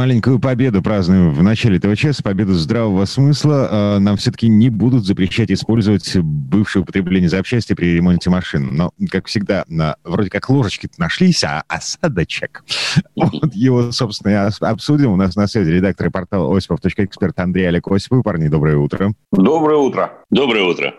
Маленькую 0.00 0.38
победу 0.38 0.80
празднуем 0.80 1.30
в 1.30 1.42
начале 1.42 1.76
этого 1.76 1.94
часа, 1.94 2.22
победу 2.22 2.54
здравого 2.54 3.04
смысла. 3.04 3.68
А, 3.70 3.98
нам 3.98 4.16
все-таки 4.16 4.48
не 4.48 4.70
будут 4.70 5.04
запрещать 5.04 5.50
использовать 5.50 6.16
бывшее 6.16 6.84
употребление 6.84 7.28
запчасти 7.28 7.74
при 7.74 7.96
ремонте 7.96 8.30
машин. 8.30 8.74
Но, 8.74 8.92
как 9.10 9.26
всегда, 9.26 9.66
вроде 10.02 10.30
как 10.30 10.48
ложечки 10.48 10.88
нашлись, 10.96 11.44
а 11.44 11.64
осадочек. 11.68 12.64
Вот 13.14 13.54
его, 13.54 13.92
собственно, 13.92 14.30
и 14.30 14.64
обсудим. 14.64 15.10
У 15.10 15.16
нас 15.16 15.36
на 15.36 15.46
связи 15.46 15.70
редактор 15.70 16.10
портала 16.10 16.56
осипов.эксперт 16.56 17.38
Андрей 17.38 17.68
Олег 17.68 17.86
Осипов. 17.88 18.24
Парни, 18.24 18.48
доброе 18.48 18.78
утро. 18.78 19.12
Доброе 19.30 19.76
утро. 19.76 20.12
Доброе 20.30 20.64
утро. 20.64 20.94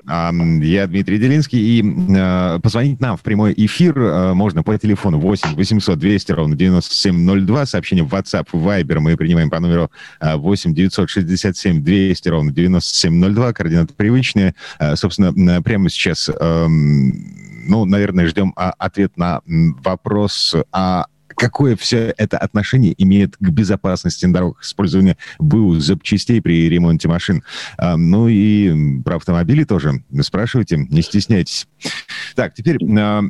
Я 0.62 0.86
Дмитрий 0.86 1.18
Делинский. 1.18 1.60
И 1.60 1.84
а, 2.16 2.60
позвонить 2.60 3.02
нам 3.02 3.18
в 3.18 3.22
прямой 3.22 3.56
эфир 3.58 3.96
а, 3.98 4.34
можно 4.36 4.62
по 4.62 4.78
телефону 4.78 5.20
8 5.20 5.56
800 5.56 5.98
200 5.98 6.32
ровно 6.34 6.56
9702. 6.56 7.66
Сообщение 7.66 8.06
в 8.06 8.14
WhatsApp, 8.14 8.48
в 8.52 8.70
Viber 8.92 9.00
мы 9.00 9.18
принимаем 9.18 9.50
по 9.50 9.60
номеру 9.60 9.92
8 10.22 10.74
967 10.74 11.84
200 11.84 12.30
ровно 12.30 12.52
9702. 12.52 13.54
Координаты 13.54 13.94
привычные. 13.94 14.56
А, 14.80 14.96
собственно, 14.96 15.62
прямо 15.62 15.90
сейчас, 15.90 16.30
ну, 16.30 17.86
наверное, 17.86 18.28
ждем 18.28 18.54
ответ 18.56 19.18
на 19.18 19.42
вопрос, 19.46 20.56
а 20.72 21.06
какое 21.42 21.76
все 21.76 22.14
это 22.18 22.38
отношение 22.38 22.94
имеет 23.00 23.36
к 23.36 23.50
безопасности 23.50 24.28
на 24.28 24.34
дорогах, 24.34 24.62
использования 24.62 25.18
БУ 25.40 25.80
запчастей 25.80 26.40
при 26.40 26.70
ремонте 26.70 27.08
машин. 27.08 27.44
А, 27.80 27.98
ну 27.98 28.28
и 28.28 29.02
про 29.02 29.16
автомобили 29.16 29.64
тоже 29.64 30.04
спрашивайте, 30.22 30.78
не 30.78 31.02
стесняйтесь. 31.02 31.68
Так, 32.36 32.54
теперь 32.54 32.78
а, 33.00 33.24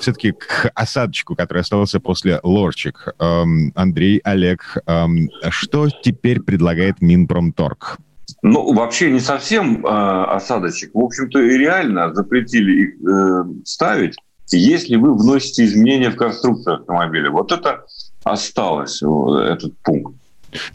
все-таки 0.00 0.32
к 0.32 0.72
осадочку, 0.74 1.36
который 1.36 1.60
остался 1.60 2.00
после 2.00 2.40
лорчик. 2.42 3.08
А, 3.18 3.44
Андрей, 3.74 4.22
Олег, 4.24 4.78
а, 4.86 5.06
что 5.50 5.88
теперь 5.90 6.40
предлагает 6.40 7.02
Минпромторг? 7.02 7.98
Ну, 8.42 8.72
вообще 8.72 9.10
не 9.10 9.20
совсем 9.20 9.84
э, 9.84 9.88
осадочек. 9.88 10.94
В 10.94 11.00
общем-то, 11.00 11.40
и 11.40 11.56
реально 11.56 12.14
запретили 12.14 12.82
их 12.82 12.94
э, 13.00 13.64
ставить 13.64 14.16
если 14.56 14.96
вы 14.96 15.14
вносите 15.14 15.64
изменения 15.64 16.10
в 16.10 16.16
конструкцию 16.16 16.76
автомобиля. 16.76 17.30
Вот 17.30 17.52
это 17.52 17.84
осталось, 18.24 19.02
этот 19.02 19.76
пункт. 19.82 20.14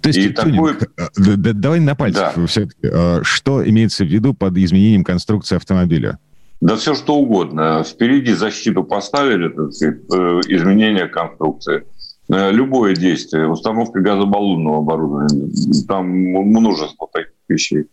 То 0.01 0.09
есть, 0.09 0.19
и 0.19 0.29
такой... 0.29 0.73
Э, 0.97 1.07
давай 1.35 1.79
на 1.79 1.95
пальцах 1.95 2.33
да. 2.35 2.45
все-таки. 2.45 2.77
Э, 2.83 3.21
что 3.23 3.67
имеется 3.67 4.03
в 4.05 4.07
виду 4.07 4.33
под 4.33 4.57
изменением 4.57 5.03
конструкции 5.03 5.55
автомобиля? 5.55 6.19
Да 6.61 6.75
все 6.75 6.93
что 6.95 7.15
угодно. 7.15 7.83
Впереди 7.83 8.33
защиту 8.33 8.83
поставили, 8.83 9.49
так 9.49 9.73
сказать, 9.73 9.99
э, 10.11 10.41
изменение 10.47 11.07
конструкции. 11.07 11.83
Любое 12.29 12.95
действие, 12.95 13.49
установка 13.49 13.99
газобаллонного 13.99 14.77
оборудования, 14.77 15.51
там 15.87 16.07
множество 16.07 17.07
таких 17.11 17.33
вещей. 17.49 17.85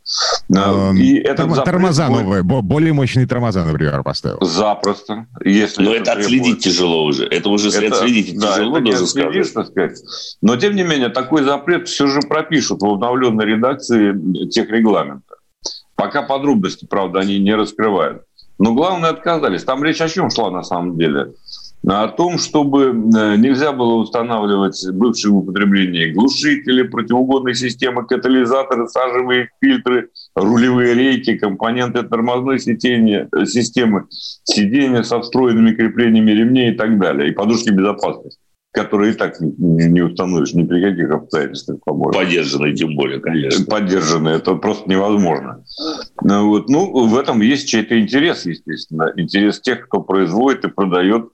Эм, 0.55 0.97
и 0.97 1.15
этот 1.17 1.49
Торм, 1.49 1.65
тормоза 1.65 2.09
будет... 2.09 2.23
новые, 2.23 2.43
более 2.43 2.93
мощные 2.93 3.27
тормоза, 3.27 3.65
например, 3.65 4.03
поставил. 4.03 4.39
Запросто. 4.41 5.27
Если 5.45 5.83
Но 5.83 5.95
это, 5.95 6.13
отследить 6.13 6.61
тяжело 6.61 7.05
уже. 7.05 7.27
Это 7.27 7.49
уже 7.49 7.71
это, 7.71 7.97
отследить 7.97 8.39
да, 8.39 8.55
тяжело, 8.55 8.77
это 8.77 8.85
должен 8.85 9.07
сказать. 9.07 9.47
сказать. 9.47 9.99
Но, 10.41 10.57
тем 10.57 10.77
не 10.77 10.85
менее, 10.85 11.09
такой 11.09 11.43
запрет 11.43 11.89
все 11.89 12.07
же 12.07 12.21
пропишут 12.21 12.83
в 12.83 12.87
обновленной 12.87 13.45
редакции 13.45 14.49
тех 14.49 14.71
регламента. 14.71 15.35
Пока 15.97 16.23
подробности, 16.23 16.87
правда, 16.89 17.21
они 17.21 17.39
не 17.39 17.55
раскрывают. 17.55 18.23
Но 18.59 18.75
главное 18.75 19.11
отказались. 19.11 19.65
Там 19.65 19.83
речь 19.83 20.01
о 20.01 20.09
чем 20.09 20.31
шла 20.31 20.51
на 20.51 20.63
самом 20.63 20.97
деле? 20.99 21.33
О 21.87 22.09
том, 22.09 22.39
чтобы 22.39 22.85
э, 22.85 23.37
нельзя 23.37 23.73
было 23.73 23.95
устанавливать 23.95 24.79
бывшие 24.93 25.33
в 25.33 25.39
употреблении 25.39 26.13
глушители, 26.13 26.83
противоугонные 26.83 27.55
системы, 27.55 28.07
катализаторы, 28.07 28.87
сажевые 28.87 29.51
фильтры, 29.61 30.11
рулевые 30.35 30.95
рейки, 30.95 31.39
компоненты 31.39 32.03
тормозной 32.03 32.59
сидения, 32.59 33.29
э, 33.35 33.47
системы, 33.47 34.07
сидения 34.11 35.03
со 35.03 35.21
встроенными 35.21 35.75
креплениями 35.75 36.33
ремней 36.33 36.73
и 36.73 36.77
так 36.77 36.99
далее, 36.99 37.31
и 37.31 37.33
подушки 37.33 37.71
безопасности 37.71 38.39
которые 38.73 39.13
и 39.13 39.15
так 39.17 39.41
не, 39.41 39.87
не 39.87 40.01
установишь 40.01 40.55
ни 40.55 40.65
при 40.65 40.81
каких 40.81 41.11
обстоятельствах, 41.11 41.81
по-моему. 41.85 42.13
Поддержанные, 42.13 42.75
тем 42.75 42.95
более, 42.95 43.19
конечно. 43.21 43.65
Поддержанные, 43.65 44.37
это 44.37 44.55
просто 44.55 44.89
невозможно. 44.89 45.65
Ну, 46.23 46.49
вот. 46.49 46.69
ну, 46.69 47.09
в 47.09 47.19
этом 47.19 47.41
есть 47.41 47.69
чей-то 47.69 48.01
интерес, 48.01 48.47
естественно. 48.47 49.13
Интерес 49.17 49.61
тех, 49.61 49.89
кто 49.89 50.01
производит 50.01 50.65
и 50.65 50.69
продает 50.69 51.31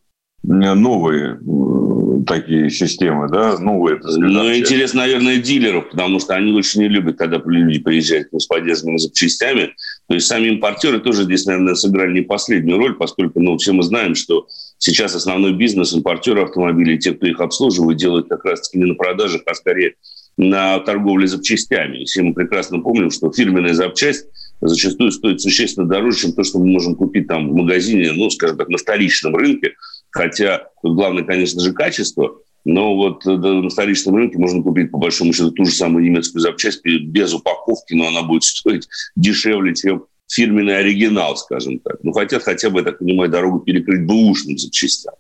новые 0.47 1.39
э, 1.41 2.25
такие 2.27 2.71
системы, 2.71 3.29
да, 3.29 3.59
новые. 3.59 3.97
Так 3.97 4.11
сказать, 4.11 4.31
ну, 4.31 4.57
интерес, 4.57 4.95
наверное, 4.95 5.39
дилеров, 5.39 5.91
потому 5.91 6.21
что 6.21 6.35
они 6.35 6.53
очень 6.53 6.83
не 6.83 6.89
любят, 6.89 7.17
когда 7.17 7.43
люди 7.45 7.81
приезжают 7.81 8.29
с 8.33 8.47
поддержанными 8.47 8.99
запчастями. 8.99 9.75
То 10.09 10.15
есть 10.15 10.27
сами 10.27 10.49
импортеры 10.49 11.01
тоже 11.01 11.25
здесь, 11.25 11.47
наверное, 11.47 11.75
сыграли 11.75 12.15
не 12.15 12.21
последнюю 12.23 12.79
роль, 12.79 12.95
поскольку, 12.95 13.41
ну, 13.41 13.57
все 13.59 13.73
мы 13.73 13.83
знаем, 13.83 14.15
что 14.15 14.47
сейчас 14.79 15.15
основной 15.15 15.53
бизнес 15.53 15.93
импортеров 15.93 16.51
автомобилей, 16.51 16.99
те, 16.99 17.13
кто 17.13 17.27
их 17.27 17.41
обслуживает, 17.41 17.99
делают 17.99 18.29
как 18.29 18.45
раз-таки 18.45 18.79
не 18.79 18.85
на 18.85 18.95
продажах, 18.95 19.43
а 19.47 19.55
скорее 19.55 19.95
на 20.37 20.79
торговле 20.81 21.27
запчастями. 21.27 22.05
Все 22.05 22.23
мы 22.23 22.35
прекрасно 22.35 22.81
помним, 22.81 23.11
что 23.11 23.33
фирменная 23.33 23.75
запчасть 23.75 24.27
зачастую 24.61 25.11
стоит 25.11 25.41
существенно 25.41 25.87
дороже, 25.87 26.19
чем 26.19 26.33
то, 26.33 26.45
что 26.45 26.59
мы 26.59 26.67
можем 26.67 26.95
купить 26.95 27.27
там 27.27 27.51
в 27.51 27.55
магазине, 27.55 28.13
ну, 28.13 28.31
скажем 28.31 28.57
так, 28.57 28.69
на 28.69 28.79
столичном 28.79 29.35
рынке, 29.35 29.75
Хотя 30.17 30.69
тут 30.83 30.95
главное, 30.95 31.25
конечно 31.25 31.61
же, 31.61 31.73
качество. 31.73 32.39
Но 32.65 32.97
вот 32.97 33.25
э, 33.27 33.37
на 33.37 33.69
столичном 33.71 34.17
рынке 34.17 34.39
можно 34.39 34.63
купить, 34.63 34.91
по 34.91 34.99
большому 34.99 35.33
счету, 35.33 35.51
ту 35.51 35.67
же 35.67 35.73
самую 35.73 36.05
немецкую 36.05 36.41
запчасть 36.41 36.83
без 36.85 37.33
упаковки, 37.33 37.95
но 37.95 38.09
она 38.09 38.23
будет 38.23 38.43
стоить 38.43 38.89
дешевле, 39.15 39.75
чем 39.75 40.07
фирменный 40.27 40.79
оригинал, 40.79 41.37
скажем 41.37 41.79
так. 41.79 41.99
Ну, 42.03 42.13
хотят 42.13 42.43
хотя 42.43 42.71
бы, 42.71 42.79
я 42.79 42.85
так 42.85 42.99
понимаю, 42.99 43.31
дорогу 43.31 43.61
перекрыть 43.61 44.07
бэушным 44.07 44.59
запчастям. 44.59 45.15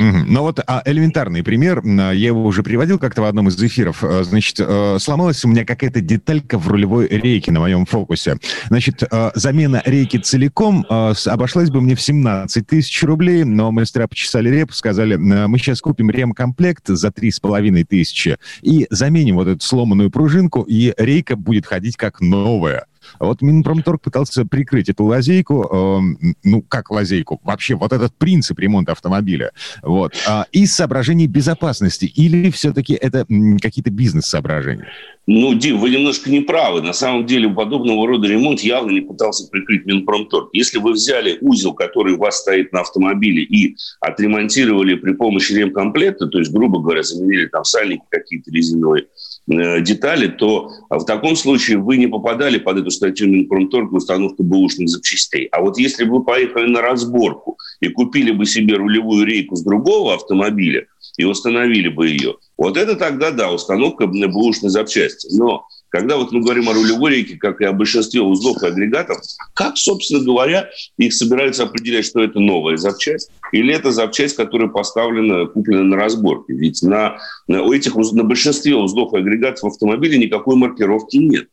Ну 0.00 0.42
вот 0.42 0.60
а, 0.66 0.82
элементарный 0.84 1.44
пример, 1.44 1.82
я 1.84 2.12
его 2.12 2.44
уже 2.44 2.62
приводил 2.62 2.98
как-то 2.98 3.22
в 3.22 3.24
одном 3.24 3.48
из 3.48 3.62
эфиров. 3.62 4.02
Э, 4.02 4.24
значит, 4.24 4.56
э, 4.58 4.96
сломалась 4.98 5.44
у 5.44 5.48
меня 5.48 5.64
какая-то 5.64 6.00
деталька 6.00 6.58
в 6.58 6.66
рулевой 6.68 7.06
рейке 7.06 7.52
на 7.52 7.60
моем 7.60 7.86
фокусе. 7.86 8.38
Значит, 8.68 9.04
э, 9.08 9.30
замена 9.34 9.80
рейки 9.84 10.16
целиком 10.16 10.84
обошлась 10.88 11.70
бы 11.70 11.80
мне 11.80 11.94
в 11.94 12.00
17 12.00 12.66
тысяч 12.66 13.02
рублей, 13.02 13.44
но 13.44 13.70
мастера 13.70 14.08
почесали 14.08 14.50
реп, 14.50 14.72
сказали, 14.72 15.16
мы 15.16 15.58
сейчас 15.58 15.80
купим 15.80 16.10
ремкомплект 16.10 16.88
за 16.88 17.08
3,5 17.08 17.84
тысячи 17.84 18.36
и 18.62 18.86
заменим 18.90 19.36
вот 19.36 19.48
эту 19.48 19.64
сломанную 19.64 20.10
пружинку, 20.10 20.62
и 20.62 20.92
рейка 20.96 21.36
будет 21.36 21.66
ходить 21.66 21.96
как 21.96 22.20
новая. 22.20 22.87
Вот 23.20 23.42
Минпромторг 23.42 24.00
пытался 24.02 24.44
прикрыть 24.44 24.88
эту 24.88 25.04
лазейку, 25.04 25.62
э, 25.62 26.34
ну, 26.44 26.62
как 26.62 26.90
лазейку, 26.90 27.40
вообще 27.42 27.74
вот 27.74 27.92
этот 27.92 28.14
принцип 28.16 28.58
ремонта 28.58 28.92
автомобиля, 28.92 29.52
вот, 29.82 30.14
э, 30.26 30.44
из 30.52 30.74
соображений 30.74 31.26
безопасности, 31.26 32.06
или 32.06 32.50
все-таки 32.50 32.94
это 32.94 33.26
какие-то 33.60 33.90
бизнес-соображения? 33.90 34.88
Ну, 35.30 35.52
Дим, 35.52 35.76
вы 35.78 35.90
немножко 35.90 36.30
не 36.30 36.40
правы. 36.40 36.80
На 36.80 36.94
самом 36.94 37.26
деле 37.26 37.50
подобного 37.50 38.06
рода 38.06 38.26
ремонт 38.26 38.60
явно 38.60 38.92
не 38.92 39.02
пытался 39.02 39.46
прикрыть 39.50 39.84
Минпромторг. 39.84 40.48
Если 40.54 40.78
вы 40.78 40.92
взяли 40.92 41.36
узел, 41.42 41.74
который 41.74 42.14
у 42.14 42.18
вас 42.18 42.38
стоит 42.40 42.72
на 42.72 42.80
автомобиле, 42.80 43.42
и 43.42 43.76
отремонтировали 44.00 44.94
при 44.94 45.12
помощи 45.12 45.52
ремкомплекта, 45.52 46.28
то 46.28 46.38
есть, 46.38 46.50
грубо 46.50 46.80
говоря, 46.80 47.02
заменили 47.02 47.44
там 47.44 47.62
сальники 47.64 48.04
какие-то 48.08 48.50
резиновые, 48.50 49.08
детали, 49.48 50.28
то 50.28 50.70
в 50.90 51.04
таком 51.04 51.34
случае 51.34 51.78
вы 51.78 51.96
не 51.96 52.06
попадали 52.06 52.58
под 52.58 52.78
эту 52.78 52.90
статью 52.90 53.28
Минпромторга 53.28 53.96
установка 53.96 54.42
бэушных 54.42 54.88
запчастей. 54.88 55.46
А 55.46 55.62
вот 55.62 55.78
если 55.78 56.04
бы 56.04 56.18
вы 56.18 56.24
поехали 56.24 56.70
на 56.70 56.82
разборку 56.82 57.56
и 57.80 57.88
купили 57.88 58.30
бы 58.30 58.44
себе 58.44 58.74
рулевую 58.76 59.24
рейку 59.24 59.56
с 59.56 59.62
другого 59.62 60.14
автомобиля 60.14 60.86
и 61.16 61.24
установили 61.24 61.88
бы 61.88 62.08
ее, 62.08 62.36
вот 62.58 62.76
это 62.76 62.94
тогда, 62.94 63.30
да, 63.30 63.50
установка 63.50 64.06
бэушной 64.06 64.70
запчасти. 64.70 65.34
Но 65.34 65.66
когда 65.88 66.16
вот 66.16 66.32
мы 66.32 66.40
говорим 66.40 66.68
о 66.68 66.74
рулевой 66.74 67.12
рейке, 67.12 67.36
как 67.36 67.60
и 67.60 67.64
о 67.64 67.72
большинстве 67.72 68.20
узлов 68.20 68.62
и 68.62 68.66
агрегатов, 68.66 69.18
как, 69.54 69.76
собственно 69.76 70.22
говоря, 70.22 70.68
их 70.96 71.14
собираются 71.14 71.64
определять, 71.64 72.04
что 72.04 72.22
это 72.22 72.40
новая 72.40 72.76
запчасть 72.76 73.30
или 73.52 73.74
это 73.74 73.92
запчасть, 73.92 74.36
которая 74.36 74.68
поставлена, 74.68 75.46
куплена 75.46 75.84
на 75.84 75.96
разборке? 75.96 76.52
Ведь 76.52 76.82
на, 76.82 77.18
на, 77.46 77.62
у 77.62 77.72
этих, 77.72 77.94
на 77.94 78.24
большинстве 78.24 78.74
узлов 78.74 79.14
и 79.14 79.18
агрегатов 79.18 79.62
в 79.62 79.66
автомобиле 79.68 80.18
никакой 80.18 80.56
маркировки 80.56 81.16
нет. 81.16 81.48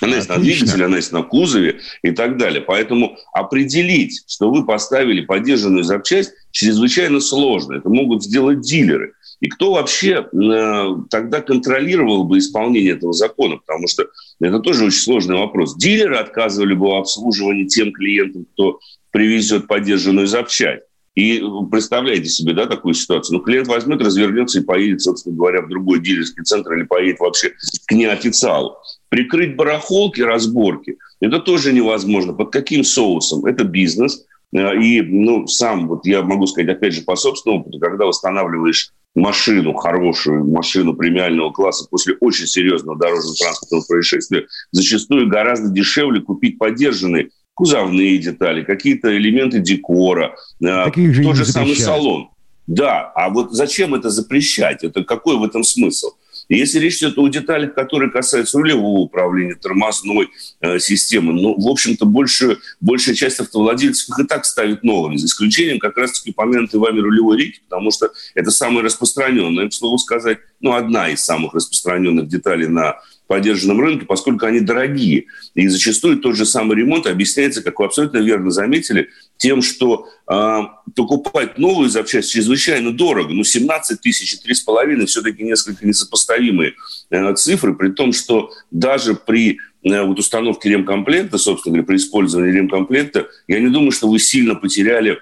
Она 0.00 0.16
есть 0.16 0.28
на 0.28 0.38
двигателе, 0.38 0.86
она 0.86 0.96
есть 0.96 1.12
на 1.12 1.22
кузове 1.22 1.80
и 2.02 2.10
так 2.10 2.36
далее. 2.36 2.60
Поэтому 2.60 3.16
определить, 3.32 4.24
что 4.26 4.50
вы 4.50 4.66
поставили 4.66 5.20
поддержанную 5.20 5.84
запчасть, 5.84 6.32
чрезвычайно 6.50 7.20
сложно. 7.20 7.74
Это 7.74 7.88
могут 7.88 8.24
сделать 8.24 8.60
дилеры. 8.60 9.12
И 9.40 9.48
кто 9.48 9.72
вообще 9.72 10.26
э, 10.32 10.96
тогда 11.10 11.40
контролировал 11.40 12.24
бы 12.24 12.38
исполнение 12.38 12.92
этого 12.92 13.12
закона? 13.12 13.56
Потому 13.56 13.86
что 13.88 14.06
это 14.40 14.60
тоже 14.60 14.86
очень 14.86 15.00
сложный 15.00 15.36
вопрос. 15.36 15.76
Дилеры 15.76 16.16
отказывали 16.16 16.74
бы 16.74 16.88
в 16.88 16.94
обслуживании 16.94 17.64
тем 17.64 17.92
клиентам, 17.92 18.46
кто 18.52 18.80
привезет 19.10 19.66
поддержанную 19.66 20.26
запчасть. 20.26 20.82
И 21.14 21.40
представляете 21.70 22.28
себе, 22.28 22.54
да, 22.54 22.66
такую 22.66 22.94
ситуацию. 22.94 23.38
Ну, 23.38 23.44
клиент 23.44 23.68
возьмет, 23.68 24.00
развернется 24.00 24.58
и 24.58 24.64
поедет, 24.64 25.00
собственно 25.00 25.36
говоря, 25.36 25.62
в 25.62 25.68
другой 25.68 26.00
дилерский 26.00 26.42
центр 26.42 26.72
или 26.72 26.82
поедет 26.82 27.20
вообще 27.20 27.52
к 27.86 27.92
неофициалу. 27.92 28.76
Прикрыть 29.10 29.54
барахолки, 29.54 30.20
разборки– 30.20 30.96
это 31.20 31.38
тоже 31.38 31.72
невозможно. 31.72 32.32
Под 32.32 32.50
каким 32.50 32.82
соусом? 32.82 33.46
Это 33.46 33.62
бизнес. 33.62 34.24
Э, 34.52 34.76
и, 34.76 35.02
ну, 35.02 35.46
сам, 35.46 35.86
вот 35.86 36.04
я 36.04 36.22
могу 36.22 36.46
сказать, 36.46 36.70
опять 36.76 36.94
же, 36.94 37.02
по 37.02 37.14
собственному 37.14 37.62
опыту, 37.62 37.78
когда 37.78 38.06
устанавливаешь 38.06 38.92
машину, 39.14 39.74
хорошую 39.74 40.44
машину 40.44 40.94
премиального 40.94 41.52
класса 41.52 41.86
после 41.90 42.16
очень 42.20 42.46
серьезного 42.46 42.98
дорожно-транспортного 42.98 43.84
происшествия, 43.86 44.46
зачастую 44.72 45.28
гораздо 45.28 45.70
дешевле 45.70 46.20
купить 46.20 46.58
поддержанный 46.58 47.30
кузовные 47.54 48.18
детали, 48.18 48.64
какие-то 48.64 49.16
элементы 49.16 49.60
декора, 49.60 50.34
э, 50.60 50.84
Таких 50.84 51.14
же 51.14 51.22
тот 51.22 51.36
же 51.36 51.46
самый 51.46 51.76
салон. 51.76 52.30
Да, 52.66 53.12
а 53.14 53.28
вот 53.28 53.52
зачем 53.52 53.94
это 53.94 54.10
запрещать? 54.10 54.82
Это 54.82 55.04
какой 55.04 55.36
в 55.36 55.44
этом 55.44 55.62
смысл? 55.62 56.08
Если 56.48 56.78
речь 56.78 56.98
идет 56.98 57.18
о 57.18 57.28
деталях, 57.28 57.74
которые 57.74 58.10
касаются 58.10 58.58
рулевого 58.58 59.00
управления, 59.00 59.54
тормозной 59.54 60.30
э, 60.60 60.78
системы, 60.78 61.32
ну, 61.32 61.58
в 61.58 61.68
общем-то, 61.68 62.04
больше, 62.06 62.58
большая 62.80 63.14
часть 63.14 63.40
автовладельцев 63.40 64.10
их 64.10 64.24
и 64.24 64.28
так 64.28 64.44
ставит 64.44 64.82
новыми, 64.82 65.16
за 65.16 65.26
исключением 65.26 65.78
как 65.78 65.96
раз-таки 65.96 66.30
упомянутой 66.30 66.80
вами 66.80 67.00
рулевой 67.00 67.38
рейки, 67.38 67.60
потому 67.68 67.90
что 67.90 68.10
это 68.34 68.50
самое 68.50 68.84
распространенное, 68.84 69.68
к 69.68 69.74
слову 69.74 69.98
сказать, 69.98 70.38
ну, 70.60 70.74
одна 70.74 71.10
из 71.10 71.24
самых 71.24 71.54
распространенных 71.54 72.28
деталей 72.28 72.66
на 72.66 72.96
поддержанном 73.26 73.80
рынке, 73.80 74.06
поскольку 74.06 74.46
они 74.46 74.60
дорогие. 74.60 75.26
И 75.54 75.66
зачастую 75.68 76.18
тот 76.18 76.36
же 76.36 76.44
самый 76.44 76.76
ремонт 76.76 77.06
объясняется, 77.06 77.62
как 77.62 77.78
вы 77.78 77.86
абсолютно 77.86 78.18
верно 78.18 78.50
заметили, 78.50 79.08
тем, 79.36 79.62
что 79.62 80.08
э, 80.30 80.60
покупать 80.94 81.58
новую 81.58 81.88
запчасть 81.88 82.32
чрезвычайно 82.32 82.92
дорого. 82.92 83.32
Ну, 83.32 83.44
17 83.44 84.00
тысяч 84.00 84.34
и 84.34 84.52
3,5 84.52 85.06
все-таки 85.06 85.42
несколько 85.42 85.86
несопоставимые 85.86 86.74
э, 87.10 87.34
цифры, 87.34 87.74
при 87.74 87.90
том, 87.90 88.12
что 88.12 88.50
даже 88.70 89.14
при 89.14 89.58
э, 89.82 90.02
вот 90.02 90.18
установке 90.18 90.70
ремкомплекта, 90.70 91.38
собственно 91.38 91.74
говоря, 91.74 91.86
при 91.86 91.96
использовании 91.96 92.52
ремкомплекта, 92.52 93.28
я 93.48 93.60
не 93.60 93.68
думаю, 93.68 93.90
что 93.90 94.08
вы 94.08 94.18
сильно 94.18 94.54
потеряли 94.54 95.18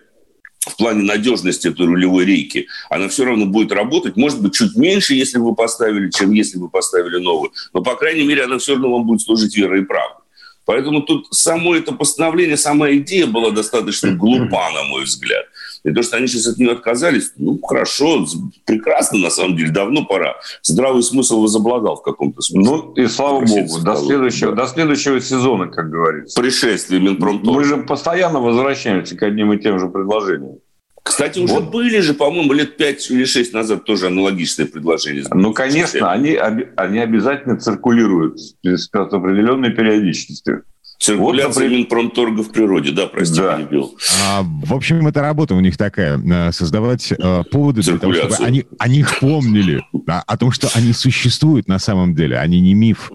в 0.60 0.76
плане 0.76 1.02
надежности 1.02 1.68
этой 1.68 1.86
рулевой 1.86 2.24
рейки, 2.24 2.68
она 2.88 3.08
все 3.08 3.24
равно 3.24 3.46
будет 3.46 3.72
работать. 3.72 4.16
Может 4.16 4.40
быть, 4.40 4.54
чуть 4.54 4.76
меньше, 4.76 5.14
если 5.14 5.38
вы 5.38 5.54
поставили, 5.54 6.10
чем 6.10 6.30
если 6.30 6.58
вы 6.58 6.68
поставили 6.68 7.18
новую. 7.18 7.52
Но, 7.72 7.82
по 7.82 7.96
крайней 7.96 8.24
мере, 8.24 8.44
она 8.44 8.58
все 8.58 8.74
равно 8.74 8.92
вам 8.92 9.04
будет 9.04 9.22
служить 9.22 9.56
верой 9.56 9.80
и 9.80 9.84
правдой. 9.84 10.21
Поэтому 10.64 11.02
тут 11.02 11.26
само 11.30 11.74
это 11.74 11.92
постановление, 11.92 12.56
сама 12.56 12.92
идея 12.92 13.26
была 13.26 13.50
достаточно 13.50 14.12
глупа, 14.12 14.70
на 14.70 14.84
мой 14.84 15.04
взгляд. 15.04 15.44
И 15.84 15.90
то, 15.90 16.02
что 16.02 16.16
они 16.16 16.28
сейчас 16.28 16.46
от 16.46 16.58
нее 16.58 16.72
отказались, 16.72 17.32
ну, 17.36 17.58
хорошо, 17.60 18.24
прекрасно, 18.64 19.18
на 19.18 19.30
самом 19.30 19.56
деле, 19.56 19.72
давно 19.72 20.04
пора. 20.04 20.36
Здравый 20.62 21.02
смысл 21.02 21.42
возобладал 21.42 21.96
в 21.96 22.02
каком-то 22.02 22.40
смысле. 22.40 22.70
Ну, 22.70 22.92
и 22.92 23.06
слава 23.08 23.44
богу, 23.44 23.80
до 23.80 23.96
следующего, 23.96 24.52
да. 24.52 24.62
до 24.62 24.68
следующего 24.68 25.20
сезона, 25.20 25.66
как 25.66 25.90
говорится. 25.90 26.40
Пришествие 26.40 27.00
Минпромторга. 27.00 27.58
Мы 27.58 27.64
же 27.64 27.76
постоянно 27.78 28.40
возвращаемся 28.40 29.16
к 29.16 29.22
одним 29.24 29.52
и 29.52 29.58
тем 29.58 29.80
же 29.80 29.88
предложениям. 29.88 30.58
Кстати, 31.02 31.40
уже 31.40 31.54
вот. 31.54 31.70
были 31.70 32.00
же, 32.00 32.14
по-моему, 32.14 32.52
лет 32.52 32.76
5 32.76 33.10
или 33.10 33.24
6 33.24 33.52
назад 33.52 33.84
тоже 33.84 34.06
аналогичные 34.06 34.66
предложения. 34.66 35.24
Ну, 35.32 35.52
конечно, 35.52 36.12
они, 36.12 36.36
они 36.36 36.98
обязательно 36.98 37.58
циркулируют 37.58 38.38
с 38.38 38.88
определенной 38.92 39.70
периодичностью. 39.70 40.64
Циркуляция 41.02 41.46
вот, 41.48 41.54
например... 41.56 41.78
Минпромторга 41.78 42.42
в 42.44 42.52
природе, 42.52 42.92
да, 42.92 43.08
прости, 43.08 43.40
да. 43.40 43.56
перебил. 43.56 43.98
А, 44.24 44.42
в 44.44 44.72
общем, 44.72 45.04
это 45.08 45.20
работа 45.20 45.56
у 45.56 45.60
них 45.60 45.76
такая, 45.76 46.16
э, 46.16 46.52
создавать 46.52 47.10
э, 47.10 47.42
поводы 47.50 47.82
для 47.82 47.98
того, 47.98 48.14
чтобы 48.14 48.36
они 48.36 48.66
о 48.78 48.86
них 48.86 49.18
помнили, 49.18 49.84
да, 49.92 50.22
о 50.24 50.36
том, 50.36 50.52
что 50.52 50.68
они 50.74 50.92
существуют 50.92 51.66
на 51.66 51.80
самом 51.80 52.14
деле, 52.14 52.38
они 52.38 52.60
не 52.60 52.74
миф. 52.74 53.10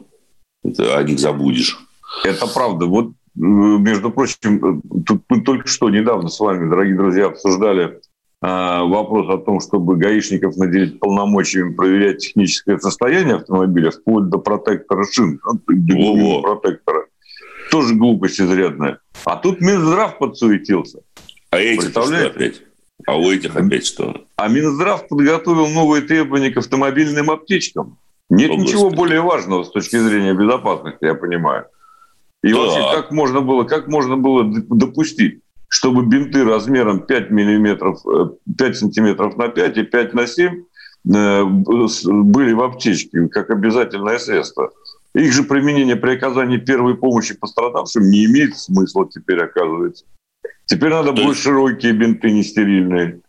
Это 0.66 0.98
о 0.98 1.04
них 1.04 1.18
забудешь. 1.18 1.78
Это 2.25 2.45
правда. 2.48 2.88
Вот, 2.88 3.13
между 3.38 4.12
прочим, 4.12 4.81
э, 4.98 5.01
тут 5.06 5.24
мы 5.30 5.42
только 5.42 5.68
что 5.68 5.89
недавно 5.89 6.30
с 6.30 6.39
вами, 6.39 6.69
дорогие 6.69 6.95
друзья, 6.95 7.28
обсуждали 7.28 8.00
а, 8.39 8.84
вопрос 8.84 9.30
о 9.30 9.38
том, 9.39 9.60
чтобы 9.60 9.95
гаишников 9.95 10.57
наделить 10.57 11.00
полномочиями 11.00 11.74
проверять 11.74 12.19
техническое 12.19 12.78
состояние 12.78 13.36
автомобиля 13.36 13.92
вплоть 13.92 14.30
до 14.30 14.38
протектора 14.38 15.06
шин, 15.12 15.39
до 15.68 16.42
протектора 16.42 17.07
тоже 17.69 17.95
глупость 17.95 18.39
изрядная. 18.39 19.00
А 19.25 19.36
тут 19.36 19.62
Минздрав 19.62 20.18
подсуетился. 20.18 21.00
А 21.50 21.60
эти 21.60 21.90
что 21.90 22.04
опять? 22.04 22.62
А 23.06 23.18
у 23.18 23.31
этих 23.31 23.56
опять 23.56 23.86
что? 23.86 24.25
А 24.36 24.48
Минздрав 24.48 25.07
подготовил 25.07 25.68
новые 25.68 26.04
требования 26.04 26.51
к 26.51 26.57
автомобильным 26.57 27.30
аптечкам. 27.31 27.98
Нет 28.30 28.51
О, 28.51 28.56
ничего 28.56 28.83
Господи. 28.83 28.98
более 28.98 29.22
важного 29.22 29.63
с 29.63 29.69
точки 29.69 29.98
зрения 29.98 30.33
безопасности, 30.33 31.06
я 31.06 31.16
понимаю. 31.16 31.66
И 32.44 32.51
да. 32.51 32.57
вообще, 32.57 33.01
как 33.01 33.12
можно 33.12 33.42
было, 33.42 33.63
как 33.63 33.88
можно 33.88 34.18
было 34.18 34.44
допустить, 34.45 35.42
чтобы 35.68 36.06
бинты 36.06 36.44
размером 36.44 37.06
5 37.06 37.31
миллиметров, 37.31 38.01
5 38.57 38.69
э, 38.69 38.74
сантиметров 38.74 39.38
на 39.38 39.50
5 39.50 39.78
и 39.78 39.84
5 39.84 40.13
на 40.13 40.28
7 40.28 40.63
э, 41.13 41.44
были 41.44 42.54
в 42.54 42.62
аптечке, 42.62 43.28
как 43.28 43.50
обязательное 43.50 44.19
средство. 44.19 44.72
Их 45.13 45.34
же 45.34 45.44
применение 45.44 45.95
при 45.95 46.16
оказании 46.16 46.57
первой 46.57 46.95
помощи 46.95 47.36
пострадавшим 47.36 48.10
не 48.10 48.25
имеет 48.25 48.56
смысла 48.57 49.10
теперь, 49.10 49.44
оказывается. 49.44 50.06
Теперь 50.66 50.92
надо 50.92 51.13
То 51.13 51.24
больше 51.24 51.44
широкие 51.44 51.94
бинты, 51.94 52.30
не 52.31 52.44
стерильные. 52.44 53.22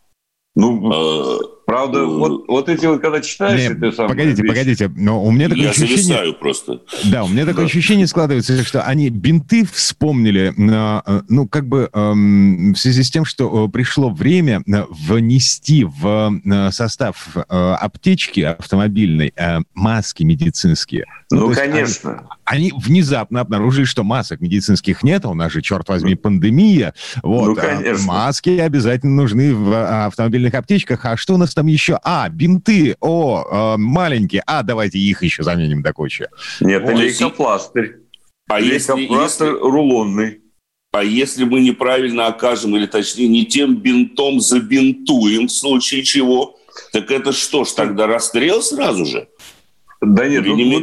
Ну, 0.55 0.91
а, 0.91 1.39
правда, 1.69 1.99
ну, 1.99 2.17
вот, 2.17 2.47
вот 2.47 2.69
эти 2.69 2.85
вот, 2.87 2.99
когда 2.99 3.21
читаешь, 3.21 3.59
не, 3.59 3.67
это 3.67 3.91
самое... 3.91 4.09
Погодите, 4.09 4.41
вещи, 4.41 4.53
погодите, 4.53 4.91
но 4.95 5.23
у 5.23 5.31
меня 5.31 5.49
такое 5.49 5.65
я 5.65 5.69
ощущение... 5.69 6.33
просто. 6.33 6.81
Да, 7.05 7.23
у 7.23 7.27
меня 7.27 7.45
такое 7.45 7.65
да. 7.65 7.69
ощущение 7.69 8.07
складывается, 8.07 8.63
что 8.63 8.81
они 8.81 9.09
бинты 9.09 9.65
вспомнили, 9.71 10.51
э, 10.57 11.21
ну, 11.29 11.47
как 11.47 11.67
бы 11.67 11.89
эм, 11.93 12.73
в 12.73 12.79
связи 12.79 13.03
с 13.03 13.11
тем, 13.11 13.23
что 13.23 13.67
э, 13.67 13.71
пришло 13.71 14.09
время 14.09 14.63
э, 14.65 14.85
внести 14.89 15.83
в 15.83 16.41
состав 16.71 17.27
аптечки 17.47 18.41
автомобильной 18.41 19.33
маски 19.73 20.23
медицинские. 20.23 21.05
Ну, 21.31 21.49
ну 21.49 21.53
конечно. 21.53 22.23
Они, 22.45 22.71
они 22.71 22.81
внезапно 22.81 23.41
обнаружили, 23.41 23.85
что 23.85 24.03
масок 24.03 24.41
медицинских 24.41 25.03
нет, 25.03 25.25
а 25.25 25.29
у 25.29 25.33
нас 25.35 25.51
же, 25.51 25.61
черт 25.61 25.87
возьми, 25.87 26.15
пандемия. 26.15 26.93
Вот, 27.21 27.45
ну, 27.45 27.53
а 27.53 27.55
конечно. 27.55 28.05
маски 28.05 28.49
обязательно 28.57 29.15
нужны 29.15 29.53
в 29.53 30.05
автомобильных 30.07 30.55
аптечках. 30.55 31.05
А 31.05 31.17
что 31.17 31.35
у 31.35 31.37
нас 31.37 31.53
там 31.59 31.67
еще? 31.67 31.99
А, 32.03 32.29
бинты, 32.29 32.95
о, 33.01 33.75
маленькие. 33.77 34.43
А, 34.45 34.63
давайте 34.63 34.97
их 34.97 35.23
еще 35.23 35.43
заменим 35.43 35.81
до 35.81 35.91
кучи. 35.91 36.29
Нет, 36.61 36.83
вот. 36.83 36.93
лейкопластырь. 36.93 37.97
А 38.47 38.61
лейкопластырь 38.61 39.49
если, 39.49 39.61
рулонный. 39.61 40.41
А 40.93 41.03
если 41.03 41.43
мы 41.43 41.59
неправильно 41.59 42.27
окажем, 42.27 42.77
или 42.77 42.85
точнее 42.85 43.27
не 43.27 43.45
тем 43.45 43.75
бинтом 43.75 44.39
забинтуем, 44.39 45.47
в 45.47 45.51
случае 45.51 46.03
чего, 46.03 46.57
так 46.93 47.11
это 47.11 47.33
что 47.33 47.65
ж, 47.65 47.71
тогда 47.71 48.07
расстрел 48.07 48.61
сразу 48.61 49.05
же? 49.05 49.27
Да 49.99 50.29
нет, 50.29 50.45
ну, 50.45 50.55
не 50.55 50.77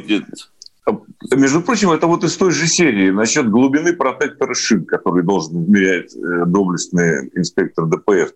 вот, 0.84 1.06
между 1.34 1.62
прочим, 1.62 1.90
это 1.90 2.06
вот 2.06 2.22
из 2.22 2.36
той 2.36 2.50
же 2.52 2.66
серии 2.66 3.10
насчет 3.10 3.48
глубины 3.48 3.94
протектора 3.94 4.54
шин, 4.54 4.84
который 4.84 5.24
должен 5.24 5.64
измерять 5.64 6.14
э, 6.14 6.44
доблестный 6.46 7.30
инспектор 7.34 7.86
ДПС. 7.86 8.34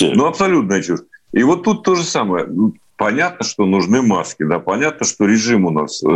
Ну, 0.00 0.24
абсолютная 0.24 0.82
чушь. 0.82 1.00
И 1.32 1.42
вот 1.42 1.64
тут 1.64 1.82
то 1.82 1.94
же 1.94 2.04
самое. 2.04 2.46
Ну, 2.46 2.74
понятно, 2.96 3.44
что 3.44 3.64
нужны 3.64 4.02
маски, 4.02 4.44
да, 4.44 4.58
понятно, 4.58 5.06
что 5.06 5.26
режим 5.26 5.64
у 5.66 5.70
нас 5.70 6.02
э, 6.02 6.06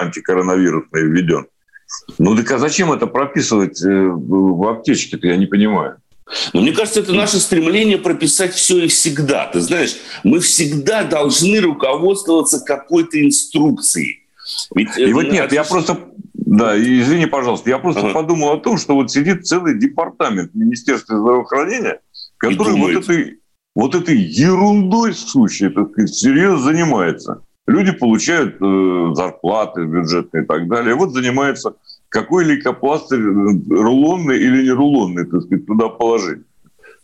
антикоронавирусный 0.00 1.02
введен. 1.02 1.46
Ну 2.18 2.36
так 2.36 2.50
а 2.52 2.58
зачем 2.58 2.92
это 2.92 3.06
прописывать 3.06 3.82
э, 3.82 3.88
в 3.88 4.68
аптечке-то, 4.68 5.26
я 5.26 5.36
не 5.36 5.46
понимаю. 5.46 5.96
Но 6.52 6.62
мне 6.62 6.72
кажется, 6.72 7.00
это 7.00 7.12
наше 7.12 7.38
стремление 7.38 7.98
прописать 7.98 8.54
все 8.54 8.84
и 8.84 8.88
всегда. 8.88 9.46
Ты 9.46 9.60
знаешь, 9.60 9.96
мы 10.24 10.40
всегда 10.40 11.04
должны 11.04 11.60
руководствоваться 11.60 12.60
какой-то 12.60 13.20
инструкцией. 13.20 14.22
Ведь 14.74 14.96
и 14.96 15.12
вот 15.12 15.30
нет, 15.30 15.52
я 15.52 15.64
просто, 15.64 15.98
да, 16.34 16.78
извини, 16.78 17.26
пожалуйста, 17.26 17.70
я 17.70 17.78
просто 17.78 18.02
ага. 18.02 18.12
подумал 18.12 18.52
о 18.52 18.58
том, 18.58 18.78
что 18.78 18.94
вот 18.94 19.10
сидит 19.10 19.46
целый 19.46 19.78
департамент 19.78 20.54
Министерства 20.54 21.18
здравоохранения, 21.18 22.00
который 22.38 22.76
вот 22.76 22.90
этой, 22.90 23.38
вот 23.74 23.94
этой 23.94 24.16
ерундой 24.16 25.14
сущей, 25.14 25.70
так 25.70 25.92
сказать, 25.92 26.14
серьезно 26.14 26.58
занимается. 26.58 27.42
Люди 27.66 27.92
получают 27.92 28.56
э, 28.60 29.14
зарплаты 29.14 29.84
бюджетные 29.84 30.42
и 30.42 30.46
так 30.46 30.68
далее. 30.68 30.94
Вот 30.94 31.12
занимаются 31.12 31.76
какой 32.08 32.44
лейкопластырь, 32.44 33.20
э, 33.20 33.22
рулонный 33.70 34.36
или 34.36 34.64
не 34.64 34.70
рулонный, 34.70 35.24
так 35.24 35.42
сказать, 35.42 35.66
туда 35.66 35.88
положить. 35.88 36.40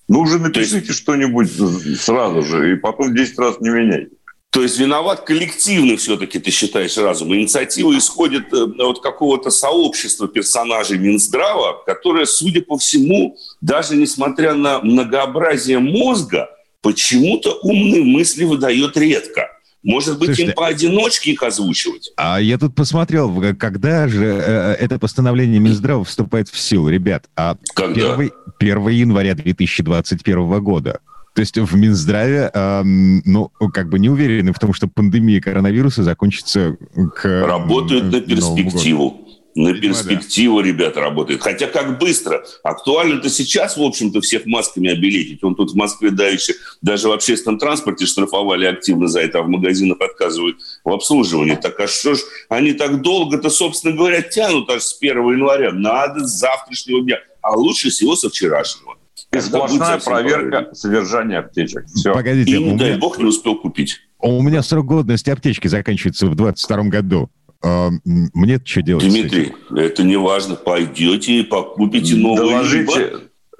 Ну, 0.08 0.20
уже 0.20 0.38
напишите 0.38 0.86
есть... 0.86 0.94
что-нибудь 0.94 1.50
сразу 1.98 2.42
же, 2.42 2.72
и 2.72 2.76
потом 2.76 3.14
10 3.14 3.38
раз 3.38 3.60
не 3.60 3.70
меняйте. 3.70 4.10
То 4.50 4.62
есть 4.62 4.78
виноват 4.78 5.20
коллективный 5.20 5.96
все-таки, 5.96 6.38
ты 6.38 6.50
считаешь, 6.50 6.96
разум. 6.96 7.34
Инициатива 7.34 7.96
исходит 7.96 8.52
э, 8.52 8.82
от 8.82 9.00
какого-то 9.00 9.50
сообщества 9.50 10.26
персонажей 10.26 10.98
Минздрава, 10.98 11.82
которое, 11.84 12.26
судя 12.26 12.62
по 12.62 12.78
всему, 12.78 13.36
даже 13.60 13.94
несмотря 13.94 14.54
на 14.54 14.80
многообразие 14.80 15.78
мозга, 15.78 16.48
почему-то 16.82 17.58
умные 17.62 18.02
мысли 18.04 18.44
выдает 18.44 18.96
редко. 18.96 19.48
Может 19.82 20.18
быть, 20.18 20.30
Слушайте, 20.30 20.50
им 20.50 20.56
поодиночке 20.56 21.32
их 21.32 21.42
озвучивать? 21.42 22.12
А 22.16 22.40
я 22.40 22.58
тут 22.58 22.74
посмотрел, 22.74 23.54
когда 23.56 24.08
же 24.08 24.24
э, 24.24 24.74
это 24.74 24.98
постановление 24.98 25.60
Минздрава 25.60 26.04
вступает 26.04 26.48
в 26.48 26.58
силу, 26.58 26.88
ребят? 26.88 27.26
А 27.36 27.56
когда? 27.74 28.14
1, 28.14 28.30
1 28.58 28.88
января 28.88 29.34
2021 29.34 30.62
года. 30.62 31.00
То 31.34 31.40
есть 31.40 31.56
в 31.56 31.76
Минздраве, 31.76 32.50
э, 32.52 32.82
ну, 32.82 33.52
как 33.72 33.88
бы 33.88 34.00
не 34.00 34.10
уверены 34.10 34.52
в 34.52 34.58
том, 34.58 34.72
что 34.74 34.88
пандемия 34.88 35.40
коронавируса 35.40 36.02
закончится 36.02 36.76
к 37.14 37.46
Работают 37.46 38.12
на 38.12 38.20
перспективу. 38.20 39.27
На 39.58 39.74
перспективу, 39.74 40.62
да. 40.62 40.68
ребята, 40.68 41.00
работает. 41.00 41.42
Хотя 41.42 41.66
как 41.66 41.98
быстро. 41.98 42.44
Актуально-то 42.62 43.28
сейчас, 43.28 43.76
в 43.76 43.82
общем-то, 43.82 44.20
всех 44.20 44.46
масками 44.46 44.88
обелетить. 44.88 45.42
Он 45.42 45.56
тут 45.56 45.72
в 45.72 45.74
Москве 45.74 46.10
давеча 46.10 46.52
даже 46.80 47.08
в 47.08 47.12
общественном 47.12 47.58
транспорте 47.58 48.06
штрафовали 48.06 48.66
активно 48.66 49.08
за 49.08 49.20
это, 49.20 49.40
а 49.40 49.42
в 49.42 49.48
магазинах 49.48 50.00
отказывают 50.00 50.58
в 50.84 50.90
обслуживании. 50.90 51.56
Так 51.56 51.80
а 51.80 51.88
что 51.88 52.14
ж 52.14 52.20
они 52.48 52.72
так 52.72 53.02
долго-то, 53.02 53.50
собственно 53.50 53.96
говоря, 53.96 54.22
тянут 54.22 54.70
аж 54.70 54.82
с 54.82 54.96
1 55.00 55.16
января? 55.16 55.72
Надо 55.72 56.24
с 56.24 56.38
завтрашнего 56.38 57.02
дня. 57.02 57.16
А 57.42 57.56
лучше 57.56 57.90
всего 57.90 58.14
со 58.14 58.30
вчерашнего. 58.30 58.96
И 59.32 59.40
сплошная 59.40 59.98
проверка 59.98 60.50
правильно. 60.50 60.74
содержания 60.74 61.38
аптечек. 61.38 61.84
Все. 61.86 62.12
Погодите, 62.12 62.52
И, 62.52 62.62
не 62.62 62.76
дай 62.76 62.96
бог, 62.96 63.18
не 63.18 63.24
успел 63.24 63.56
купить. 63.56 63.98
У 64.20 64.40
меня 64.40 64.62
срок 64.62 64.86
годности 64.86 65.30
аптечки 65.30 65.66
заканчивается 65.66 66.26
в 66.28 66.36
22 66.36 66.84
году. 66.84 67.28
А, 67.62 67.90
мне 68.04 68.60
что 68.64 68.82
делать? 68.82 69.08
Дмитрий, 69.08 69.52
это 69.74 70.02
не 70.02 70.16
важно. 70.16 70.54
Пойдете 70.54 71.40
и 71.40 71.42
покупите 71.42 72.14
новую. 72.16 72.50
Доложите, 72.50 73.12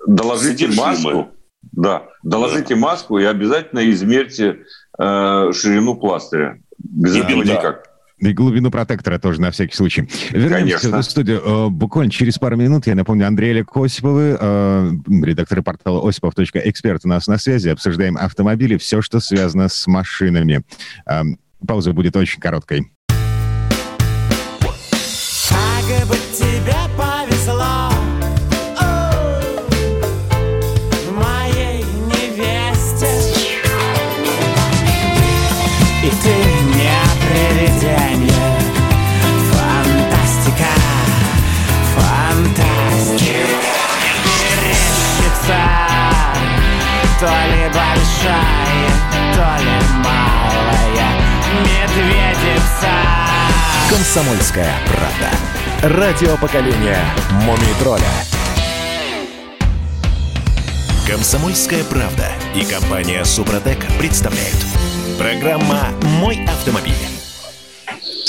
доложите 0.07 0.69
маску. 0.69 1.28
Да, 1.73 2.05
доложите 2.23 2.75
да. 2.75 2.81
маску 2.81 3.19
и 3.19 3.25
обязательно 3.25 3.88
измерьте 3.90 4.61
э, 4.99 5.52
ширину 5.52 5.97
пластыря. 5.97 6.61
Без 6.78 7.14
да, 7.14 7.21
этого 7.21 7.45
да. 7.45 7.52
никак. 7.52 7.88
И 8.19 8.33
глубину 8.33 8.71
протектора 8.71 9.19
тоже 9.19 9.40
на 9.40 9.50
всякий 9.52 9.76
случай. 9.76 10.09
Вернемся 10.31 10.78
Конечно. 10.81 11.02
в 11.02 11.05
студию. 11.05 11.40
Э, 11.45 11.69
буквально 11.69 12.11
через 12.11 12.38
пару 12.38 12.57
минут, 12.57 12.87
я 12.87 12.95
напомню, 12.95 13.26
Андрей 13.26 13.50
Олег 13.50 13.76
Осиповы, 13.76 14.37
э, 14.38 14.90
редактор 15.23 15.62
портала 15.62 16.09
осипов.эксперт 16.09 17.05
у 17.05 17.09
нас 17.09 17.28
на 17.28 17.38
связи. 17.38 17.69
Обсуждаем 17.69 18.17
автомобили, 18.17 18.76
все, 18.76 19.02
что 19.02 19.21
связано 19.21 19.69
с 19.69 19.87
машинами. 19.87 20.62
Э, 21.07 21.23
пауза 21.67 21.93
будет 21.93 22.17
очень 22.17 22.40
короткой. 22.40 22.90
То 47.19 47.27
ли 47.27 47.67
большая, 47.75 48.91
то 49.35 49.65
ли 49.65 49.77
малая 50.05 51.11
медведица 51.65 52.93
Комсомольская 53.91 54.73
правда. 54.87 55.97
Радио 55.99 56.37
поколения 56.37 57.05
Мумий 57.43 57.75
тролля 57.81 58.05
Комсомольская 61.09 61.83
правда 61.83 62.31
и 62.55 62.65
компания 62.65 63.25
Супротек 63.25 63.85
представляют. 63.99 64.65
Программа 65.19 65.89
«Мой 66.21 66.45
автомобиль» 66.45 67.18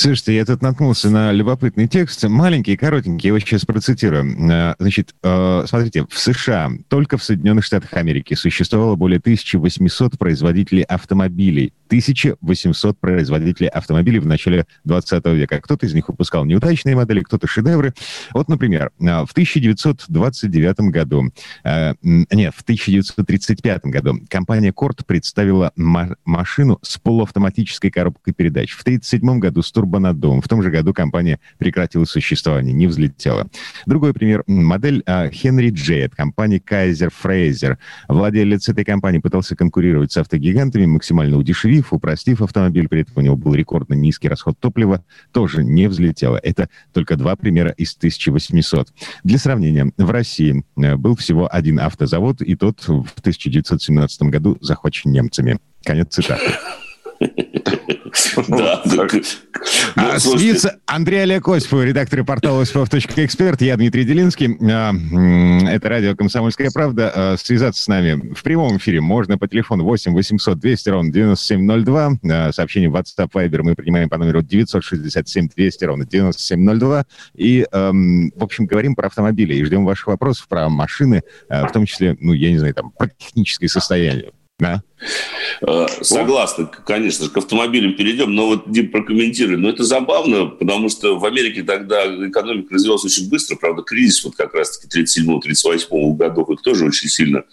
Слушайте, 0.01 0.33
я 0.33 0.45
тут 0.45 0.61
наткнулся 0.61 1.09
на 1.09 1.33
любопытный 1.33 1.85
текст, 1.89 2.23
маленький, 2.23 2.77
коротенький, 2.77 3.27
я 3.27 3.35
его 3.35 3.39
сейчас 3.39 3.65
процитирую. 3.65 4.49
Э, 4.49 4.75
значит, 4.79 5.13
э, 5.21 5.65
смотрите, 5.67 6.05
в 6.09 6.17
США, 6.17 6.71
только 6.87 7.17
в 7.17 7.23
Соединенных 7.23 7.65
Штатах 7.65 7.91
Америки 7.95 8.33
существовало 8.33 8.95
более 8.95 9.19
1800 9.19 10.17
производителей 10.17 10.83
автомобилей. 10.83 11.73
1800 11.87 12.97
производителей 12.97 13.67
автомобилей 13.67 14.19
в 14.19 14.25
начале 14.25 14.67
20 14.85 15.25
века. 15.33 15.59
Кто-то 15.59 15.85
из 15.85 15.93
них 15.93 16.07
выпускал 16.07 16.45
неудачные 16.45 16.95
модели, 16.95 17.19
кто-то 17.19 17.47
шедевры. 17.47 17.93
Вот, 18.31 18.47
например, 18.47 18.91
э, 19.01 19.25
в 19.25 19.31
1929 19.33 20.91
году, 20.91 21.29
нет, 22.01 22.53
в 22.55 22.61
1935 22.61 23.85
году 23.85 24.17
компания 24.29 24.71
Корт 24.71 25.05
представила 25.05 25.73
машину 25.75 26.79
с 26.83 26.97
полуавтоматической 26.97 27.91
коробкой 27.91 28.33
передач. 28.33 28.71
В 28.71 28.81
1937 28.81 29.39
году 29.39 29.61
с 29.61 29.71
Турбонадом. 29.89 30.41
В 30.41 30.47
том 30.47 30.61
же 30.61 30.69
году 30.69 30.93
компания 30.93 31.39
прекратила 31.57 32.05
существование, 32.05 32.73
не 32.73 32.87
взлетела. 32.87 33.47
Другой 33.85 34.13
пример. 34.13 34.43
Модель 34.47 35.03
Хенри 35.31 35.71
Джей 35.71 36.05
от 36.05 36.15
компании 36.15 36.61
Kaiser 36.63 37.11
Fraser. 37.11 37.77
Владелец 38.07 38.69
этой 38.69 38.85
компании 38.85 39.19
пытался 39.19 39.55
конкурировать 39.55 40.11
с 40.11 40.17
автогигантами, 40.17 40.85
максимально 40.85 41.37
удешевив, 41.37 41.91
упростив 41.91 42.41
автомобиль. 42.41 42.87
При 42.87 43.01
этом 43.01 43.13
у 43.17 43.21
него 43.21 43.35
был 43.35 43.55
рекордно 43.55 43.95
низкий 43.95 44.29
расход 44.29 44.59
топлива. 44.59 45.03
Тоже 45.31 45.63
не 45.63 45.87
взлетела. 45.87 46.37
Это 46.37 46.69
только 46.93 47.15
два 47.15 47.35
примера 47.35 47.71
из 47.71 47.95
1800. 47.95 48.89
Для 49.23 49.37
сравнения, 49.37 49.91
в 49.97 50.11
России 50.11 50.63
э, 50.77 50.95
был 50.95 51.15
всего 51.15 51.49
один 51.51 51.79
автозавод, 51.79 52.41
и 52.41 52.55
тот 52.55 52.81
в 52.81 53.19
1917 53.19 54.21
году 54.23 54.57
захвачен 54.61 55.11
немцами. 55.11 55.59
Конец 55.83 56.13
цитаты. 56.13 56.51
Да. 58.47 58.83
А, 59.95 60.19
снится 60.19 60.79
Андрей 60.85 61.23
Олег 61.23 61.47
Осипов, 61.47 61.83
редактор 61.83 62.23
портала 62.23 62.61
осипов.эксперт. 62.61 63.61
Я 63.61 63.77
Дмитрий 63.77 64.03
Делинский. 64.03 64.57
А, 64.71 64.93
это 65.69 65.89
радио 65.89 66.15
«Комсомольская 66.15 66.71
правда». 66.71 67.11
А, 67.13 67.37
связаться 67.37 67.83
с 67.83 67.87
нами 67.87 68.33
в 68.33 68.43
прямом 68.43 68.77
эфире 68.77 69.01
можно 69.01 69.37
по 69.37 69.47
телефону 69.47 69.83
8 69.83 70.13
800 70.13 70.59
200 70.59 70.89
ровно 70.89 71.11
9702. 71.11 72.51
Сообщение 72.51 72.89
в 72.89 72.95
WhatsApp 72.95 73.29
Viber 73.33 73.63
мы 73.63 73.75
принимаем 73.75 74.09
по 74.09 74.17
номеру 74.17 74.41
967 74.41 75.49
200 75.55 75.85
ровно 75.85 76.05
9702. 76.05 77.05
И, 77.35 77.65
в 77.71 78.43
общем, 78.43 78.65
говорим 78.65 78.95
про 78.95 79.07
автомобили 79.07 79.55
и 79.55 79.63
ждем 79.63 79.85
ваших 79.85 80.07
вопросов 80.07 80.47
про 80.47 80.69
машины, 80.69 81.21
в 81.49 81.71
том 81.71 81.85
числе, 81.85 82.15
ну, 82.19 82.33
я 82.33 82.51
не 82.51 82.57
знаю, 82.57 82.73
там, 82.73 82.91
про 82.91 83.09
техническое 83.09 83.67
состояние. 83.67 84.31
Да. 84.59 84.83
Э, 85.61 85.87
согласна, 86.01 86.65
конечно 86.65 87.25
же, 87.25 87.31
к 87.31 87.37
автомобилям 87.37 87.93
перейдем, 87.93 88.33
но 88.35 88.47
вот 88.47 88.71
Дим 88.71 88.91
прокомментируй. 88.91 89.55
Но 89.57 89.69
это 89.69 89.83
забавно, 89.83 90.47
потому 90.47 90.89
что 90.89 91.17
в 91.17 91.25
Америке 91.25 91.63
тогда 91.63 92.05
экономика 92.27 92.73
развивалась 92.73 93.05
очень 93.05 93.29
быстро, 93.29 93.55
правда, 93.55 93.81
кризис 93.83 94.23
вот 94.23 94.35
как 94.35 94.53
раз-таки 94.53 95.01
37-38 95.01 96.15
годов 96.17 96.49
их 96.49 96.61
тоже 96.61 96.85
очень 96.85 97.07
сильно 97.07 97.43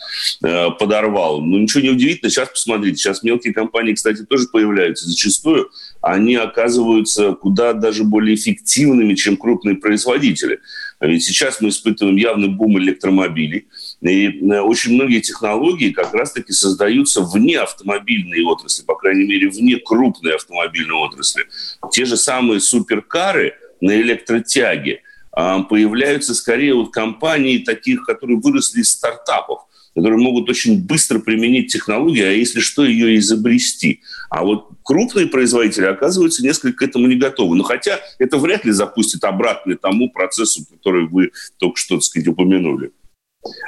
э, 0.42 0.70
подорвал. 0.78 1.40
Но 1.40 1.58
ничего 1.58 1.82
не 1.82 1.90
удивительно, 1.90 2.30
сейчас 2.30 2.48
посмотрите, 2.48 2.96
сейчас 2.96 3.22
мелкие 3.22 3.54
компании, 3.54 3.94
кстати, 3.94 4.24
тоже 4.24 4.48
появляются. 4.48 5.08
Зачастую 5.08 5.70
они 6.00 6.36
оказываются 6.36 7.32
куда 7.32 7.72
даже 7.72 8.04
более 8.04 8.34
эффективными, 8.34 9.14
чем 9.14 9.36
крупные 9.36 9.76
производители. 9.76 10.60
Ведь 11.00 11.24
сейчас 11.24 11.60
мы 11.60 11.68
испытываем 11.70 12.16
явный 12.16 12.48
бум 12.48 12.78
электромобилей, 12.78 13.66
и 14.00 14.28
э, 14.28 14.60
очень 14.60 14.94
многие 14.94 15.20
технологии 15.20 15.90
как 15.90 16.12
раз-таки 16.12 16.52
создаются 16.52 17.22
вне 17.22 17.58
автомобильной 17.58 18.42
отрасли, 18.44 18.84
по 18.84 18.94
крайней 18.94 19.24
мере, 19.24 19.48
вне 19.48 19.76
крупной 19.76 20.34
автомобильной 20.34 20.96
отрасли. 20.96 21.44
Те 21.90 22.04
же 22.04 22.16
самые 22.16 22.60
суперкары 22.60 23.54
на 23.80 24.00
электротяге 24.00 25.02
а, 25.32 25.62
появляются 25.62 26.34
скорее 26.34 26.74
от 26.74 26.92
компаний 26.92 27.58
таких, 27.60 28.04
которые 28.04 28.38
выросли 28.38 28.80
из 28.80 28.90
стартапов 28.90 29.66
которые 29.96 30.20
могут 30.20 30.50
очень 30.50 30.84
быстро 30.84 31.20
применить 31.20 31.72
технологию, 31.72 32.28
а 32.28 32.32
если 32.32 32.60
что, 32.60 32.84
ее 32.84 33.16
изобрести. 33.16 34.02
А 34.28 34.44
вот 34.44 34.68
крупные 34.82 35.26
производители 35.26 35.86
оказываются 35.86 36.42
несколько 36.42 36.84
к 36.84 36.88
этому 36.90 37.06
не 37.06 37.16
готовы. 37.16 37.56
Но 37.56 37.64
хотя 37.64 37.98
это 38.18 38.36
вряд 38.36 38.66
ли 38.66 38.72
запустит 38.72 39.24
обратно 39.24 39.74
тому 39.74 40.10
процессу, 40.10 40.66
который 40.70 41.06
вы 41.06 41.32
только 41.56 41.78
что, 41.78 41.94
так 41.94 42.04
сказать, 42.04 42.28
упомянули. 42.28 42.92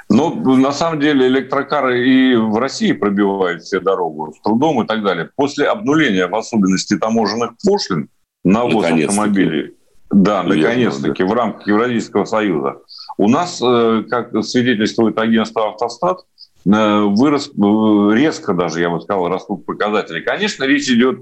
Но 0.09 0.35
на 0.35 0.73
самом 0.73 1.01
деле 1.01 1.27
электрокары 1.27 2.07
и 2.09 2.37
в 2.37 2.57
России 2.57 2.93
пробивают 2.93 3.63
все 3.63 3.81
дорогу 3.81 4.33
с 4.33 4.41
трудом 4.41 4.83
и 4.83 4.87
так 4.87 5.03
далее. 5.03 5.31
После 5.37 5.67
обнуления, 5.67 6.27
в 6.27 6.35
особенности 6.35 6.97
таможенных 6.97 7.53
пошлин 7.65 8.09
на 8.45 8.65
ввоз 8.65 8.87
автомобилей, 8.87 9.75
да, 10.11 10.43
наконец-таки, 10.43 11.23
в 11.23 11.33
рамках 11.33 11.67
Евразийского 11.67 12.25
союза, 12.25 12.79
у 13.19 13.29
нас, 13.29 13.61
э, 13.63 14.05
как 14.09 14.43
свидетельствует 14.43 15.19
агентство 15.19 15.69
«Автостат», 15.69 16.21
э, 16.65 17.01
вырос 17.01 17.49
э, 17.49 18.15
резко 18.15 18.55
даже, 18.55 18.81
я 18.81 18.91
бы 18.91 19.01
сказал, 19.01 19.29
растут 19.29 19.67
показатели. 19.67 20.21
Конечно, 20.21 20.65
речь 20.65 20.89
идет 20.89 21.21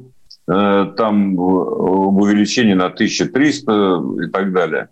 там 0.49 1.33
об 1.33 2.21
увеличении 2.21 2.75
на 2.75 2.87
1300 2.87 4.01
и 4.23 4.31
так 4.31 4.53
далее. 4.53 4.91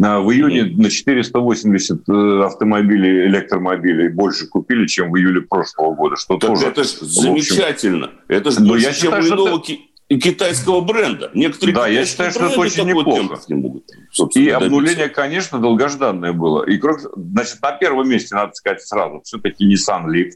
В 0.00 0.30
июне 0.30 0.64
на 0.64 0.88
480 0.88 2.08
э, 2.08 2.42
автомобилей, 2.44 3.26
электромобилей 3.26 4.08
больше 4.08 4.46
купили, 4.46 4.86
чем 4.86 5.12
в 5.12 5.16
июле 5.18 5.42
прошлого 5.42 5.94
года. 5.94 6.16
Что 6.16 6.38
так 6.38 6.50
тоже, 6.50 6.68
это 6.68 6.84
же 6.84 6.90
замечательно. 7.04 8.10
Это 8.26 8.50
же 8.50 8.60
больше, 8.60 8.86
я 8.86 8.92
считаю, 8.94 9.22
чем 9.22 9.38
у 9.38 9.44
иного 9.44 9.62
это... 10.08 10.20
китайского 10.20 10.80
бренда. 10.80 11.30
Некоторые 11.34 11.74
да, 11.74 11.86
я 11.86 12.06
считаю, 12.06 12.30
что 12.30 12.46
это 12.46 12.58
очень 12.58 12.86
неплохо. 12.86 13.38
Не 13.48 13.54
могут, 13.56 13.84
и 14.36 14.48
обнуление, 14.48 15.10
конечно, 15.10 15.58
долгожданное 15.58 16.32
было. 16.32 16.64
И, 16.64 16.80
значит, 17.14 17.60
на 17.60 17.72
первом 17.72 18.08
месте, 18.08 18.34
надо 18.34 18.54
сказать 18.54 18.80
сразу, 18.80 19.20
все-таки 19.24 19.70
Nissan 19.70 20.06
Leaf. 20.06 20.30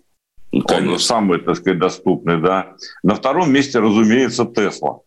Конечно. 0.66 0.92
Он 0.92 0.98
самый, 0.98 1.40
так 1.40 1.56
сказать, 1.56 1.78
доступный, 1.78 2.38
да. 2.40 2.74
На 3.02 3.14
втором 3.14 3.50
месте, 3.50 3.78
разумеется, 3.78 4.42
Tesla. 4.42 4.98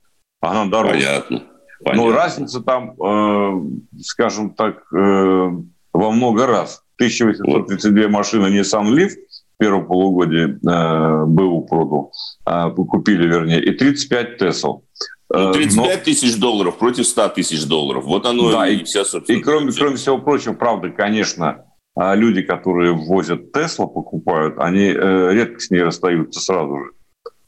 Она 0.42 0.66
дороже. 0.66 0.94
Понятно. 0.94 1.44
Понятно. 1.84 2.04
Но 2.04 2.16
разница 2.16 2.62
там, 2.62 2.96
э, 3.02 4.00
скажем 4.02 4.54
так, 4.54 4.84
э, 4.94 5.52
во 5.94 6.12
много 6.12 6.48
раз. 6.48 6.84
1832 6.98 8.08
машины 8.08 8.48
Nissan 8.48 8.88
Leaf 8.90 9.12
в 9.12 9.60
первом 9.60 9.88
полугодии 9.88 10.58
э, 10.68 11.26
БУ 11.26 11.62
продал, 11.64 12.12
э, 12.46 12.70
купили, 12.72 13.28
вернее, 13.28 13.64
и 13.64 13.72
35 13.72 14.42
Tesla. 14.42 14.82
Ну, 15.30 15.54
35 15.54 15.86
э, 15.86 15.98
Но... 15.98 16.04
тысяч 16.04 16.40
долларов 16.40 16.78
против 16.78 17.06
100 17.06 17.30
тысяч 17.30 17.66
долларов. 17.66 18.06
Вот 18.06 18.26
оно 18.26 18.52
да, 18.52 18.68
и, 18.68 18.78
и 18.78 18.84
вся, 18.84 19.04
собственно. 19.04 19.38
И 19.38 19.42
кроме, 19.42 19.72
кроме 19.72 19.98
всего 19.98 20.18
прочего, 20.20 20.54
правда, 20.54 20.90
конечно, 20.90 21.66
а 21.96 22.16
люди, 22.16 22.44
которые 22.44 22.94
возят 22.94 23.52
Тесла, 23.52 23.88
покупают, 23.88 24.56
они 24.60 24.86
э, 24.86 25.34
редко 25.34 25.60
с 25.60 25.72
ней 25.72 25.82
расстаются 25.82 26.40
сразу 26.40 26.78
же. 26.78 26.92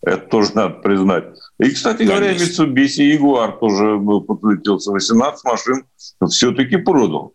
Это 0.01 0.29
тоже 0.29 0.51
надо 0.56 0.75
признать. 0.75 1.25
И, 1.60 1.72
кстати 1.72 2.06
Конечно. 2.06 2.15
говоря, 2.15 2.36
Mitsubishi 2.36 3.18
Jaguar 3.18 3.60
тоже 3.60 4.00
подлетелся. 4.25 4.91
18 4.91 5.44
машин 5.44 5.84
все-таки 6.29 6.77
продал. 6.77 7.34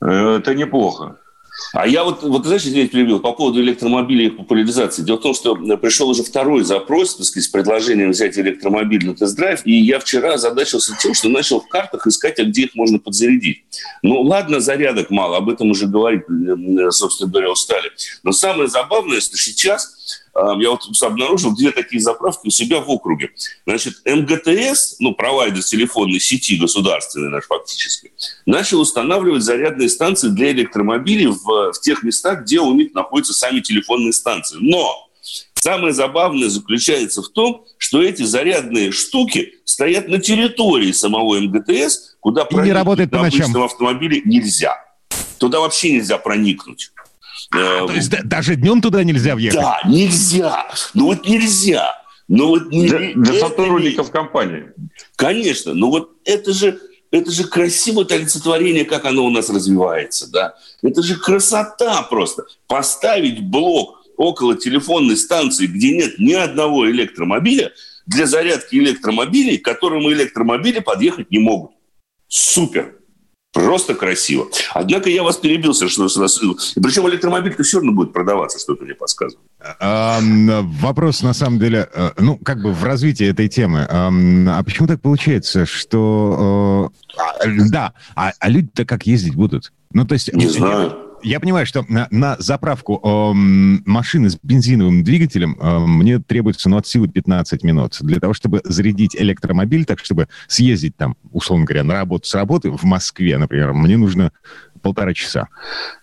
Э, 0.00 0.36
это 0.36 0.54
неплохо. 0.54 1.18
А 1.72 1.86
я 1.86 2.04
вот, 2.04 2.22
вот 2.22 2.44
знаешь, 2.44 2.62
здесь 2.62 2.90
перебил, 2.90 3.18
по 3.18 3.32
поводу 3.32 3.60
электромобилей 3.60 4.26
и 4.26 4.28
их 4.28 4.36
популяризации. 4.36 5.02
Дело 5.02 5.16
в 5.16 5.22
том, 5.22 5.34
что 5.34 5.56
пришел 5.78 6.08
уже 6.08 6.22
второй 6.22 6.64
запрос, 6.64 7.16
так 7.16 7.26
сказать, 7.26 7.44
с 7.44 7.48
предложением 7.48 8.10
взять 8.10 8.38
электромобиль 8.38 9.06
на 9.06 9.14
тест-драйв, 9.14 9.62
и 9.64 9.72
я 9.72 9.98
вчера 9.98 10.36
задачился 10.36 10.94
тем, 11.00 11.14
что 11.14 11.30
начал 11.30 11.60
в 11.60 11.68
картах 11.68 12.06
искать, 12.06 12.38
а 12.38 12.44
где 12.44 12.64
их 12.64 12.74
можно 12.74 12.98
подзарядить. 12.98 13.64
Ну, 14.02 14.20
ладно, 14.20 14.60
зарядок 14.60 15.10
мало, 15.10 15.38
об 15.38 15.48
этом 15.48 15.70
уже 15.70 15.86
говорить, 15.86 16.22
собственно 16.90 17.30
говоря, 17.30 17.50
устали. 17.50 17.90
Но 18.22 18.32
самое 18.32 18.68
забавное, 18.68 19.20
что 19.20 19.36
сейчас 19.38 19.95
я 20.60 20.70
вот 20.70 20.82
обнаружил 21.02 21.54
две 21.54 21.70
такие 21.70 22.00
заправки 22.00 22.48
у 22.48 22.50
себя 22.50 22.80
в 22.80 22.90
округе. 22.90 23.30
Значит, 23.66 23.94
МГТС, 24.04 24.96
ну, 24.98 25.14
провайдер 25.14 25.62
телефонной 25.62 26.20
сети 26.20 26.56
государственной 26.56 27.30
наш 27.30 27.46
фактически, 27.46 28.12
начал 28.44 28.80
устанавливать 28.80 29.42
зарядные 29.42 29.88
станции 29.88 30.28
для 30.28 30.52
электромобилей 30.52 31.26
в, 31.28 31.72
в 31.72 31.80
тех 31.80 32.02
местах, 32.02 32.42
где 32.42 32.60
у 32.60 32.72
них 32.74 32.94
находятся 32.94 33.32
сами 33.32 33.60
телефонные 33.60 34.12
станции. 34.12 34.58
Но 34.60 35.08
самое 35.54 35.92
забавное 35.92 36.48
заключается 36.48 37.22
в 37.22 37.28
том, 37.28 37.64
что 37.78 38.02
эти 38.02 38.22
зарядные 38.22 38.92
штуки 38.92 39.54
стоят 39.64 40.08
на 40.08 40.18
территории 40.18 40.92
самого 40.92 41.38
МГТС, 41.40 42.16
куда 42.20 42.44
проникнуть 42.44 43.12
на 43.12 43.20
обычном 43.20 43.62
автомобиле 43.62 44.22
нельзя. 44.24 44.76
Туда 45.38 45.60
вообще 45.60 45.92
нельзя 45.92 46.18
проникнуть. 46.18 46.92
А, 47.52 47.86
то 47.86 47.92
есть 47.92 48.10
даже 48.24 48.56
днем 48.56 48.80
туда 48.80 49.04
нельзя 49.04 49.34
въехать? 49.34 49.60
Да, 49.60 49.80
нельзя. 49.86 50.66
Ну 50.94 51.06
вот 51.06 51.26
нельзя. 51.26 51.94
Ну 52.28 52.48
вот 52.48 52.68
не, 52.70 52.88
для, 52.88 53.14
для 53.14 53.40
сотрудников 53.40 54.06
не... 54.06 54.12
компании. 54.12 54.64
Конечно. 55.16 55.74
Но 55.74 55.90
вот 55.90 56.10
это 56.24 56.52
же 56.52 56.80
это 57.10 57.30
же 57.30 57.44
красивое 57.44 58.06
олицетворение, 58.06 58.84
как 58.84 59.04
оно 59.04 59.24
у 59.24 59.30
нас 59.30 59.48
развивается, 59.48 60.30
да. 60.30 60.54
Это 60.82 61.02
же 61.02 61.16
красота 61.16 62.02
просто. 62.02 62.44
Поставить 62.66 63.40
блок 63.42 64.02
около 64.16 64.56
телефонной 64.56 65.16
станции, 65.16 65.66
где 65.66 65.96
нет 65.96 66.18
ни 66.18 66.32
одного 66.32 66.90
электромобиля, 66.90 67.72
для 68.06 68.26
зарядки 68.26 68.76
электромобилей, 68.76 69.58
к 69.58 69.64
которым 69.64 70.08
электромобили 70.08 70.80
подъехать 70.80 71.30
не 71.30 71.38
могут. 71.38 71.72
Супер. 72.28 72.96
Просто 73.56 73.94
красиво. 73.94 74.48
Однако 74.74 75.08
я 75.08 75.22
вас 75.22 75.36
перебил 75.36 75.72
совершенно. 75.72 76.08
Причем 76.08 77.08
электромобиль-то 77.08 77.62
все 77.62 77.78
равно 77.78 77.92
будет 77.92 78.12
продаваться, 78.12 78.58
что-то 78.58 78.84
мне 78.84 78.94
подсказывает. 78.94 79.48
А, 79.80 80.20
вопрос, 80.20 81.22
на 81.22 81.32
самом 81.32 81.58
деле, 81.58 81.88
э, 81.90 82.10
ну, 82.18 82.36
как 82.36 82.60
бы 82.60 82.72
в 82.72 82.84
развитии 82.84 83.26
этой 83.26 83.48
темы. 83.48 83.86
А 83.88 84.62
почему 84.62 84.86
так 84.86 85.00
получается, 85.00 85.64
что... 85.64 86.92
Э, 87.42 87.48
да, 87.70 87.94
а, 88.14 88.32
а 88.38 88.48
люди-то 88.50 88.84
как 88.84 89.06
ездить 89.06 89.34
будут? 89.34 89.72
Ну, 89.90 90.06
то 90.06 90.12
есть... 90.12 90.30
Не 90.34 90.48
знаю 90.48 91.05
я 91.26 91.40
понимаю, 91.40 91.66
что 91.66 91.84
на, 91.88 92.06
на 92.12 92.36
заправку 92.38 93.00
э, 93.02 93.32
машины 93.34 94.30
с 94.30 94.38
бензиновым 94.40 95.02
двигателем 95.02 95.58
э, 95.60 95.78
мне 95.80 96.20
требуется, 96.20 96.68
ну, 96.68 96.76
от 96.76 96.86
силы 96.86 97.08
15 97.08 97.64
минут. 97.64 97.98
Для 98.00 98.20
того, 98.20 98.32
чтобы 98.32 98.60
зарядить 98.62 99.16
электромобиль, 99.16 99.84
так, 99.84 99.98
чтобы 99.98 100.28
съездить 100.46 100.96
там, 100.96 101.16
условно 101.32 101.64
говоря, 101.64 101.82
на 101.82 101.94
работу 101.94 102.28
с 102.28 102.34
работы 102.34 102.70
в 102.70 102.84
Москве, 102.84 103.38
например, 103.38 103.72
мне 103.72 103.96
нужно 103.96 104.30
полтора 104.82 105.14
часа. 105.14 105.48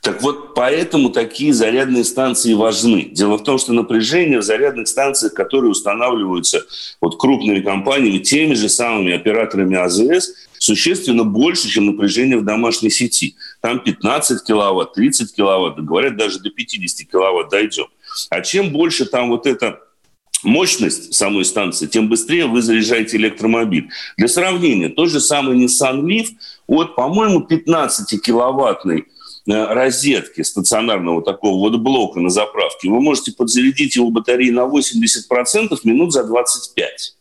Так 0.01 0.21
вот, 0.21 0.55
поэтому 0.55 1.09
такие 1.09 1.53
зарядные 1.53 2.03
станции 2.03 2.53
важны. 2.53 3.09
Дело 3.13 3.37
в 3.37 3.43
том, 3.43 3.57
что 3.57 3.71
напряжение 3.71 4.39
в 4.39 4.43
зарядных 4.43 4.89
станциях, 4.89 5.33
которые 5.33 5.71
устанавливаются 5.71 6.63
вот 6.99 7.17
крупными 7.17 7.61
компаниями, 7.61 8.17
теми 8.17 8.55
же 8.55 8.67
самыми 8.67 9.13
операторами 9.13 9.77
АЗС, 9.77 10.33
существенно 10.63 11.25
больше, 11.25 11.67
чем 11.67 11.87
напряжение 11.87 12.37
в 12.37 12.45
домашней 12.45 12.89
сети. 12.89 13.35
Там 13.59 13.81
15 13.81 14.45
киловатт, 14.45 14.93
30 14.93 15.35
киловатт, 15.35 15.77
говорят, 15.77 16.15
даже 16.15 16.39
до 16.39 16.49
50 16.49 17.11
киловатт 17.11 17.49
дойдем. 17.49 17.87
А 18.29 18.39
чем 18.39 18.71
больше 18.71 19.05
там 19.05 19.29
вот 19.29 19.45
это 19.45 19.79
мощность 20.43 21.13
самой 21.13 21.43
станции, 21.43 21.85
тем 21.87 22.07
быстрее 22.07 22.45
вы 22.45 22.61
заряжаете 22.61 23.17
электромобиль. 23.17 23.89
Для 24.15 24.29
сравнения, 24.29 24.87
тот 24.87 25.09
же 25.09 25.19
самый 25.19 25.57
Nissan 25.57 26.01
Leaf 26.01 26.27
от, 26.67 26.95
по-моему, 26.95 27.45
15-киловаттной 27.45 28.99
э, 29.01 29.73
розетки 29.73 30.43
стационарного 30.43 31.21
такого 31.23 31.57
вот 31.57 31.77
блока 31.77 32.21
на 32.21 32.29
заправке, 32.29 32.87
вы 32.87 33.01
можете 33.01 33.33
подзарядить 33.33 33.97
его 33.97 34.09
батареи 34.11 34.49
на 34.49 34.61
80% 34.61 35.77
минут 35.83 36.13
за 36.13 36.23
25 36.23 37.15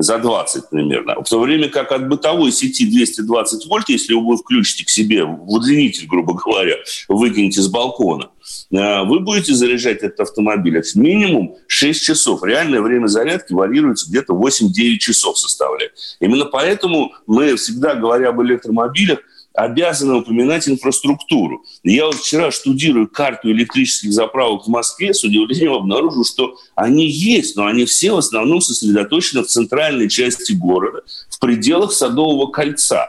за 0.00 0.18
20 0.18 0.70
примерно. 0.70 1.16
В 1.16 1.28
то 1.28 1.40
время 1.40 1.68
как 1.68 1.90
от 1.90 2.08
бытовой 2.08 2.52
сети 2.52 2.86
220 2.86 3.66
вольт, 3.66 3.88
если 3.88 4.14
вы 4.14 4.36
включите 4.36 4.84
к 4.84 4.88
себе 4.88 5.24
в 5.24 5.50
удлинитель, 5.50 6.06
грубо 6.06 6.34
говоря, 6.34 6.76
выкинете 7.08 7.60
с 7.60 7.68
балкона, 7.68 8.30
э, 8.70 9.02
вы 9.04 9.18
будете 9.18 9.54
заряжать 9.54 9.98
этот 9.98 10.20
автомобиль 10.20 10.80
минимум 10.94 11.56
6 11.66 12.04
часов. 12.04 12.44
Реальное 12.44 12.80
время 12.80 13.08
зарядки 13.08 13.52
варьируется 13.52 14.08
где-то 14.08 14.34
8-9 14.34 14.98
часов 14.98 15.36
составляет. 15.36 15.92
Именно 16.20 16.44
поэтому 16.44 17.12
мы 17.26 17.56
всегда, 17.56 17.96
говоря 17.96 18.28
об 18.28 18.40
электромобилях, 18.40 19.18
обязаны 19.54 20.14
упоминать 20.14 20.68
инфраструктуру. 20.68 21.64
Я 21.82 22.06
вот 22.06 22.16
вчера, 22.16 22.50
штудирую 22.50 23.08
карту 23.08 23.50
электрических 23.50 24.12
заправок 24.12 24.66
в 24.66 24.68
Москве, 24.68 25.12
с 25.12 25.24
удивлением 25.24 25.72
обнаружил, 25.72 26.24
что 26.24 26.56
они 26.74 27.06
есть, 27.06 27.56
но 27.56 27.66
они 27.66 27.84
все 27.84 28.12
в 28.12 28.18
основном 28.18 28.60
сосредоточены 28.60 29.42
в 29.42 29.46
центральной 29.46 30.08
части 30.08 30.52
города, 30.52 31.02
в 31.28 31.38
пределах 31.38 31.92
Садового 31.92 32.50
кольца. 32.50 33.08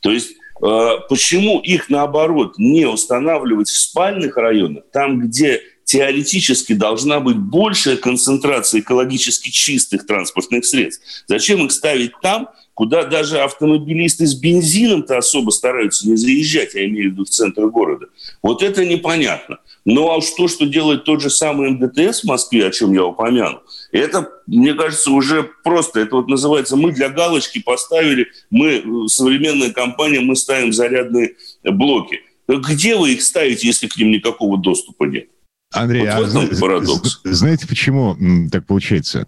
То 0.00 0.10
есть 0.10 0.32
э, 0.62 0.90
почему 1.08 1.60
их, 1.60 1.90
наоборот, 1.90 2.54
не 2.58 2.86
устанавливать 2.86 3.68
в 3.68 3.78
спальных 3.78 4.36
районах, 4.36 4.84
там, 4.92 5.20
где 5.20 5.62
теоретически 5.84 6.72
должна 6.72 7.20
быть 7.20 7.36
большая 7.36 7.96
концентрация 7.96 8.80
экологически 8.80 9.50
чистых 9.50 10.06
транспортных 10.06 10.64
средств. 10.64 11.24
Зачем 11.28 11.64
их 11.64 11.72
ставить 11.72 12.12
там, 12.22 12.48
куда 12.74 13.04
даже 13.04 13.38
автомобилисты 13.38 14.26
с 14.26 14.34
бензином-то 14.34 15.16
особо 15.16 15.50
стараются 15.50 16.08
не 16.08 16.16
заезжать, 16.16 16.74
я 16.74 16.84
имею 16.86 17.10
в 17.10 17.12
виду 17.12 17.24
в 17.24 17.28
центр 17.28 17.66
города. 17.68 18.06
Вот 18.42 18.62
это 18.62 18.84
непонятно. 18.84 19.58
Ну 19.84 20.08
а 20.10 20.16
уж 20.16 20.30
то, 20.30 20.48
что 20.48 20.66
делает 20.66 21.04
тот 21.04 21.22
же 21.22 21.30
самый 21.30 21.70
МДТС 21.70 22.22
в 22.22 22.24
Москве, 22.24 22.66
о 22.66 22.70
чем 22.70 22.92
я 22.92 23.04
упомянул, 23.04 23.60
это, 23.92 24.28
мне 24.46 24.74
кажется, 24.74 25.10
уже 25.10 25.48
просто, 25.62 26.00
это 26.00 26.16
вот 26.16 26.28
называется, 26.28 26.76
мы 26.76 26.92
для 26.92 27.08
галочки 27.10 27.60
поставили, 27.60 28.28
мы, 28.50 29.08
современная 29.08 29.72
компания, 29.72 30.20
мы 30.20 30.36
ставим 30.36 30.72
зарядные 30.72 31.36
блоки. 31.62 32.20
где 32.48 32.96
вы 32.96 33.12
их 33.12 33.22
ставите, 33.22 33.66
если 33.66 33.86
к 33.86 33.96
ним 33.96 34.10
никакого 34.10 34.58
доступа 34.58 35.04
нет? 35.04 35.28
Андрей, 35.70 36.02
вот 36.02 36.34
а 36.34 36.60
парадокс. 36.60 37.20
знаете, 37.24 37.66
почему 37.66 38.16
так 38.50 38.66
получается? 38.66 39.26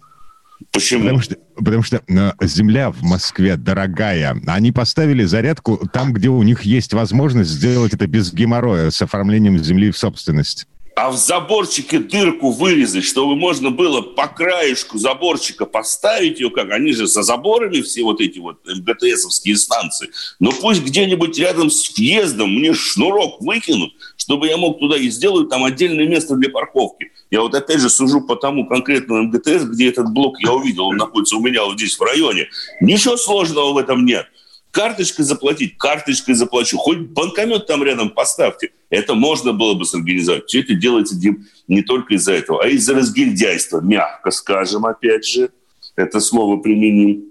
Почему? 0.71 1.03
Потому 1.03 1.21
что, 1.21 1.35
потому 1.55 1.83
что 1.83 2.01
э, 2.07 2.31
земля 2.41 2.91
в 2.91 3.01
Москве 3.03 3.57
дорогая. 3.57 4.39
Они 4.47 4.71
поставили 4.71 5.23
зарядку 5.23 5.87
там, 5.91 6.13
где 6.13 6.29
у 6.29 6.41
них 6.43 6.63
есть 6.63 6.93
возможность 6.93 7.49
сделать 7.49 7.93
это 7.93 8.07
без 8.07 8.33
геморроя, 8.33 8.89
с 8.89 9.01
оформлением 9.01 9.57
земли 9.57 9.91
в 9.91 9.97
собственность 9.97 10.67
а 10.97 11.11
в 11.11 11.15
заборчике 11.15 11.99
дырку 11.99 12.49
вырезать, 12.49 13.03
чтобы 13.03 13.35
можно 13.35 13.69
было 13.69 14.01
по 14.01 14.25
краешку 14.27 14.97
заборчика 14.97 15.67
поставить 15.67 16.39
ее, 16.39 16.49
как 16.49 16.71
они 16.71 16.91
же 16.91 17.05
за 17.05 17.21
заборами 17.21 17.81
все 17.81 18.01
вот 18.01 18.19
эти 18.19 18.39
вот 18.39 18.65
МГТСовские 18.65 19.57
станции. 19.57 20.09
Но 20.39 20.51
пусть 20.51 20.83
где-нибудь 20.83 21.37
рядом 21.37 21.69
с 21.69 21.95
въездом 21.95 22.51
мне 22.51 22.73
шнурок 22.73 23.39
выкинут, 23.41 23.93
чтобы 24.17 24.47
я 24.47 24.57
мог 24.57 24.79
туда 24.79 24.97
и 24.97 25.09
сделать 25.09 25.49
там 25.49 25.65
отдельное 25.65 26.07
место 26.07 26.35
для 26.35 26.49
парковки. 26.49 27.11
Я 27.29 27.41
вот 27.41 27.53
опять 27.53 27.79
же 27.79 27.91
сужу 27.91 28.21
по 28.21 28.35
тому 28.35 28.65
конкретному 28.65 29.25
МГТС, 29.25 29.65
где 29.65 29.89
этот 29.89 30.11
блок 30.11 30.39
я 30.39 30.51
увидел, 30.51 30.85
он 30.87 30.97
находится 30.97 31.35
у 31.35 31.41
меня 31.41 31.63
вот 31.63 31.77
здесь 31.77 31.95
в 31.95 32.01
районе. 32.01 32.49
Ничего 32.81 33.17
сложного 33.17 33.71
в 33.71 33.77
этом 33.77 34.03
нет 34.03 34.25
карточкой 34.71 35.25
заплатить, 35.25 35.77
карточкой 35.77 36.35
заплачу. 36.35 36.77
Хоть 36.77 36.99
банкомет 36.99 37.67
там 37.67 37.83
рядом 37.83 38.09
поставьте. 38.09 38.71
Это 38.89 39.15
можно 39.15 39.53
было 39.53 39.73
бы 39.73 39.85
сорганизовать. 39.85 40.45
Все 40.47 40.61
это 40.61 40.73
делается, 40.75 41.15
Дим, 41.17 41.45
не 41.67 41.81
только 41.81 42.15
из-за 42.15 42.33
этого, 42.33 42.63
а 42.63 42.67
из-за 42.67 42.93
разгильдяйства. 42.93 43.81
Мягко 43.81 44.31
скажем, 44.31 44.85
опять 44.85 45.25
же, 45.25 45.49
это 45.95 46.19
слово 46.19 46.57
применим. 46.57 47.23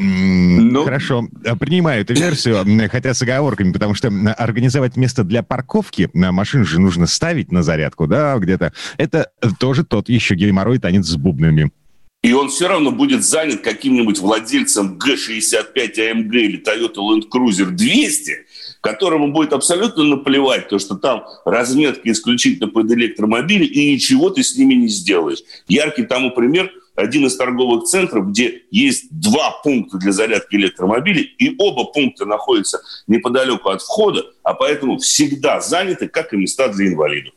Ну, 0.00 0.84
Хорошо, 0.84 1.26
принимаю 1.58 2.02
эту 2.02 2.14
версию, 2.14 2.64
хотя 2.88 3.14
с 3.14 3.22
оговорками, 3.22 3.72
потому 3.72 3.94
что 3.94 4.08
организовать 4.36 4.96
место 4.96 5.24
для 5.24 5.42
парковки, 5.42 6.08
на 6.12 6.30
машин 6.30 6.64
же 6.64 6.80
нужно 6.80 7.08
ставить 7.08 7.50
на 7.50 7.64
зарядку, 7.64 8.06
да, 8.06 8.38
где-то. 8.38 8.72
Это 8.96 9.32
тоже 9.58 9.84
тот 9.84 10.08
еще 10.08 10.36
геморрой 10.36 10.78
танец 10.78 11.06
с 11.06 11.16
бубнами. 11.16 11.72
И 12.22 12.32
он 12.32 12.48
все 12.48 12.66
равно 12.66 12.90
будет 12.90 13.24
занят 13.24 13.60
каким-нибудь 13.60 14.18
владельцем 14.18 14.98
Г-65 14.98 15.74
AMG 15.74 16.32
или 16.32 16.60
Toyota 16.60 16.96
Land 16.96 17.28
Cruiser 17.32 17.66
200, 17.66 18.46
которому 18.80 19.32
будет 19.32 19.52
абсолютно 19.52 20.02
наплевать, 20.02 20.68
то, 20.68 20.78
что 20.78 20.96
там 20.96 21.24
разметка 21.44 22.10
исключительно 22.10 22.68
под 22.68 22.90
электромобили, 22.90 23.64
и 23.64 23.92
ничего 23.92 24.30
ты 24.30 24.42
с 24.42 24.56
ними 24.56 24.74
не 24.74 24.88
сделаешь. 24.88 25.42
Яркий 25.68 26.04
тому 26.04 26.32
пример– 26.32 26.72
один 26.98 27.26
из 27.26 27.36
торговых 27.36 27.84
центров, 27.84 28.30
где 28.30 28.64
есть 28.72 29.06
два 29.10 29.52
пункта 29.62 29.98
для 29.98 30.10
зарядки 30.10 30.56
электромобилей, 30.56 31.22
и 31.22 31.54
оба 31.56 31.84
пункта 31.84 32.24
находятся 32.26 32.80
неподалеку 33.06 33.68
от 33.68 33.82
входа, 33.82 34.24
а 34.42 34.54
поэтому 34.54 34.98
всегда 34.98 35.60
заняты, 35.60 36.08
как 36.08 36.32
и 36.32 36.36
места 36.36 36.66
для 36.68 36.88
инвалидов. 36.88 37.34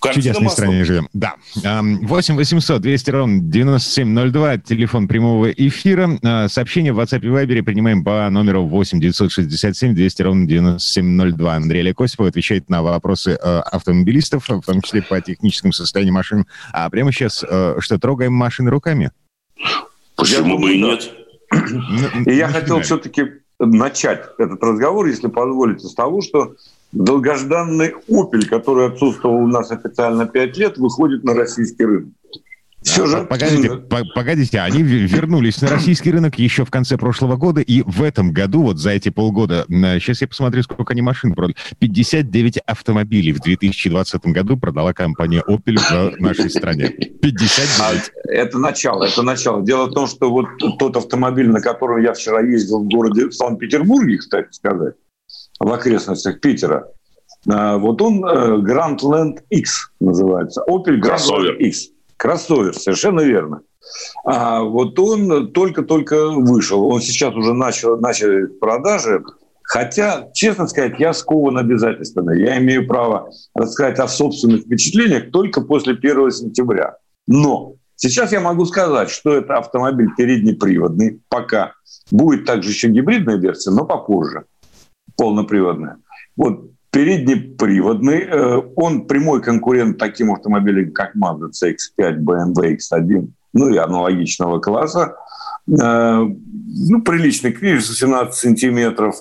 В 0.00 0.14
чудесной 0.14 0.44
маслом. 0.44 0.50
стране 0.50 0.84
живем. 0.84 1.08
Да. 1.12 1.34
8 1.54 2.36
800 2.36 2.80
200 2.80 3.10
ровно 3.10 3.40
9702, 3.42 4.58
телефон 4.58 5.08
прямого 5.08 5.50
эфира. 5.50 6.18
А, 6.22 6.48
сообщение 6.48 6.92
в 6.92 7.00
WhatsApp 7.00 7.20
и 7.20 7.28
Viber 7.28 7.62
принимаем 7.62 8.02
по 8.02 8.28
номеру 8.30 8.64
8 8.64 8.98
967 8.98 9.94
200 9.94 10.22
ровно 10.22 10.46
9702. 10.46 11.54
Андрей 11.54 11.82
Лекосипов 11.82 12.28
отвечает 12.28 12.70
на 12.70 12.82
вопросы 12.82 13.32
э, 13.32 13.36
автомобилистов, 13.36 14.48
в 14.48 14.62
том 14.62 14.80
числе 14.80 15.02
по 15.02 15.20
техническому 15.20 15.72
состоянию 15.72 16.14
машин. 16.14 16.46
А 16.72 16.88
прямо 16.88 17.12
сейчас 17.12 17.44
э, 17.46 17.76
что, 17.80 17.98
трогаем 17.98 18.32
машины 18.32 18.70
руками? 18.70 19.10
Почему 20.16 20.58
бы 20.58 20.74
и 20.74 20.82
нет? 20.82 21.10
Ну, 21.52 22.22
и 22.26 22.36
я 22.36 22.48
хотел 22.48 22.80
все-таки 22.80 23.24
начать 23.58 24.24
этот 24.38 24.62
разговор, 24.62 25.06
если 25.06 25.28
позволите, 25.28 25.86
с 25.86 25.94
того, 25.94 26.22
что 26.22 26.54
долгожданный 26.92 27.94
«Опель», 28.08 28.48
который 28.48 28.86
отсутствовал 28.86 29.36
у 29.36 29.46
нас 29.46 29.70
официально 29.70 30.26
5 30.26 30.56
лет, 30.58 30.78
выходит 30.78 31.24
на 31.24 31.34
российский 31.34 31.84
рынок. 31.84 32.12
Все 32.82 33.04
же... 33.04 33.24
Погодите, 33.24 33.76
погодите, 34.14 34.58
они 34.60 34.82
вернулись 34.82 35.60
на 35.60 35.68
российский 35.68 36.10
рынок 36.10 36.38
еще 36.38 36.64
в 36.64 36.70
конце 36.70 36.96
прошлого 36.96 37.36
года, 37.36 37.60
и 37.60 37.82
в 37.82 38.02
этом 38.02 38.32
году, 38.32 38.62
вот 38.62 38.78
за 38.78 38.92
эти 38.92 39.10
полгода, 39.10 39.66
сейчас 39.68 40.22
я 40.22 40.26
посмотрю, 40.28 40.62
сколько 40.62 40.94
они 40.94 41.02
машин 41.02 41.34
продали. 41.34 41.56
59 41.78 42.56
автомобилей 42.64 43.32
в 43.32 43.40
2020 43.40 44.24
году 44.28 44.56
продала 44.56 44.94
компания 44.94 45.44
Opel 45.46 45.76
в 45.76 46.20
нашей 46.20 46.48
стране. 46.48 46.88
59. 46.88 48.12
А 48.24 48.32
это 48.32 48.58
начало, 48.58 49.04
это 49.04 49.22
начало. 49.22 49.62
Дело 49.62 49.84
в 49.84 49.92
том, 49.92 50.06
что 50.06 50.30
вот 50.30 50.46
тот 50.78 50.96
автомобиль, 50.96 51.50
на 51.50 51.60
котором 51.60 52.00
я 52.02 52.14
вчера 52.14 52.40
ездил 52.40 52.82
в 52.82 52.88
городе 52.88 53.30
Санкт-Петербурге, 53.30 54.16
кстати 54.16 54.48
сказать, 54.52 54.94
в 55.60 55.70
окрестностях 55.72 56.40
Питера. 56.40 56.88
А, 57.48 57.76
вот 57.76 58.02
он 58.02 58.24
э, 58.24 58.56
Grand 58.58 58.98
Land 59.00 59.40
X 59.50 59.92
называется. 60.00 60.64
Opel 60.68 61.00
Grand 61.00 61.18
Land 61.18 61.56
X. 61.58 61.88
Кроссовер, 62.16 62.74
совершенно 62.74 63.20
верно. 63.20 63.60
А 64.24 64.62
вот 64.62 64.98
он 64.98 65.52
только-только 65.52 66.30
вышел. 66.30 66.86
Он 66.86 67.00
сейчас 67.00 67.34
уже 67.34 67.54
начал, 67.54 67.98
начали 67.98 68.46
продажи. 68.46 69.22
Хотя, 69.62 70.28
честно 70.34 70.66
сказать, 70.66 70.98
я 70.98 71.12
скован 71.12 71.56
обязательствами. 71.56 72.40
Я 72.40 72.58
имею 72.58 72.86
право 72.86 73.30
рассказать 73.54 73.98
о 73.98 74.08
собственных 74.08 74.62
впечатлениях 74.62 75.30
только 75.30 75.60
после 75.60 75.94
1 75.94 76.30
сентября. 76.30 76.96
Но 77.26 77.74
сейчас 77.96 78.32
я 78.32 78.40
могу 78.40 78.66
сказать, 78.66 79.08
что 79.10 79.32
это 79.32 79.56
автомобиль 79.56 80.08
переднеприводный 80.16 81.22
пока. 81.28 81.72
Будет 82.10 82.44
также 82.44 82.70
еще 82.70 82.88
гибридная 82.88 83.36
версия, 83.36 83.70
но 83.70 83.86
попозже 83.86 84.44
полноприводная. 85.20 85.98
Вот 86.34 86.70
переднеприводный, 86.90 88.22
э, 88.22 88.62
он 88.74 89.06
прямой 89.06 89.42
конкурент 89.42 89.98
таким 89.98 90.32
автомобилям, 90.32 90.92
как 90.92 91.14
Mazda 91.14 91.50
CX-5, 91.50 92.20
BMW 92.20 92.78
X1, 92.78 93.28
ну 93.52 93.68
и 93.68 93.76
аналогичного 93.76 94.60
класса. 94.60 95.16
Э, 95.68 96.22
ну, 96.22 97.02
приличный 97.02 97.52
кризис, 97.52 97.98
17 97.98 98.34
сантиметров. 98.34 99.16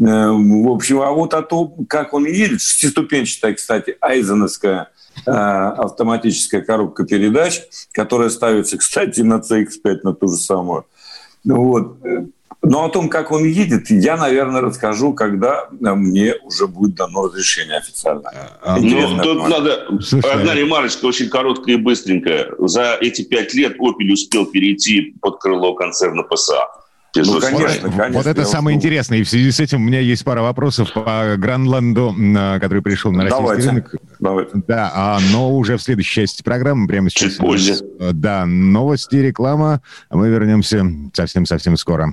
Э, 0.00 0.30
в 0.30 0.68
общем, 0.68 1.00
а 1.00 1.12
вот 1.12 1.32
о 1.34 1.42
том, 1.42 1.86
как 1.88 2.12
он 2.12 2.26
едет, 2.26 2.60
шестиступенчатая, 2.60 3.54
кстати, 3.54 3.96
айзеновская 4.00 4.88
автоматическая 5.24 6.60
коробка 6.60 7.06
передач, 7.06 7.62
которая 7.92 8.30
ставится, 8.30 8.76
кстати, 8.78 9.20
на 9.20 9.36
CX-5, 9.36 10.00
на 10.02 10.12
ту 10.12 10.28
же 10.28 10.36
самую. 10.36 10.86
Вот. 11.44 11.98
Но 12.68 12.84
о 12.84 12.88
том, 12.88 13.08
как 13.08 13.30
он 13.30 13.44
едет, 13.44 13.90
я, 13.90 14.16
наверное, 14.16 14.60
расскажу, 14.60 15.12
когда 15.12 15.68
мне 15.70 16.34
уже 16.42 16.66
будет 16.66 16.96
дано 16.96 17.26
разрешение 17.26 17.76
официально. 17.76 18.28
А, 18.60 18.78
ну, 18.78 19.22
тут 19.22 19.48
надо... 19.48 19.86
Слушай, 20.00 20.32
одна 20.32 20.52
ремарочка 20.52 21.06
очень 21.06 21.28
короткая 21.28 21.76
и 21.76 21.78
быстренькая. 21.78 22.48
За 22.58 22.98
эти 23.00 23.22
пять 23.22 23.54
лет 23.54 23.76
Opel 23.78 24.12
успел 24.12 24.46
перейти 24.46 25.14
под 25.20 25.38
крыло 25.38 25.74
концерна 25.74 26.24
ПСА. 26.24 26.66
Ну, 27.14 27.40
конечно, 27.40 27.90
конечно. 27.90 28.18
Вот 28.18 28.26
это 28.26 28.44
самое 28.44 28.76
интересное. 28.76 29.18
И 29.18 29.22
в 29.22 29.28
связи 29.28 29.50
с 29.50 29.60
этим 29.60 29.80
у 29.80 29.84
меня 29.84 30.00
есть 30.00 30.24
пара 30.24 30.42
вопросов 30.42 30.92
по 30.92 31.36
Гранланду, 31.38 32.14
который 32.60 32.82
пришел 32.82 33.12
на 33.12 33.22
российский 33.22 33.42
Давайте. 33.42 33.68
рынок. 33.68 33.94
Давайте. 34.18 34.50
Да, 34.66 34.92
а, 34.92 35.18
но 35.32 35.56
уже 35.56 35.76
в 35.76 35.82
следующей 35.82 36.22
части 36.22 36.42
программы, 36.42 36.88
прямо 36.88 37.08
сейчас. 37.10 37.30
Чуть 37.30 37.38
позже. 37.38 37.76
Да, 38.12 38.44
новости, 38.44 39.16
реклама. 39.16 39.82
Мы 40.10 40.28
вернемся 40.28 40.84
совсем-совсем 41.14 41.76
скоро. 41.76 42.12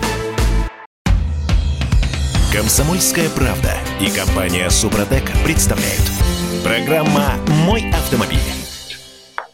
Комсомольская 2.53 3.29
правда 3.29 3.77
и 4.01 4.09
компания 4.09 4.69
Супротек 4.69 5.23
представляют. 5.45 6.03
Программа 6.65 7.35
«Мой 7.65 7.89
автомобиль». 7.91 8.39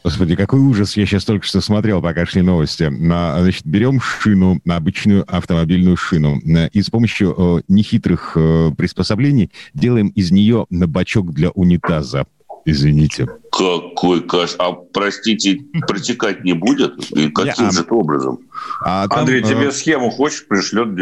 Господи, 0.03 0.36
какой 0.36 0.60
ужас! 0.62 0.97
Я 0.97 1.05
сейчас 1.05 1.23
только 1.23 1.45
что 1.45 1.62
смотрел, 1.62 2.01
пока 2.01 2.25
шли 2.25 2.41
новости. 2.41 2.89
Значит, 2.89 3.67
берем 3.67 4.01
шину, 4.01 4.60
обычную 4.67 5.23
автомобильную 5.27 5.95
шину, 5.95 6.39
и 6.39 6.81
с 6.81 6.89
помощью 6.89 7.36
э, 7.38 7.62
нехитрых 7.67 8.31
э, 8.36 8.71
приспособлений 8.75 9.51
делаем 9.75 10.07
из 10.07 10.31
нее 10.31 10.65
на 10.71 10.88
бачок 10.88 11.33
для 11.33 11.51
унитаза. 11.51 12.25
Извините. 12.69 13.25
Какой 13.49 14.21
каш... 14.21 14.56
А, 14.60 14.73
простите, 14.73 15.62
протекать 15.88 16.43
не 16.43 16.51
будет? 16.51 16.99
И 17.12 17.30
каким 17.30 17.71
же 17.71 17.80
это 17.80 17.95
образом? 17.95 18.39
А 18.84 19.08
там, 19.08 19.19
Андрей, 19.19 19.41
тебе 19.41 19.71
схему 19.71 20.12
хочешь, 20.12 20.45
пришлет? 20.45 20.93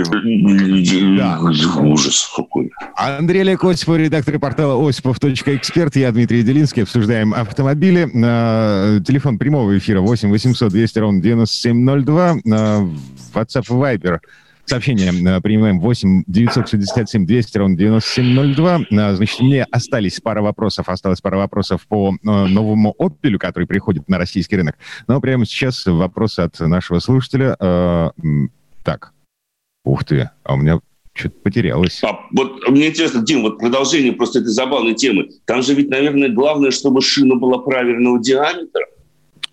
Да. 1.17 1.39
Ужас 1.81 2.31
какой. 2.35 2.71
Андрей 2.95 3.41
Олег 3.41 3.63
Осипов, 3.63 3.97
редактор 3.97 4.37
портала 4.37 4.87
осипов.эксперт. 4.87 5.95
Я 5.95 6.11
Дмитрий 6.11 6.43
Делинский. 6.43 6.83
Обсуждаем 6.83 7.33
автомобили. 7.33 8.05
Телефон 9.01 9.39
прямого 9.39 9.75
эфира 9.75 10.01
8 10.01 10.29
800 10.29 10.71
200 10.71 10.99
ровно 10.99 11.21
9702. 11.21 12.35
WhatsApp 13.33 13.67
Viber 13.67 14.19
Сообщение 14.65 15.09
э, 15.09 15.41
принимаем 15.41 15.79
8 15.79 16.23
967 16.27 17.25
200 17.25 17.57
ровно 17.57 17.77
9702. 17.77 18.81
Э, 18.89 19.15
значит, 19.15 19.39
мне 19.39 19.63
остались 19.65 20.19
пара 20.19 20.41
вопросов, 20.41 20.89
осталось 20.89 21.21
пара 21.21 21.37
вопросов 21.37 21.85
по 21.87 22.13
э, 22.13 22.15
новому 22.23 22.95
Opel, 22.99 23.37
который 23.37 23.65
приходит 23.65 24.09
на 24.09 24.17
российский 24.17 24.55
рынок. 24.55 24.75
Но 25.07 25.21
прямо 25.21 25.45
сейчас 25.45 25.85
вопрос 25.85 26.39
от 26.39 26.59
нашего 26.59 26.99
слушателя. 26.99 27.55
Так, 28.83 29.13
ух 29.83 30.03
ты, 30.03 30.29
а 30.43 30.53
у 30.53 30.57
меня 30.57 30.79
что-то 31.13 31.35
потерялось. 31.41 32.03
А, 32.03 32.19
вот 32.31 32.67
мне 32.67 32.89
интересно, 32.89 33.23
Дим, 33.23 33.41
вот 33.41 33.57
продолжение 33.57 34.11
просто 34.13 34.39
этой 34.39 34.49
забавной 34.49 34.95
темы. 34.95 35.29
Там 35.45 35.61
же 35.61 35.73
ведь, 35.73 35.89
наверное, 35.89 36.29
главное, 36.29 36.71
чтобы 36.71 37.01
шина 37.01 37.35
была 37.35 37.59
правильного 37.59 38.21
диаметра. 38.21 38.85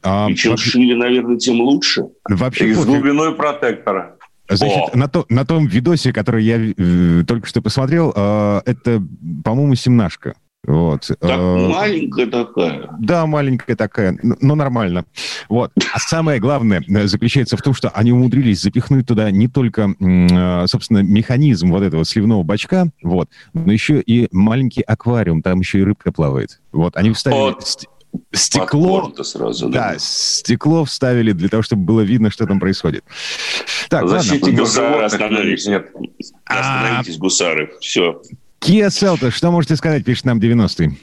А, 0.03 0.29
и 0.29 0.35
чем 0.35 0.53
вообще... 0.53 0.70
шире, 0.70 0.96
наверное, 0.96 1.37
тем 1.37 1.61
лучше. 1.61 2.09
Вообще, 2.29 2.70
и 2.70 2.72
с 2.75 2.85
глубиной 2.85 3.35
протектора. 3.35 4.16
Значит, 4.48 4.94
на, 4.94 5.09
то, 5.09 5.24
на 5.28 5.46
том 5.46 5.66
видосе, 5.66 6.12
который 6.12 6.44
я 6.44 6.59
э, 6.59 7.24
только 7.26 7.46
что 7.46 7.62
посмотрел, 7.62 8.12
э, 8.14 8.61
это, 8.66 9.02
по-моему, 9.44 9.74
семнашка. 9.74 10.35
Вот. 10.64 11.07
Так 11.07 11.18
э, 11.22 11.68
маленькая 11.68 12.26
такая. 12.26 12.90
Да, 13.00 13.26
маленькая 13.26 13.74
такая, 13.74 14.16
но 14.22 14.55
нормально. 14.55 15.05
Вот. 15.48 15.72
А 15.92 15.98
самое 15.98 16.38
главное 16.38 16.85
э, 16.87 17.07
заключается 17.07 17.57
в 17.57 17.62
том, 17.62 17.74
что 17.74 17.88
они 17.90 18.12
умудрились 18.12 18.62
запихнуть 18.62 19.07
туда 19.07 19.31
не 19.31 19.48
только, 19.48 19.94
собственно, 20.68 20.98
механизм 20.98 21.70
вот 21.70 21.83
этого 21.83 22.05
сливного 22.05 22.42
бачка, 22.42 22.88
вот, 23.02 23.28
но 23.55 23.72
еще 23.72 24.00
и 24.00 24.28
маленький 24.31 24.83
аквариум, 24.83 25.42
там 25.42 25.61
еще 25.61 25.81
и 25.81 25.83
рыбка 25.83 26.12
плавает. 26.12 26.61
Вот, 26.70 26.96
они 26.96 27.12
вставили... 27.12 27.38
Вот 27.38 27.85
стекло, 28.33 29.12
сразу, 29.22 29.68
да. 29.68 29.92
да, 29.92 29.98
стекло 29.98 30.85
вставили 30.85 31.33
для 31.33 31.48
того, 31.48 31.62
чтобы 31.62 31.83
было 31.83 32.01
видно, 32.01 32.31
что 32.31 32.46
там 32.46 32.61
происходит. 32.61 33.05
Так, 33.88 34.09
Защитите 34.09 34.44
ладно. 34.44 34.59
Гусары, 34.59 35.05
остановитесь. 35.05 35.66
Нет. 35.66 35.90
Остановитесь, 36.44 37.16
а... 37.16 37.18
гусары. 37.18 37.72
Все. 37.81 38.22
Kia 38.61 38.88
Celta, 38.88 39.31
что 39.31 39.51
можете 39.51 39.77
сказать, 39.77 40.05
пишет 40.05 40.25
нам 40.25 40.38
90-й. 40.38 40.98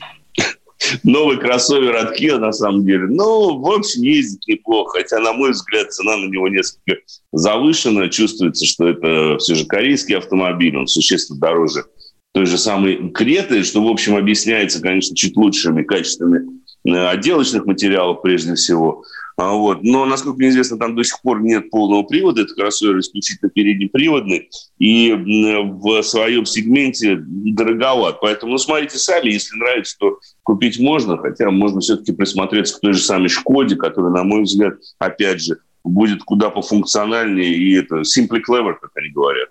Новый 1.03 1.37
кроссовер 1.37 1.95
от 1.97 2.19
Kia, 2.19 2.37
на 2.37 2.53
самом 2.53 2.85
деле. 2.85 3.07
Ну, 3.07 3.59
в 3.59 3.69
общем, 3.69 4.01
ездит 4.01 4.47
неплохо. 4.47 4.99
Хотя, 4.99 5.19
на 5.19 5.33
мой 5.33 5.51
взгляд, 5.51 5.91
цена 5.91 6.15
на 6.15 6.25
него 6.27 6.47
несколько 6.47 7.01
завышена. 7.33 8.09
Чувствуется, 8.09 8.65
что 8.65 8.87
это 8.87 9.37
все 9.39 9.55
же 9.55 9.65
корейский 9.65 10.17
автомобиль. 10.17 10.77
Он 10.77 10.87
существенно 10.87 11.39
дороже 11.39 11.83
той 12.31 12.45
же 12.45 12.57
самой 12.57 13.09
Креты, 13.11 13.63
что, 13.63 13.83
в 13.83 13.87
общем, 13.87 14.15
объясняется, 14.15 14.81
конечно, 14.81 15.15
чуть 15.15 15.35
лучшими 15.35 15.83
качествами 15.83 16.58
отделочных 16.85 17.65
материалов 17.65 18.21
прежде 18.21 18.55
всего. 18.55 19.03
А 19.37 19.53
вот. 19.53 19.83
Но, 19.83 20.05
насколько 20.05 20.37
мне 20.37 20.49
известно, 20.49 20.77
там 20.77 20.95
до 20.95 21.03
сих 21.03 21.21
пор 21.21 21.41
нет 21.41 21.69
полного 21.69 22.03
привода. 22.03 22.41
Это 22.41 22.53
кроссовер 22.53 22.99
исключительно 22.99 23.49
переднеприводный. 23.49 24.49
И 24.79 25.13
в 25.13 26.01
своем 26.03 26.45
сегменте 26.45 27.17
дороговат. 27.21 28.19
Поэтому, 28.19 28.51
ну, 28.53 28.57
смотрите 28.57 28.97
сами. 28.97 29.29
Если 29.29 29.55
нравится, 29.57 29.95
то 29.97 30.19
купить 30.43 30.77
можно. 30.79 31.17
Хотя 31.17 31.51
можно 31.51 31.79
все-таки 31.79 32.11
присмотреться 32.11 32.77
к 32.77 32.81
той 32.81 32.93
же 32.93 32.99
самой 32.99 33.29
«Шкоде», 33.29 33.77
которая, 33.77 34.11
на 34.11 34.23
мой 34.23 34.43
взгляд, 34.43 34.73
опять 34.97 35.41
же, 35.41 35.59
будет 35.85 36.23
куда 36.23 36.49
пофункциональнее. 36.49 37.53
И 37.53 37.77
это 37.77 38.01
simply 38.01 38.41
clever, 38.45 38.73
как 38.81 38.91
они 38.95 39.09
говорят. 39.09 39.49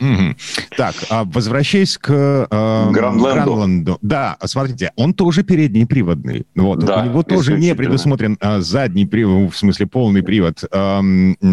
Угу. 0.00 0.34
Так, 0.76 0.94
а 1.10 1.24
возвращаясь 1.24 1.98
к 1.98 2.10
э, 2.10 2.90
Гранленду. 2.90 3.98
Да, 4.00 4.38
смотрите, 4.44 4.92
он 4.96 5.12
тоже 5.12 5.42
переднеприводный. 5.42 6.46
Вот, 6.54 6.80
да, 6.80 7.02
у 7.02 7.04
него 7.04 7.22
тоже 7.22 7.58
не 7.58 7.74
предусмотрен 7.74 8.38
э, 8.40 8.60
задний 8.60 9.06
привод, 9.06 9.52
в 9.52 9.56
смысле 9.56 9.86
полный 9.86 10.22
привод. 10.22 10.64
Э, 10.72 11.00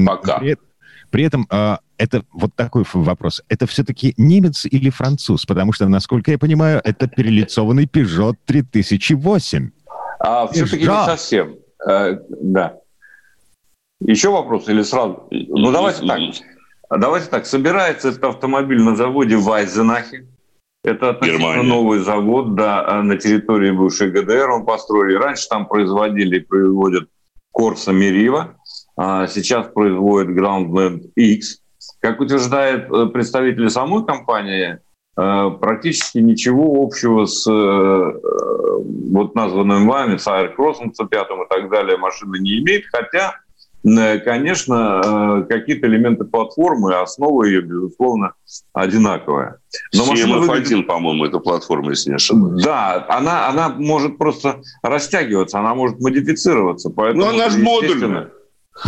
Пока. 0.06 0.40
При, 0.40 0.58
при 1.12 1.24
этом 1.26 1.46
э, 1.50 1.78
это 1.98 2.24
вот 2.32 2.56
такой 2.56 2.84
вопрос. 2.94 3.42
Это 3.50 3.68
все-таки 3.68 4.14
немец 4.18 4.66
или 4.66 4.90
француз? 4.90 5.46
Потому 5.46 5.74
что, 5.74 5.88
насколько 5.88 6.32
я 6.32 6.38
понимаю, 6.38 6.82
это 6.84 7.08
перелицованный 7.08 7.86
Peugeot 7.86 8.36
3008. 8.46 9.72
А 10.20 10.48
все-таки 10.48 10.84
не 10.84 11.06
совсем. 11.06 11.56
Э, 11.86 12.18
да. 12.42 12.76
Еще 14.00 14.30
вопрос 14.30 14.70
или 14.70 14.84
сразу? 14.84 15.28
Ну, 15.32 15.72
давайте 15.72 16.06
так. 16.06 16.20
А 16.90 16.98
давайте 16.98 17.28
так, 17.28 17.46
собирается 17.46 18.10
этот 18.10 18.24
автомобиль 18.24 18.82
на 18.82 18.96
заводе 18.96 19.36
в 19.36 19.50
Айзенахе. 19.52 20.26
Это 20.84 21.10
относительно 21.10 21.54
Германия. 21.54 21.70
новый 21.70 22.00
завод, 22.00 22.56
да, 22.56 22.88
а 22.88 23.04
на 23.04 23.18
территории 23.18 23.72
бывшей 23.72 24.10
ГДР 24.10 24.50
он 24.52 24.66
построили. 24.66 25.16
Раньше 25.16 25.48
там 25.50 25.68
производили 25.68 26.38
и 26.38 26.40
производят 26.40 27.10
Корса 27.52 27.92
Мерива, 27.92 28.56
а 28.96 29.28
сейчас 29.28 29.68
производят 29.68 30.30
Groundland 30.30 31.12
X. 31.16 31.60
Как 32.00 32.22
утверждает 32.22 32.90
э, 32.90 33.08
представители 33.08 33.68
самой 33.68 34.06
компании, 34.06 34.80
э, 35.18 35.52
практически 35.60 36.20
ничего 36.20 36.84
общего 36.84 37.26
с 37.26 37.46
э, 37.50 38.14
вот 39.12 39.36
названным 39.36 39.88
вами, 39.88 40.16
с 40.18 40.28
Аэркроссом, 40.28 40.94
C5 40.98 41.12
и 41.12 41.48
так 41.50 41.70
далее 41.70 41.98
машины 41.98 42.38
не 42.40 42.60
имеет, 42.60 42.86
хотя 42.92 43.36
конечно, 44.24 45.02
э, 45.04 45.48
какие-то 45.48 45.88
элементы 45.88 46.26
платформы, 46.26 46.96
основа 46.96 47.44
ее, 47.44 47.62
безусловно, 47.62 48.34
одинаковая. 48.74 49.60
Но 49.94 50.04
CMF1, 50.14 50.40
выглядит... 50.40 50.88
по-моему, 50.88 51.26
эта 51.26 51.40
платформа, 51.40 51.92
если 51.92 52.10
не 52.10 52.16
ошибаюсь. 52.16 52.64
Да, 52.64 53.06
она, 53.10 53.48
она 53.48 53.70
может 53.70 54.18
просто 54.18 54.62
растягиваться, 54.82 55.60
она 55.60 55.76
может 55.76 56.00
модифицироваться. 56.00 56.90
Поэтому, 56.90 57.26
Но 57.26 57.30
она 57.30 57.50
же 57.50 57.60
модульная. 57.60 58.32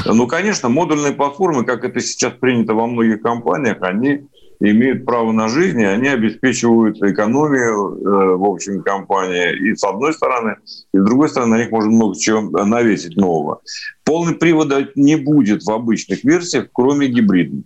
Ну, 0.05 0.27
конечно, 0.27 0.69
модульные 0.69 1.13
платформы, 1.13 1.65
как 1.65 1.83
это 1.83 1.99
сейчас 1.99 2.33
принято 2.33 2.73
во 2.73 2.87
многих 2.87 3.21
компаниях, 3.21 3.77
они 3.81 4.27
имеют 4.59 5.05
право 5.05 5.31
на 5.31 5.47
жизнь, 5.47 5.79
и 5.79 5.85
они 5.85 6.07
обеспечивают 6.07 7.01
экономию 7.01 7.97
э, 7.97 8.35
в 8.35 8.43
общем 8.43 8.83
компании. 8.83 9.71
И 9.71 9.75
с 9.75 9.83
одной 9.83 10.13
стороны, 10.13 10.57
и 10.93 10.97
с 10.97 11.03
другой 11.03 11.29
стороны, 11.29 11.57
на 11.57 11.61
них 11.61 11.71
можно 11.71 11.91
много 11.91 12.17
чего 12.17 12.41
навесить 12.65 13.15
нового. 13.15 13.61
Полный 14.03 14.35
привода 14.35 14.87
не 14.95 15.15
будет 15.15 15.63
в 15.63 15.71
обычных 15.71 16.23
версиях, 16.23 16.67
кроме 16.73 17.07
гибридных. 17.07 17.63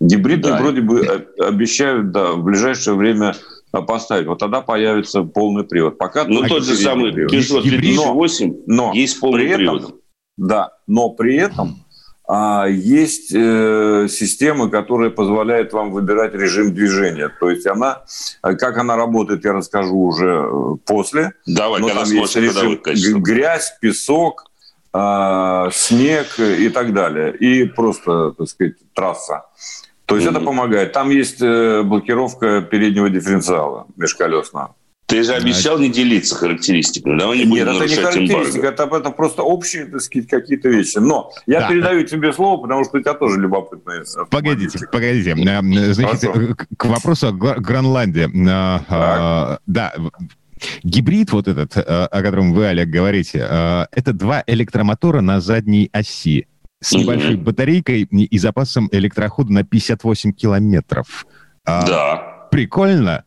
Гибридные 0.00 0.54
да. 0.54 0.60
вроде 0.60 0.80
бы 0.80 1.06
обещают 1.38 2.10
да, 2.10 2.32
в 2.32 2.42
ближайшее 2.42 2.96
время 2.96 3.34
поставить. 3.82 4.26
Вот 4.26 4.38
тогда 4.38 4.60
появится 4.60 5.22
полный 5.22 5.64
привод. 5.64 5.98
Пока 5.98 6.24
ну, 6.24 6.46
тот 6.46 6.64
же 6.64 6.76
самый 6.76 7.12
Peugeot 7.12 7.62
2008 7.62 8.54
но, 8.66 8.86
но 8.88 8.92
есть 8.92 9.20
полный 9.20 9.54
привод. 9.54 10.00
Да, 10.36 10.72
но 10.86 11.10
при 11.10 11.36
этом 11.36 11.83
а 12.26 12.66
есть 12.66 13.34
э, 13.34 14.06
система, 14.08 14.70
которая 14.70 15.10
позволяет 15.10 15.72
вам 15.74 15.92
выбирать 15.92 16.34
режим 16.34 16.74
движения. 16.74 17.28
То 17.28 17.50
есть 17.50 17.66
она, 17.66 18.02
как 18.40 18.78
она 18.78 18.96
работает, 18.96 19.44
я 19.44 19.52
расскажу 19.52 19.96
уже 19.96 20.48
э, 20.50 20.76
после. 20.86 21.32
Давай, 21.46 21.82
Но 21.82 21.88
когда 21.88 22.04
есть 22.04 22.36
режим 22.36 23.22
грязь, 23.22 23.76
песок, 23.78 24.50
э, 24.94 25.68
снег 25.72 26.38
и 26.38 26.68
так 26.70 26.94
далее. 26.94 27.36
И 27.36 27.64
просто, 27.64 28.32
так 28.32 28.48
сказать, 28.48 28.74
трасса. 28.94 29.44
То 30.06 30.16
есть 30.16 30.26
mm-hmm. 30.26 30.30
это 30.30 30.40
помогает. 30.40 30.92
Там 30.92 31.10
есть 31.10 31.42
э, 31.42 31.82
блокировка 31.82 32.62
переднего 32.62 33.10
дифференциала 33.10 33.86
межколесного. 33.96 34.74
Ты 35.14 35.22
же 35.22 35.34
обещал 35.34 35.78
не 35.78 35.90
делиться 35.90 36.34
характеристиками. 36.34 37.16
Давай 37.16 37.38
не 37.38 37.44
будем 37.44 37.66
Нет, 37.66 37.76
это 37.76 37.88
не 37.88 37.94
характеристика, 37.94 38.66
это, 38.66 38.82
это 38.82 39.10
просто 39.10 39.44
общие, 39.44 39.86
так 39.86 40.00
сказать, 40.00 40.28
какие-то 40.28 40.68
вещи. 40.68 40.98
Но 40.98 41.30
я 41.46 41.60
да. 41.60 41.68
передаю 41.68 42.04
тебе 42.04 42.32
слово, 42.32 42.60
потому 42.60 42.84
что 42.84 42.98
у 42.98 43.00
тебя 43.00 43.14
тоже 43.14 43.38
любопытные... 43.40 44.02
Погодите, 44.28 44.80
погодите. 44.90 45.30
Э, 45.30 45.92
значит, 45.92 46.32
Хорошо. 46.32 46.56
к 46.76 46.84
вопросу 46.86 47.28
о 47.28 47.32
Гранланде. 47.32 48.22
Э, 48.24 48.78
э, 48.88 49.58
да, 49.68 49.94
Гибрид 50.82 51.30
вот 51.30 51.46
этот, 51.46 51.76
о 51.76 52.08
котором 52.10 52.52
вы, 52.52 52.66
Олег, 52.66 52.88
говорите, 52.88 53.38
это 53.38 54.12
два 54.12 54.42
электромотора 54.48 55.20
на 55.20 55.40
задней 55.40 55.90
оси 55.92 56.48
с 56.80 56.90
небольшой 56.90 57.36
батарейкой 57.36 58.02
и 58.02 58.38
запасом 58.38 58.88
электрохода 58.90 59.52
на 59.52 59.62
58 59.62 60.32
километров. 60.32 61.24
Да. 61.64 62.48
Прикольно. 62.50 63.24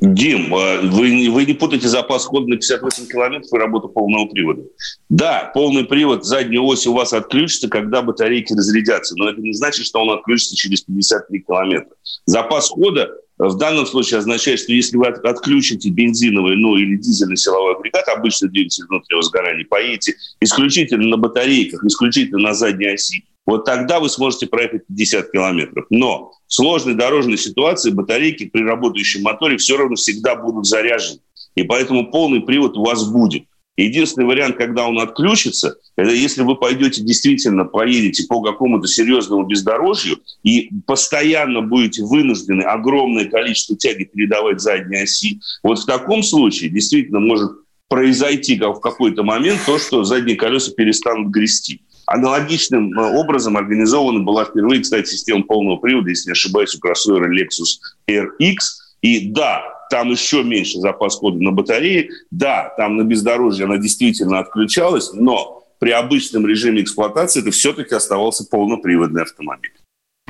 Дим, 0.00 0.54
э, 0.54 0.82
вы, 0.82 1.28
вы 1.30 1.44
не 1.44 1.54
путайте 1.54 1.88
запас 1.88 2.24
хода 2.24 2.46
на 2.46 2.56
58 2.56 3.06
километров 3.06 3.52
и 3.52 3.56
работу 3.56 3.88
полного 3.88 4.26
привода. 4.26 4.62
Да, 5.08 5.50
полный 5.52 5.84
привод 5.84 6.24
задней 6.24 6.58
оси 6.58 6.88
у 6.88 6.94
вас 6.94 7.12
отключится, 7.12 7.68
когда 7.68 8.02
батарейки 8.02 8.52
разрядятся, 8.52 9.16
но 9.16 9.28
это 9.28 9.40
не 9.40 9.52
значит, 9.52 9.84
что 9.86 10.00
он 10.00 10.10
отключится 10.10 10.54
через 10.54 10.82
53 10.82 11.40
километра. 11.40 11.90
Запас 12.26 12.68
хода 12.68 13.10
в 13.38 13.56
данном 13.56 13.86
случае 13.86 14.18
означает, 14.18 14.60
что 14.60 14.72
если 14.72 14.96
вы 14.96 15.06
отключите 15.06 15.90
бензиновый, 15.90 16.56
ну 16.56 16.76
или 16.76 16.96
дизельный 16.96 17.36
силовой 17.36 17.74
агрегат, 17.74 18.08
обычный 18.08 18.50
двигатель 18.50 18.84
внутреннего 18.88 19.22
сгорания, 19.22 19.66
поедете 19.68 20.14
исключительно 20.40 21.08
на 21.08 21.16
батарейках, 21.16 21.84
исключительно 21.84 22.38
на 22.38 22.54
задней 22.54 22.94
оси, 22.94 23.24
Вот 23.48 23.64
тогда 23.64 23.98
вы 23.98 24.10
сможете 24.10 24.46
проехать 24.46 24.86
50 24.88 25.32
километров. 25.32 25.86
Но 25.88 26.32
в 26.46 26.52
сложной 26.52 26.92
дорожной 26.92 27.38
ситуации 27.38 27.90
батарейки 27.90 28.44
при 28.44 28.62
работающем 28.62 29.22
моторе 29.22 29.56
все 29.56 29.78
равно 29.78 29.96
всегда 29.96 30.36
будут 30.36 30.66
заряжены. 30.66 31.20
И 31.54 31.62
поэтому 31.62 32.10
полный 32.10 32.42
привод 32.42 32.76
у 32.76 32.84
вас 32.84 33.10
будет. 33.10 33.44
Единственный 33.78 34.26
вариант, 34.26 34.56
когда 34.58 34.86
он 34.86 34.98
отключится, 34.98 35.76
это 35.96 36.10
если 36.10 36.42
вы 36.42 36.56
пойдете 36.56 37.00
действительно, 37.00 37.64
поедете 37.64 38.26
по 38.28 38.42
какому-то 38.42 38.86
серьезному 38.86 39.46
бездорожью 39.46 40.18
и 40.42 40.68
постоянно 40.86 41.62
будете 41.62 42.02
вынуждены 42.02 42.64
огромное 42.64 43.24
количество 43.30 43.78
тяги 43.78 44.04
передавать 44.04 44.60
задней 44.60 45.04
оси, 45.04 45.40
вот 45.62 45.78
в 45.78 45.86
таком 45.86 46.22
случае 46.22 46.68
действительно 46.68 47.20
может 47.20 47.52
произойти 47.88 48.58
в 48.58 48.80
какой-то 48.80 49.22
момент 49.22 49.60
то, 49.64 49.78
что 49.78 50.04
задние 50.04 50.36
колеса 50.36 50.72
перестанут 50.72 51.28
грести. 51.28 51.80
Аналогичным 52.10 52.98
э, 52.98 53.02
образом 53.02 53.58
организована 53.58 54.20
была 54.20 54.46
впервые, 54.46 54.80
кстати, 54.80 55.10
система 55.10 55.42
полного 55.42 55.76
привода, 55.76 56.08
если 56.08 56.30
не 56.30 56.32
ошибаюсь, 56.32 56.74
у 56.74 56.80
кроссовера 56.80 57.30
Lexus 57.30 57.80
RX. 58.08 58.56
И 59.02 59.28
да, 59.30 59.62
там 59.90 60.10
еще 60.10 60.42
меньше 60.42 60.78
запас 60.78 61.16
хода 61.16 61.38
на 61.42 61.52
батарее. 61.52 62.08
Да, 62.30 62.72
там 62.78 62.96
на 62.96 63.02
бездорожье 63.02 63.66
она 63.66 63.76
действительно 63.76 64.38
отключалась, 64.38 65.12
но 65.12 65.64
при 65.80 65.90
обычном 65.90 66.46
режиме 66.46 66.82
эксплуатации 66.82 67.42
это 67.42 67.50
все-таки 67.50 67.94
оставался 67.94 68.44
полноприводный 68.50 69.22
автомобиль. 69.22 69.74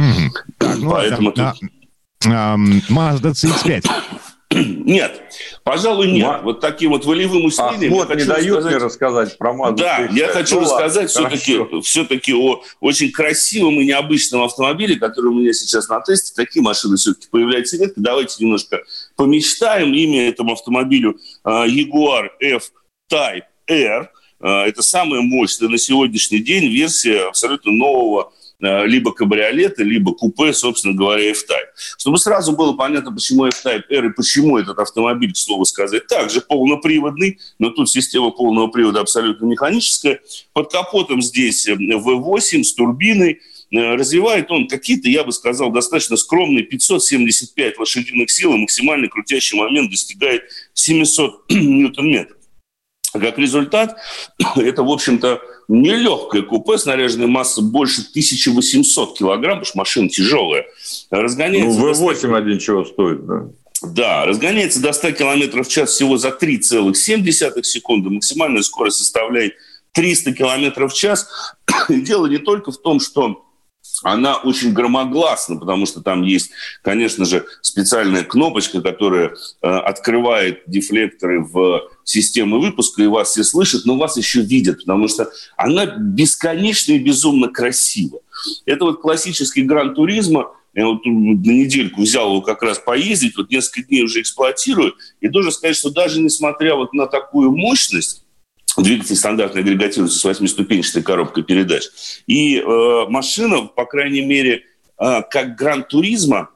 Mm-hmm. 0.01 0.29
Так, 0.59 0.79
ну, 0.79 0.91
Поэтому 0.91 1.33
да, 1.33 1.53
тут... 1.53 1.71
Да, 2.25 2.57
Mazda 2.91 3.31
CX-5. 3.31 3.89
Нет, 4.55 5.21
пожалуй, 5.63 6.11
нет. 6.11 6.41
Вот 6.43 6.61
таким 6.61 6.93
вот 6.93 7.05
волевым 7.05 7.45
усилием... 7.45 7.93
А, 7.93 7.97
вот 7.97 8.15
не 8.15 8.25
дают 8.25 8.61
сказать... 8.61 8.73
мне 8.73 8.85
рассказать 8.85 9.39
про 9.39 9.53
Mazda 9.53 9.77
Да, 9.77 10.09
я 10.11 10.29
хочу 10.29 10.55
ну, 10.55 10.61
рассказать 10.63 11.11
все-таки, 11.11 11.61
все-таки 11.83 12.33
о 12.33 12.63
очень 12.81 13.13
красивом 13.13 13.75
и 13.79 13.85
необычном 13.85 14.43
автомобиле, 14.43 14.97
который 14.97 15.27
у 15.27 15.35
меня 15.35 15.53
сейчас 15.53 15.89
на 15.91 16.01
тесте. 16.01 16.33
Такие 16.35 16.63
машины 16.63 16.97
все-таки 16.97 17.29
появляются 17.31 17.77
редко. 17.77 18.01
Давайте 18.01 18.43
немножко 18.43 18.83
помечтаем. 19.17 19.93
Имя 19.93 20.31
этому 20.31 20.55
автомобилю 20.55 21.19
а, 21.45 21.67
Jaguar 21.67 22.29
F-Type 22.41 23.43
R. 23.69 24.11
А, 24.41 24.67
это 24.67 24.81
самая 24.81 25.21
мощная 25.21 25.69
на 25.69 25.77
сегодняшний 25.77 26.39
день 26.39 26.73
версия 26.73 27.29
абсолютно 27.29 27.71
нового 27.71 28.33
либо 28.61 29.13
кабриолеты, 29.13 29.85
либо 29.85 30.13
купе, 30.15 30.53
собственно 30.53 30.95
говоря, 30.95 31.31
F-Type. 31.31 31.69
Чтобы 31.97 32.19
сразу 32.19 32.53
было 32.53 32.73
понятно, 32.73 33.13
почему 33.13 33.47
F-Type 33.47 33.85
R 33.89 34.07
и 34.07 34.13
почему 34.13 34.59
этот 34.59 34.79
автомобиль, 34.79 35.33
к 35.33 35.37
слову 35.37 35.65
сказать, 35.65 36.07
также 36.09 36.41
полноприводный, 36.41 37.39
но 37.59 37.71
тут 37.71 37.89
система 37.89 38.31
полного 38.31 38.67
привода 38.67 39.01
абсолютно 39.01 39.47
механическая. 39.47 40.21
Под 40.53 40.73
капотом 40.73 41.23
здесь 41.23 41.69
V8 41.69 42.65
с 42.65 42.75
турбиной, 42.75 43.41
э, 43.71 43.95
развивает 43.95 44.51
он 44.51 44.67
какие-то, 44.67 45.09
я 45.09 45.23
бы 45.23 45.33
сказал, 45.33 45.71
достаточно 45.71 46.17
скромные 46.17 46.65
575 46.65 47.79
лошадиных 47.79 48.31
сил, 48.31 48.55
и 48.55 48.59
максимальный 48.59 49.09
крутящий 49.09 49.57
момент 49.57 49.91
достигает 49.91 50.43
700 50.75 51.45
ньютон-метров. 51.51 52.39
Как 53.13 53.39
результат, 53.39 53.97
это, 54.57 54.83
в 54.83 54.91
общем-то, 54.91 55.41
нелегкое 55.69 56.43
купе, 56.43 56.79
снаряженная 56.79 57.27
масса 57.27 57.63
больше 57.63 58.01
1800 58.01 59.19
килограмм, 59.19 59.59
потому 59.59 59.67
что 59.67 59.79
машина 59.79 60.09
тяжелая. 60.09 60.67
Разгоняется 61.11 61.79
ну, 61.79 61.91
V8 61.93 62.17
100... 62.17 62.35
один 62.35 62.59
чего 62.59 62.85
стоит, 62.85 63.27
да? 63.27 63.49
Да, 63.83 64.27
разгоняется 64.27 64.81
до 64.81 64.93
100 64.93 65.13
км 65.13 65.63
в 65.63 65.69
час 65.69 65.91
всего 65.91 66.17
за 66.17 66.29
3,7 66.29 67.63
секунды. 67.63 68.11
Максимальная 68.11 68.63
скорость 68.63 68.99
составляет 68.99 69.55
300 69.93 70.33
км 70.33 70.89
в 70.89 70.95
час. 70.95 71.29
дело 71.89 72.27
не 72.27 72.39
только 72.39 72.73
в 72.73 72.79
том, 72.79 72.99
что 72.99 73.45
она 74.03 74.37
очень 74.37 74.73
громогласна, 74.73 75.57
потому 75.57 75.87
что 75.87 76.01
там 76.01 76.23
есть, 76.23 76.51
конечно 76.83 77.25
же, 77.25 77.45
специальная 77.63 78.25
кнопочка, 78.25 78.81
которая 78.81 79.29
э, 79.31 79.69
открывает 79.69 80.63
дефлекторы 80.67 81.45
в 81.45 81.83
систему 82.05 82.61
выпуска, 82.61 83.03
и 83.03 83.07
вас 83.07 83.31
все 83.31 83.45
слышат, 83.45 83.85
но 83.85 83.97
вас 83.97 84.17
еще 84.17 84.41
видят, 84.41 84.79
потому 84.79 85.09
что 85.09 85.29
она 85.57 85.87
бесконечно 85.87 86.93
и 86.93 86.99
безумно 86.99 87.49
красива. 87.49 88.21
Это 88.67 88.85
вот 88.85 89.01
классический 89.01 89.63
гран-туризма, 89.63 90.53
я 90.75 90.87
вот 90.87 91.05
на 91.05 91.51
недельку 91.51 92.03
взял 92.03 92.29
его 92.29 92.41
как 92.41 92.63
раз 92.63 92.79
поездить, 92.79 93.37
вот 93.37 93.51
несколько 93.51 93.83
дней 93.83 94.05
уже 94.05 94.21
эксплуатирую, 94.21 94.95
и 95.21 95.29
должен 95.29 95.51
сказать, 95.51 95.77
что 95.77 95.91
даже 95.91 96.21
несмотря 96.21 96.77
вот 96.77 96.93
на 96.93 97.07
такую 97.07 97.51
мощность, 97.51 98.25
Двигатель 98.79 99.17
стандартно 99.17 99.61
агрегатируется 99.61 100.19
с 100.19 100.25
восьмиступенчатой 100.25 101.03
коробкой 101.03 101.43
передач. 101.43 101.85
И 102.27 102.59
э, 102.59 103.05
машина, 103.09 103.63
по 103.63 103.85
крайней 103.85 104.25
мере, 104.25 104.65
э, 104.99 105.23
как 105.31 105.57
гран-туризма, 105.57 106.51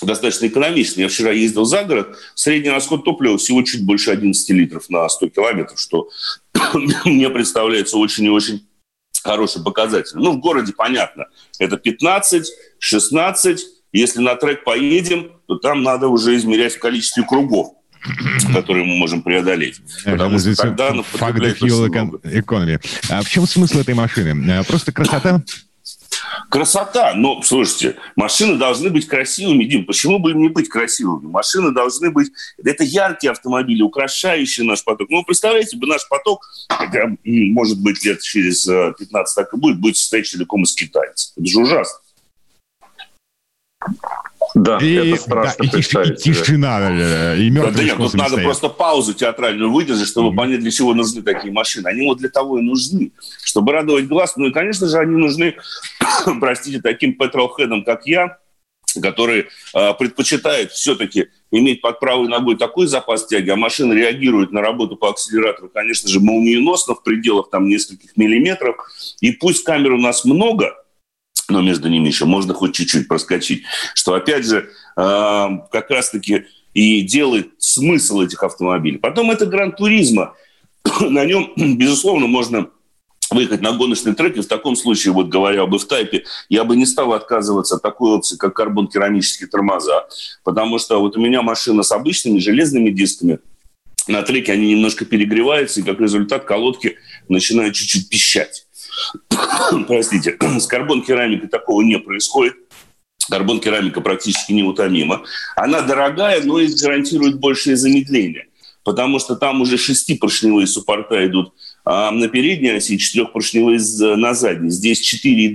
достаточно 0.00 0.46
экономичная. 0.46 1.04
Я 1.04 1.08
вчера 1.08 1.30
ездил 1.30 1.64
за 1.64 1.84
город, 1.84 2.16
средний 2.34 2.70
расход 2.70 3.04
топлива 3.04 3.38
всего 3.38 3.62
чуть 3.62 3.84
больше 3.84 4.10
11 4.10 4.50
литров 4.50 4.88
на 4.90 5.08
100 5.08 5.28
километров, 5.28 5.78
что 5.78 6.08
мне 7.04 7.30
представляется 7.30 7.96
очень 7.96 8.24
и 8.24 8.30
очень 8.30 8.66
хороший 9.22 9.62
показатель. 9.62 10.16
Ну, 10.16 10.32
в 10.32 10.40
городе, 10.40 10.72
понятно, 10.76 11.26
это 11.58 11.76
15, 11.76 12.50
16. 12.78 13.60
Если 13.92 14.20
на 14.20 14.34
трек 14.36 14.64
поедем, 14.64 15.32
то 15.46 15.56
там 15.56 15.82
надо 15.82 16.08
уже 16.08 16.34
измерять 16.36 16.74
в 16.74 16.78
количестве 16.80 17.24
кругов 17.24 17.74
которые 18.52 18.84
мы 18.84 18.96
можем 18.96 19.22
преодолеть. 19.22 19.80
Потому 20.04 20.38
что 20.38 20.56
тогда 20.56 20.92
Факт 21.02 21.38
fuel 21.38 21.88
economy. 21.88 22.80
А 23.10 23.22
в 23.22 23.28
чем 23.28 23.46
смысл 23.46 23.80
этой 23.80 23.94
машины? 23.94 24.52
А, 24.52 24.64
просто 24.64 24.92
красота? 24.92 25.42
Красота. 26.48 27.14
Но, 27.14 27.42
слушайте, 27.42 27.96
машины 28.16 28.56
должны 28.56 28.90
быть 28.90 29.06
красивыми. 29.06 29.64
Дим, 29.64 29.86
почему 29.86 30.18
бы 30.18 30.32
им 30.32 30.42
не 30.42 30.48
быть 30.48 30.68
красивыми? 30.68 31.26
Машины 31.26 31.72
должны 31.72 32.10
быть... 32.10 32.30
Это 32.62 32.84
яркие 32.84 33.30
автомобили, 33.30 33.82
украшающие 33.82 34.66
наш 34.66 34.84
поток. 34.84 35.08
Ну, 35.10 35.24
представляете, 35.24 35.76
бы 35.76 35.86
наш 35.86 36.06
поток, 36.08 36.46
может 37.24 37.80
быть, 37.80 38.04
лет 38.04 38.20
через 38.20 38.64
15 38.64 39.10
э, 39.12 39.40
так 39.40 39.54
и 39.54 39.56
будет, 39.56 39.80
будет 39.80 39.96
состоять 39.96 40.26
целиком 40.26 40.62
из 40.62 40.74
китайцев. 40.74 41.32
Это 41.36 41.46
же 41.46 41.58
ужасно. 41.58 41.98
Да, 44.54 44.78
и, 44.78 44.94
это 44.94 45.20
страшно 45.20 45.64
да, 45.64 45.70
представить. 45.70 46.26
И, 46.26 46.32
тишина, 46.32 46.90
э, 46.90 47.38
и 47.38 47.50
мертвый 47.50 47.74
да, 47.74 47.82
нет, 47.84 47.96
тут 47.96 48.14
надо 48.14 48.30
стоят. 48.30 48.44
просто 48.44 48.68
паузу 48.68 49.14
театральную 49.14 49.72
выдержать, 49.72 50.08
чтобы 50.08 50.30
mm-hmm. 50.30 50.36
понять, 50.36 50.60
для 50.60 50.70
чего 50.70 50.94
нужны 50.94 51.22
такие 51.22 51.52
машины. 51.52 51.88
Они 51.88 52.06
вот 52.06 52.18
для 52.18 52.28
того 52.28 52.58
и 52.58 52.62
нужны, 52.62 53.12
чтобы 53.42 53.72
радовать 53.72 54.06
глаз. 54.06 54.36
Ну 54.36 54.46
и, 54.46 54.52
конечно 54.52 54.88
же, 54.88 54.98
они 54.98 55.16
нужны, 55.16 55.56
простите, 56.40 56.80
таким 56.82 57.14
петролхедам, 57.14 57.82
как 57.82 58.06
я, 58.06 58.38
который 59.00 59.46
э, 59.74 59.94
предпочитает 59.94 60.72
все-таки 60.72 61.28
иметь 61.50 61.80
под 61.80 61.98
правой 61.98 62.28
ногой 62.28 62.56
такой 62.56 62.86
запас 62.86 63.26
тяги, 63.26 63.48
а 63.48 63.56
машина 63.56 63.94
реагирует 63.94 64.52
на 64.52 64.60
работу 64.60 64.96
по 64.96 65.08
акселератору, 65.08 65.70
конечно 65.70 66.10
же, 66.10 66.20
молниеносно 66.20 66.94
в 66.94 67.02
пределах 67.02 67.48
там 67.48 67.68
нескольких 67.68 68.16
миллиметров. 68.16 68.76
И 69.20 69.32
пусть 69.32 69.64
камер 69.64 69.92
у 69.92 69.98
нас 69.98 70.26
много– 70.26 70.74
но 71.48 71.60
между 71.60 71.88
ними 71.88 72.08
еще 72.08 72.24
можно 72.24 72.54
хоть 72.54 72.74
чуть-чуть 72.74 73.08
проскочить. 73.08 73.64
Что, 73.94 74.14
опять 74.14 74.46
же, 74.46 74.70
э, 74.96 75.48
как 75.70 75.90
раз-таки 75.90 76.46
и 76.74 77.02
делает 77.02 77.50
смысл 77.58 78.22
этих 78.22 78.42
автомобилей. 78.42 78.98
Потом 78.98 79.30
это 79.30 79.46
гран-туризма. 79.46 80.34
На 81.00 81.24
нем, 81.24 81.52
безусловно, 81.56 82.26
можно 82.26 82.68
выехать 83.30 83.62
на 83.62 83.72
гоночный 83.72 84.14
трек, 84.14 84.36
и 84.36 84.42
в 84.42 84.46
таком 84.46 84.76
случае, 84.76 85.12
вот 85.12 85.28
говоря 85.28 85.62
об 85.62 85.74
F-Type, 85.74 86.22
я 86.50 86.64
бы 86.64 86.76
не 86.76 86.84
стал 86.84 87.14
отказываться 87.14 87.76
от 87.76 87.82
такой 87.82 88.10
опции, 88.10 88.36
как 88.36 88.54
карбон-керамические 88.54 89.48
тормоза, 89.48 90.06
потому 90.44 90.78
что 90.78 91.00
вот 91.00 91.16
у 91.16 91.20
меня 91.20 91.40
машина 91.40 91.82
с 91.82 91.92
обычными 91.92 92.38
железными 92.38 92.90
дисками, 92.90 93.38
на 94.08 94.22
треке 94.22 94.52
они 94.52 94.68
немножко 94.68 95.04
перегреваются, 95.04 95.80
и 95.80 95.82
как 95.82 96.00
результат 96.00 96.44
колодки 96.44 96.96
начинают 97.28 97.74
чуть-чуть 97.74 98.08
пищать. 98.08 98.66
Простите, 99.86 100.36
с 100.58 100.66
карбон-керамикой 100.66 101.48
такого 101.48 101.82
не 101.82 101.98
происходит. 101.98 102.54
Карбон-керамика 103.30 104.00
практически 104.00 104.52
неутомима. 104.52 105.22
Она 105.56 105.80
дорогая, 105.82 106.42
но 106.42 106.58
и 106.58 106.74
гарантирует 106.74 107.38
большее 107.38 107.76
замедление, 107.76 108.48
потому 108.84 109.18
что 109.18 109.36
там 109.36 109.60
уже 109.60 109.78
шестипоршневые 109.78 110.66
суппорта 110.66 111.24
идут 111.26 111.54
а 111.84 112.10
на 112.10 112.28
передней 112.28 112.70
оси, 112.70 112.98
четырехпоршневые 112.98 113.78
на 114.16 114.34
задней. 114.34 114.70
Здесь 114.70 115.00
4,2. 115.02 115.54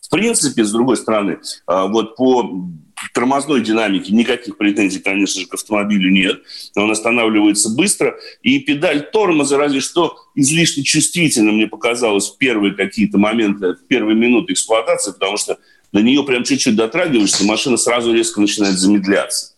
В 0.00 0.10
принципе, 0.10 0.64
с 0.64 0.72
другой 0.72 0.96
стороны, 0.96 1.38
а, 1.66 1.86
вот 1.86 2.16
по 2.16 2.68
тормозной 3.12 3.62
динамики 3.62 4.10
никаких 4.10 4.56
претензий, 4.56 5.00
конечно 5.00 5.40
же, 5.40 5.46
к 5.46 5.54
автомобилю 5.54 6.10
нет. 6.10 6.42
Он 6.76 6.90
останавливается 6.90 7.70
быстро. 7.70 8.16
И 8.42 8.60
педаль 8.60 9.10
тормоза 9.10 9.56
разве 9.56 9.80
что 9.80 10.16
излишне 10.34 10.82
чувствительно 10.82 11.52
мне 11.52 11.66
показалось 11.66 12.30
в 12.30 12.38
первые 12.38 12.74
какие-то 12.74 13.18
моменты, 13.18 13.74
в 13.74 13.86
первые 13.86 14.16
минуты 14.16 14.52
эксплуатации, 14.52 15.12
потому 15.12 15.36
что 15.36 15.58
до 15.92 16.00
нее 16.02 16.24
прям 16.24 16.44
чуть-чуть 16.44 16.76
дотрагиваешься, 16.76 17.44
машина 17.44 17.76
сразу 17.76 18.12
резко 18.12 18.40
начинает 18.40 18.78
замедляться. 18.78 19.54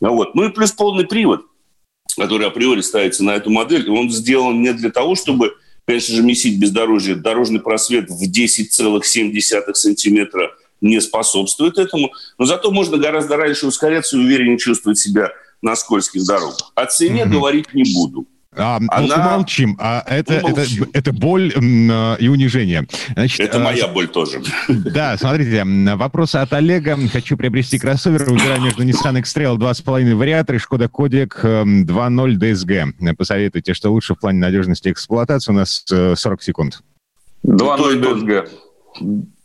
Вот. 0.00 0.34
Ну 0.34 0.48
и 0.48 0.52
плюс 0.52 0.72
полный 0.72 1.06
привод, 1.06 1.46
который 2.16 2.46
априори 2.46 2.80
ставится 2.80 3.24
на 3.24 3.36
эту 3.36 3.50
модель, 3.50 3.88
он 3.90 4.10
сделан 4.10 4.62
не 4.62 4.72
для 4.72 4.90
того, 4.90 5.14
чтобы 5.14 5.54
конечно 5.86 6.14
же, 6.14 6.22
месить 6.22 6.60
бездорожье, 6.60 7.16
дорожный 7.16 7.58
просвет 7.58 8.08
в 8.08 8.22
10,7 8.22 9.74
сантиметра 9.74 10.54
не 10.80 11.00
способствует 11.00 11.78
этому. 11.78 12.12
Но 12.38 12.44
зато 12.46 12.70
можно 12.70 12.98
гораздо 12.98 13.36
раньше 13.36 13.66
ускоряться 13.66 14.16
и 14.16 14.20
увереннее 14.20 14.58
чувствовать 14.58 14.98
себя 14.98 15.30
на 15.62 15.76
скользких 15.76 16.24
дорогах. 16.24 16.72
О 16.74 16.86
цене 16.86 17.22
mm-hmm. 17.22 17.28
говорить 17.28 17.74
не 17.74 17.84
буду. 17.94 18.26
А, 18.56 18.80
Она... 18.88 19.14
Умолчим. 19.14 19.76
А 19.78 20.02
это, 20.06 20.34
это, 20.34 20.64
это 20.92 21.12
боль 21.12 21.52
а, 21.54 22.16
и 22.16 22.26
унижение. 22.26 22.86
Значит, 23.14 23.40
это 23.40 23.58
а, 23.58 23.60
моя 23.60 23.86
боль 23.86 24.08
тоже. 24.08 24.42
Да, 24.68 25.16
смотрите, 25.16 25.62
вопрос 25.94 26.34
от 26.34 26.52
Олега. 26.52 26.98
Хочу 27.12 27.36
приобрести 27.36 27.78
кроссовер. 27.78 28.24
Выбираю 28.24 28.60
между 28.60 28.82
Nissan 28.82 29.18
X-Trail 29.20 29.56
2.5 29.56 30.14
вариатор 30.14 30.56
и 30.56 30.58
Skoda 30.58 30.90
Kodiaq 30.90 31.44
2.0 31.84 32.34
DSG. 32.38 33.14
Посоветуйте, 33.14 33.72
что 33.72 33.90
лучше 33.90 34.14
в 34.14 34.18
плане 34.18 34.40
надежности 34.40 34.90
эксплуатации. 34.90 35.52
У 35.52 35.54
нас 35.54 35.84
40 35.86 36.18
э, 36.18 36.42
секунд. 36.42 36.82
2.0 37.46 38.02
DSG. 38.02 38.48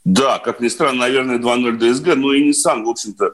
Да, 0.05 0.39
как 0.39 0.61
ни 0.61 0.69
странно, 0.69 0.99
наверное, 0.99 1.39
2.0 1.39 1.79
DSG, 1.79 2.15
но 2.15 2.33
и 2.33 2.49
Nissan, 2.49 2.83
в 2.83 2.89
общем-то, 2.89 3.33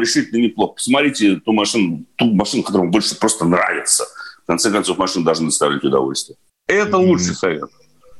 решительно 0.00 0.40
неплохо. 0.40 0.74
Посмотрите 0.74 1.36
ту 1.36 1.52
машину, 1.52 2.06
ту 2.16 2.32
машину, 2.32 2.62
которая 2.62 2.88
больше 2.88 3.18
просто 3.18 3.44
нравится– 3.44 4.04
в 4.44 4.46
конце 4.46 4.70
концов, 4.70 4.98
машины 4.98 5.24
должны 5.24 5.46
доставлять 5.46 5.82
удовольствие. 5.84 6.36
Это 6.66 6.98
лучший 6.98 7.34
совет. 7.34 7.70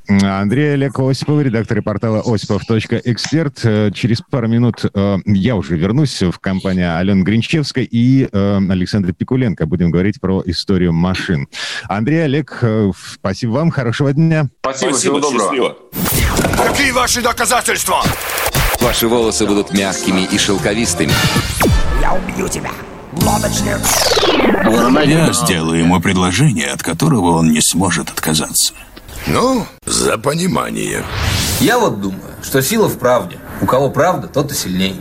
Андрей 0.07 0.75
Олег 0.75 0.99
Осипов, 0.99 1.43
редактор 1.43 1.83
портала 1.83 2.21
осипов.эксперт. 2.21 3.61
Э, 3.65 3.91
через 3.93 4.21
пару 4.21 4.49
минут 4.49 4.85
э, 4.93 5.17
я 5.25 5.57
уже 5.57 5.77
вернусь 5.77 6.23
в 6.23 6.39
компанию 6.41 6.97
Алены 6.97 7.23
Гринчевской 7.23 7.85
и 7.85 8.29
э, 8.31 8.61
Александра 8.69 9.13
Пикуленко. 9.13 9.67
Будем 9.67 9.91
говорить 9.91 10.21
про 10.21 10.43
историю 10.45 10.93
машин. 10.93 11.49
Андрей 11.85 12.25
Олег, 12.25 12.63
спасибо 13.15 13.53
вам, 13.53 13.71
хорошего 13.71 14.13
дня. 14.13 14.49
Спасибо, 14.61 14.91
спасибо 14.91 15.21
всего 15.21 15.21
доброго. 15.21 15.77
Какие 16.57 16.91
ваши 16.93 17.23
доказательства? 17.23 18.03
Ваши 18.81 19.09
волосы 19.09 19.47
будут 19.47 19.73
мягкими 19.73 20.29
и 20.31 20.37
шелковистыми. 20.37 21.13
Я 22.03 22.13
убью 22.13 22.49
тебя 22.49 22.71
лодочник. 23.23 23.79
Я 25.07 25.33
сделаю 25.33 25.81
ему 25.81 26.01
предложение, 26.01 26.69
от 26.69 26.83
которого 26.83 27.39
он 27.39 27.53
не 27.53 27.61
сможет 27.61 28.11
отказаться. 28.11 28.75
Ну, 29.27 29.67
за 29.87 30.19
понимание. 30.19 31.03
Я 31.61 31.79
вот 31.79 32.01
думаю, 32.01 32.35
что 32.43 32.61
сила 32.61 32.89
в 32.89 32.99
правде. 32.99 33.39
У 33.63 33.67
кого 33.67 33.89
правда, 33.89 34.29
тот 34.29 34.53
и 34.53 34.55
сильней. 34.55 35.01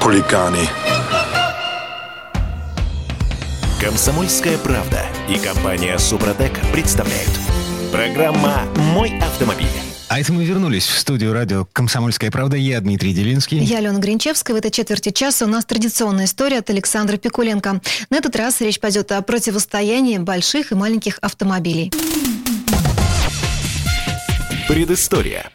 хулиганы. 0.00 0.66
Комсомольская 3.80 4.58
правда 4.58 5.06
и 5.28 5.38
компания 5.38 5.98
Супротек 5.98 6.52
представляют. 6.72 7.30
Программа 7.92 8.62
«Мой 8.76 9.18
автомобиль». 9.18 9.66
А 10.08 10.18
это 10.18 10.32
мы 10.32 10.44
вернулись 10.44 10.86
в 10.86 10.98
студию 10.98 11.32
радио 11.32 11.66
«Комсомольская 11.72 12.30
правда». 12.30 12.56
Я 12.56 12.80
Дмитрий 12.80 13.12
Делинский. 13.12 13.58
Я 13.58 13.78
Алена 13.78 13.98
Гринчевская. 13.98 14.56
В 14.56 14.58
этой 14.58 14.70
четверти 14.70 15.10
часа 15.10 15.44
у 15.44 15.48
нас 15.48 15.64
традиционная 15.64 16.24
история 16.24 16.58
от 16.58 16.70
Александра 16.70 17.16
Пикуленко. 17.16 17.80
На 18.10 18.16
этот 18.16 18.34
раз 18.36 18.60
речь 18.60 18.80
пойдет 18.80 19.12
о 19.12 19.22
противостоянии 19.22 20.18
больших 20.18 20.72
и 20.72 20.74
маленьких 20.74 21.18
автомобилей. 21.20 21.92
Предыстория. 24.66 25.50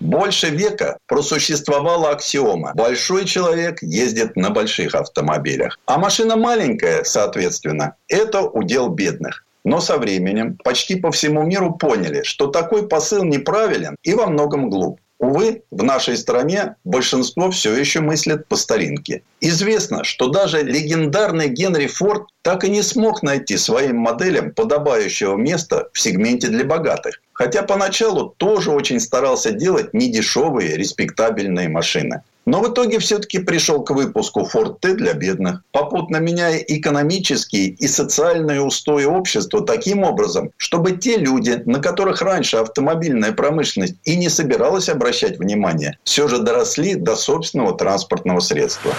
Больше 0.00 0.50
века 0.50 0.98
просуществовала 1.06 2.10
аксиома. 2.10 2.72
Большой 2.74 3.24
человек 3.24 3.82
ездит 3.82 4.36
на 4.36 4.50
больших 4.50 4.94
автомобилях. 4.94 5.78
А 5.86 5.98
машина 5.98 6.36
маленькая, 6.36 7.04
соответственно, 7.04 7.96
это 8.08 8.42
удел 8.42 8.88
бедных. 8.88 9.44
Но 9.64 9.80
со 9.80 9.98
временем 9.98 10.58
почти 10.64 10.96
по 10.96 11.10
всему 11.10 11.42
миру 11.42 11.74
поняли, 11.74 12.22
что 12.22 12.46
такой 12.46 12.88
посыл 12.88 13.24
неправилен 13.24 13.96
и 14.02 14.14
во 14.14 14.26
многом 14.26 14.70
глуп. 14.70 15.00
Увы, 15.18 15.62
в 15.72 15.82
нашей 15.82 16.16
стране 16.16 16.76
большинство 16.84 17.50
все 17.50 17.74
еще 17.74 18.00
мыслит 18.00 18.46
по 18.46 18.54
старинке. 18.54 19.22
Известно, 19.40 20.04
что 20.04 20.28
даже 20.28 20.62
легендарный 20.62 21.48
Генри 21.48 21.88
Форд 21.88 22.28
так 22.42 22.62
и 22.62 22.70
не 22.70 22.82
смог 22.82 23.24
найти 23.24 23.56
своим 23.56 23.96
моделям 23.96 24.52
подобающего 24.52 25.36
места 25.36 25.88
в 25.92 25.98
сегменте 25.98 26.48
для 26.48 26.64
богатых. 26.64 27.20
Хотя 27.38 27.62
поначалу 27.62 28.34
тоже 28.36 28.72
очень 28.72 28.98
старался 28.98 29.52
делать 29.52 29.94
недешевые, 29.94 30.76
респектабельные 30.76 31.68
машины. 31.68 32.22
Но 32.46 32.60
в 32.60 32.72
итоге 32.72 32.98
все-таки 32.98 33.38
пришел 33.38 33.84
к 33.84 33.90
выпуску 33.90 34.40
Ford 34.40 34.78
T 34.80 34.94
для 34.94 35.12
бедных, 35.12 35.62
попутно 35.70 36.16
меняя 36.16 36.56
экономические 36.56 37.68
и 37.68 37.86
социальные 37.86 38.62
устои 38.62 39.04
общества 39.04 39.64
таким 39.64 40.02
образом, 40.02 40.50
чтобы 40.56 40.92
те 40.92 41.16
люди, 41.18 41.62
на 41.64 41.78
которых 41.78 42.22
раньше 42.22 42.56
автомобильная 42.56 43.32
промышленность 43.32 43.94
и 44.02 44.16
не 44.16 44.30
собиралась 44.30 44.88
обращать 44.88 45.38
внимание, 45.38 45.96
все 46.02 46.26
же 46.26 46.38
доросли 46.38 46.96
до 46.96 47.14
собственного 47.14 47.76
транспортного 47.76 48.40
средства. 48.40 48.94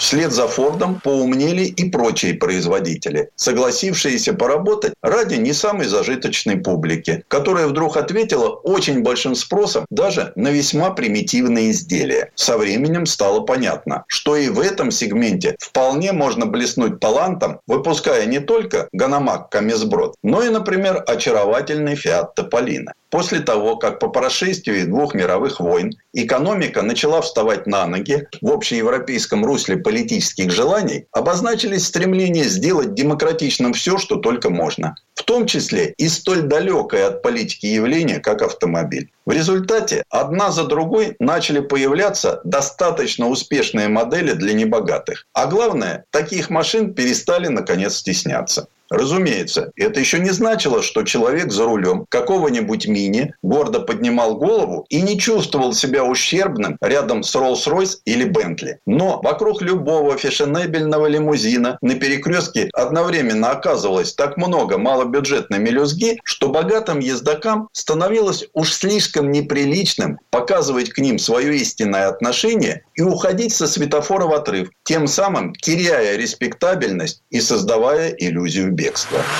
Вслед 0.00 0.32
за 0.32 0.48
Фордом 0.48 0.98
поумнели 0.98 1.64
и 1.64 1.90
прочие 1.90 2.32
производители, 2.32 3.28
согласившиеся 3.36 4.32
поработать 4.32 4.94
ради 5.02 5.34
не 5.34 5.52
самой 5.52 5.88
зажиточной 5.88 6.56
публики, 6.56 7.22
которая 7.28 7.66
вдруг 7.66 7.98
ответила 7.98 8.48
очень 8.48 9.02
большим 9.02 9.34
спросом 9.34 9.84
даже 9.90 10.32
на 10.36 10.48
весьма 10.48 10.90
примитивные 10.90 11.70
изделия. 11.72 12.32
Со 12.34 12.56
временем 12.56 13.04
стало 13.04 13.40
понятно, 13.40 14.04
что 14.06 14.36
и 14.36 14.48
в 14.48 14.60
этом 14.60 14.90
сегменте 14.90 15.56
вполне 15.60 16.12
можно 16.12 16.46
блеснуть 16.46 16.98
талантом, 16.98 17.60
выпуская 17.66 18.24
не 18.24 18.40
только 18.40 18.88
Hanomag 18.92 19.50
Kommissbrot, 19.50 20.14
но 20.22 20.42
и, 20.42 20.48
например, 20.48 21.04
очаровательный 21.06 21.94
Fiat 21.94 22.34
Topolino. 22.34 22.94
После 23.10 23.40
того, 23.40 23.76
как 23.76 23.98
по 23.98 24.08
прошествии 24.08 24.84
двух 24.84 25.14
мировых 25.14 25.58
войн 25.58 25.92
экономика 26.12 26.82
начала 26.82 27.20
вставать 27.20 27.66
на 27.66 27.84
ноги 27.86 28.28
в 28.40 28.50
общеевропейском 28.50 29.44
русле 29.44 29.76
политических 29.76 30.52
желаний, 30.52 31.06
обозначились 31.10 31.86
стремления 31.86 32.44
сделать 32.44 32.94
демократичным 32.94 33.72
все, 33.72 33.98
что 33.98 34.16
только 34.16 34.48
можно. 34.48 34.94
В 35.14 35.24
том 35.24 35.46
числе 35.46 35.92
и 35.98 36.08
столь 36.08 36.42
далекое 36.42 37.08
от 37.08 37.22
политики 37.22 37.66
явление, 37.66 38.20
как 38.20 38.42
автомобиль. 38.42 39.10
В 39.26 39.32
результате 39.32 40.04
одна 40.08 40.50
за 40.52 40.64
другой 40.64 41.16
начали 41.18 41.60
появляться 41.60 42.40
достаточно 42.44 43.28
успешные 43.28 43.88
модели 43.88 44.32
для 44.32 44.54
небогатых. 44.54 45.26
А 45.32 45.46
главное, 45.46 46.04
таких 46.10 46.48
машин 46.48 46.94
перестали 46.94 47.48
наконец 47.48 47.96
стесняться. 47.96 48.68
Разумеется, 48.90 49.70
это 49.76 50.00
еще 50.00 50.18
не 50.18 50.30
значило, 50.30 50.82
что 50.82 51.04
человек 51.04 51.52
за 51.52 51.64
рулем 51.64 52.06
какого-нибудь 52.08 52.88
мини 52.88 53.32
гордо 53.40 53.80
поднимал 53.80 54.36
голову 54.36 54.84
и 54.88 55.00
не 55.00 55.18
чувствовал 55.18 55.72
себя 55.72 56.04
ущербным 56.04 56.76
рядом 56.80 57.22
с 57.22 57.34
Rolls-Royce 57.36 57.98
или 58.04 58.24
Бентли. 58.24 58.80
Но 58.86 59.20
вокруг 59.22 59.62
любого 59.62 60.16
фешенебельного 60.16 61.06
лимузина 61.06 61.78
на 61.82 61.94
перекрестке 61.94 62.68
одновременно 62.72 63.50
оказывалось 63.50 64.12
так 64.14 64.36
много 64.36 64.76
малобюджетной 64.76 65.60
мелюзги, 65.60 66.18
что 66.24 66.48
богатым 66.48 66.98
ездокам 66.98 67.68
становилось 67.72 68.46
уж 68.54 68.72
слишком 68.72 69.30
неприличным 69.30 70.18
показывать 70.30 70.90
к 70.90 70.98
ним 70.98 71.18
свое 71.20 71.56
истинное 71.56 72.08
отношение 72.08 72.82
и 72.96 73.02
уходить 73.02 73.54
со 73.54 73.68
светофора 73.68 74.26
в 74.26 74.32
отрыв, 74.32 74.70
тем 74.82 75.06
самым 75.06 75.54
теряя 75.54 76.16
респектабельность 76.16 77.22
и 77.30 77.40
создавая 77.40 78.10
иллюзию 78.10 78.72
бегства. 78.80 79.30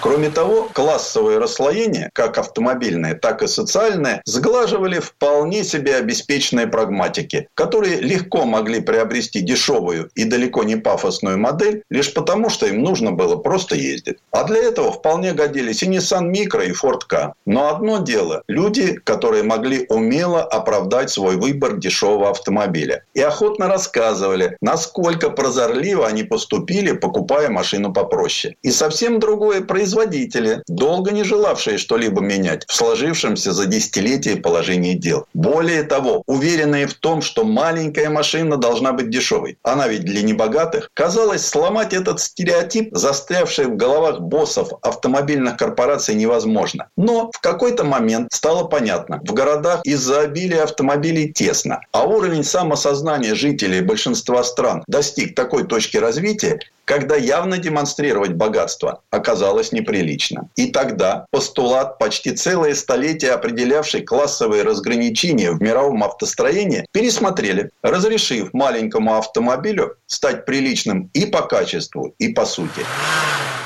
Кроме 0.00 0.30
того, 0.30 0.68
классовое 0.72 1.40
расслоение, 1.40 2.10
как 2.12 2.38
автомобильное, 2.38 3.14
так 3.14 3.42
и 3.42 3.48
социальное, 3.48 4.22
сглаживали 4.24 5.00
вполне 5.00 5.64
себе 5.64 5.96
обеспеченные 5.96 6.68
прагматики, 6.68 7.48
которые 7.54 7.96
легко 7.96 8.44
могли 8.44 8.80
приобрести 8.80 9.40
дешевую 9.40 10.10
и 10.14 10.24
далеко 10.24 10.62
не 10.62 10.76
пафосную 10.76 11.38
модель 11.38 11.82
лишь 11.90 12.14
потому, 12.14 12.48
что 12.48 12.66
им 12.66 12.82
нужно 12.82 13.10
было 13.10 13.36
просто 13.36 13.74
ездить. 13.74 14.18
А 14.30 14.44
для 14.44 14.58
этого 14.58 14.92
вполне 14.92 15.32
годились 15.32 15.82
и 15.82 15.86
Nissan 15.86 16.30
Micro, 16.30 16.64
и 16.64 16.70
Ford 16.70 17.00
Ka. 17.10 17.32
Но 17.44 17.74
одно 17.74 17.98
дело– 17.98 18.42
люди, 18.48 18.94
которые 19.02 19.42
могли 19.42 19.84
умело 19.88 20.42
оправдать 20.42 21.10
свой 21.10 21.36
выбор 21.36 21.76
дешевого 21.76 22.30
автомобиля. 22.30 23.04
И 23.14 23.20
охотно 23.20 23.66
рассказывали, 23.66 24.56
насколько 24.60 25.30
прозорливо 25.30 26.06
они 26.06 26.22
поступили, 26.22 26.92
покупая 26.92 27.48
машину 27.48 27.92
попроще. 27.92 28.54
И 28.62 28.70
совсем 28.70 29.18
другое 29.18 29.62
производство 29.62 29.87
производители, 29.88 30.62
долго 30.68 31.12
не 31.12 31.24
желавшие 31.24 31.78
что-либо 31.78 32.20
менять 32.20 32.64
в 32.68 32.74
сложившемся 32.74 33.52
за 33.52 33.64
десятилетия 33.64 34.36
положении 34.36 34.92
дел. 34.92 35.24
Более 35.32 35.82
того, 35.82 36.22
уверенные 36.26 36.86
в 36.86 36.92
том, 36.92 37.22
что 37.22 37.44
маленькая 37.44 38.10
машина 38.10 38.58
должна 38.58 38.92
быть 38.92 39.08
дешевой. 39.08 39.56
Она 39.62 39.88
ведь 39.88 40.04
для 40.04 40.22
небогатых. 40.22 40.90
Казалось, 40.92 41.46
сломать 41.46 41.94
этот 41.94 42.20
стереотип, 42.20 42.90
застрявший 42.92 43.66
в 43.66 43.76
головах 43.76 44.20
боссов 44.20 44.68
автомобильных 44.82 45.56
корпораций, 45.56 46.14
невозможно. 46.14 46.88
Но 46.96 47.30
в 47.32 47.40
какой-то 47.40 47.84
момент 47.84 48.28
стало 48.32 48.64
понятно, 48.64 49.20
в 49.24 49.32
городах 49.32 49.80
из-за 49.84 50.20
обилия 50.20 50.64
автомобилей 50.64 51.32
тесно, 51.32 51.80
а 51.92 52.04
уровень 52.04 52.44
самосознания 52.44 53.34
жителей 53.34 53.80
большинства 53.80 54.44
стран 54.44 54.84
достиг 54.86 55.34
такой 55.34 55.66
точки 55.66 55.96
развития, 55.96 56.60
когда 56.88 57.16
явно 57.16 57.58
демонстрировать 57.58 58.32
богатство 58.32 59.02
оказалось 59.10 59.72
неприлично. 59.78 60.48
И 60.56 60.66
тогда 60.70 61.26
постулат, 61.30 61.98
почти 61.98 62.32
целое 62.32 62.74
столетие 62.74 63.32
определявший 63.32 64.02
классовые 64.02 64.62
разграничения 64.62 65.52
в 65.52 65.62
мировом 65.62 66.04
автостроении, 66.04 66.86
пересмотрели, 66.92 67.70
разрешив 67.82 68.52
маленькому 68.52 69.16
автомобилю 69.16 69.96
стать 70.06 70.44
приличным 70.44 71.10
и 71.14 71.26
по 71.26 71.42
качеству, 71.42 72.14
и 72.18 72.28
по 72.28 72.44
сути. 72.44 72.82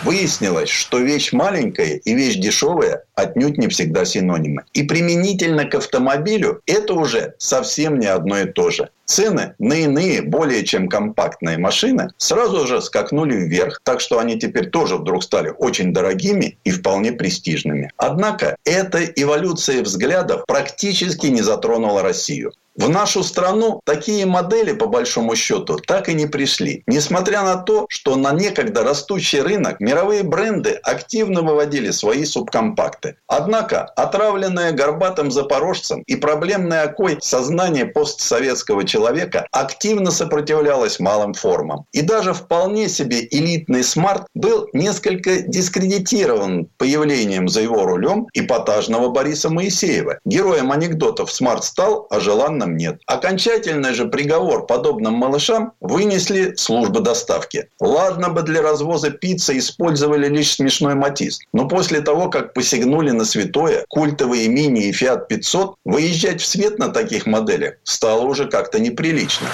Выяснилось, 0.04 0.68
что 0.68 0.98
вещь 0.98 1.32
маленькая 1.32 2.00
и 2.04 2.14
вещь 2.14 2.34
дешевая 2.34 3.04
отнюдь 3.14 3.58
не 3.58 3.68
всегда 3.68 4.04
синонимы. 4.04 4.64
И 4.72 4.82
применительно 4.82 5.64
к 5.64 5.76
автомобилю 5.76 6.60
это 6.66 6.94
уже 6.94 7.34
совсем 7.38 8.00
не 8.00 8.06
одно 8.06 8.40
и 8.40 8.46
то 8.46 8.70
же. 8.70 8.90
Цены 9.04 9.54
на 9.58 9.74
иные, 9.74 10.22
более 10.22 10.64
чем 10.64 10.88
компактные 10.88 11.58
машины 11.58 12.10
сразу 12.16 12.66
же 12.66 12.80
скакнули 12.80 13.34
вверх, 13.36 13.80
так 13.82 14.00
что 14.00 14.18
они 14.18 14.38
теперь 14.38 14.70
тоже 14.70 14.96
вдруг 14.96 15.22
стали 15.22 15.52
очень 15.58 15.92
дорогими 15.92 16.58
и 16.64 16.70
вполне 16.70 17.12
престижными. 17.12 17.90
Однако 17.96 18.56
эта 18.64 19.04
эволюция 19.04 19.82
взглядов 19.82 20.44
практически 20.46 21.26
не 21.26 21.42
затронула 21.42 22.02
Россию. 22.02 22.52
В 22.74 22.88
нашу 22.88 23.22
страну 23.22 23.82
такие 23.84 24.24
модели, 24.24 24.72
по 24.72 24.86
большому 24.86 25.36
счету, 25.36 25.76
так 25.76 26.08
и 26.08 26.14
не 26.14 26.26
пришли. 26.26 26.82
Несмотря 26.86 27.42
на 27.42 27.56
то, 27.56 27.84
что 27.90 28.16
на 28.16 28.32
некогда 28.32 28.82
растущий 28.82 29.40
рынок 29.42 29.78
мировые 29.78 30.22
бренды 30.22 30.80
активно 30.82 31.42
выводили 31.42 31.90
свои 31.90 32.24
субкомпакты. 32.24 33.16
Однако, 33.26 33.84
отравленное 33.84 34.72
горбатым 34.72 35.30
запорожцем 35.30 36.02
и 36.06 36.16
проблемное 36.16 36.84
окой 36.84 37.18
сознание 37.20 37.84
постсоветского 37.84 38.84
человека 38.84 39.46
активно 39.52 40.10
сопротивлялось 40.10 40.98
малым 40.98 41.34
формам. 41.34 41.84
И 41.92 42.00
даже 42.00 42.32
вполне 42.32 42.88
себе 42.88 43.26
элитный 43.30 43.84
смарт 43.84 44.26
был 44.34 44.68
несколько 44.72 45.42
дискредитирован 45.42 46.70
появлением 46.78 47.48
за 47.48 47.60
его 47.60 47.84
рулем 47.84 48.28
эпатажного 48.32 49.10
Бориса 49.10 49.50
Моисеева. 49.50 50.20
Героем 50.24 50.72
анекдотов 50.72 51.30
смарт 51.30 51.64
стал, 51.64 52.06
а 52.08 52.18
желанно 52.18 52.61
данным 52.62 52.76
нет. 52.76 53.00
Окончательный 53.06 53.94
же 53.94 54.06
приговор 54.06 54.66
подобным 54.66 55.14
малышам 55.14 55.72
вынесли 55.80 56.54
службы 56.56 57.00
доставки. 57.00 57.68
Ладно 57.80 58.28
бы 58.30 58.42
для 58.42 58.62
развоза 58.62 59.10
пиццы 59.10 59.58
использовали 59.58 60.28
лишь 60.28 60.54
смешной 60.54 60.94
матиз. 60.94 61.40
Но 61.52 61.68
после 61.68 62.00
того, 62.00 62.28
как 62.28 62.54
посягнули 62.54 63.10
на 63.10 63.24
святое, 63.24 63.84
культовые 63.88 64.48
мини 64.48 64.84
и 64.84 64.92
Fiat 64.92 65.26
500, 65.28 65.74
выезжать 65.84 66.40
в 66.40 66.46
свет 66.46 66.78
на 66.78 66.88
таких 66.88 67.26
моделях 67.26 67.74
стало 67.84 68.22
уже 68.22 68.46
как-то 68.46 68.78
неприлично. 68.78 69.46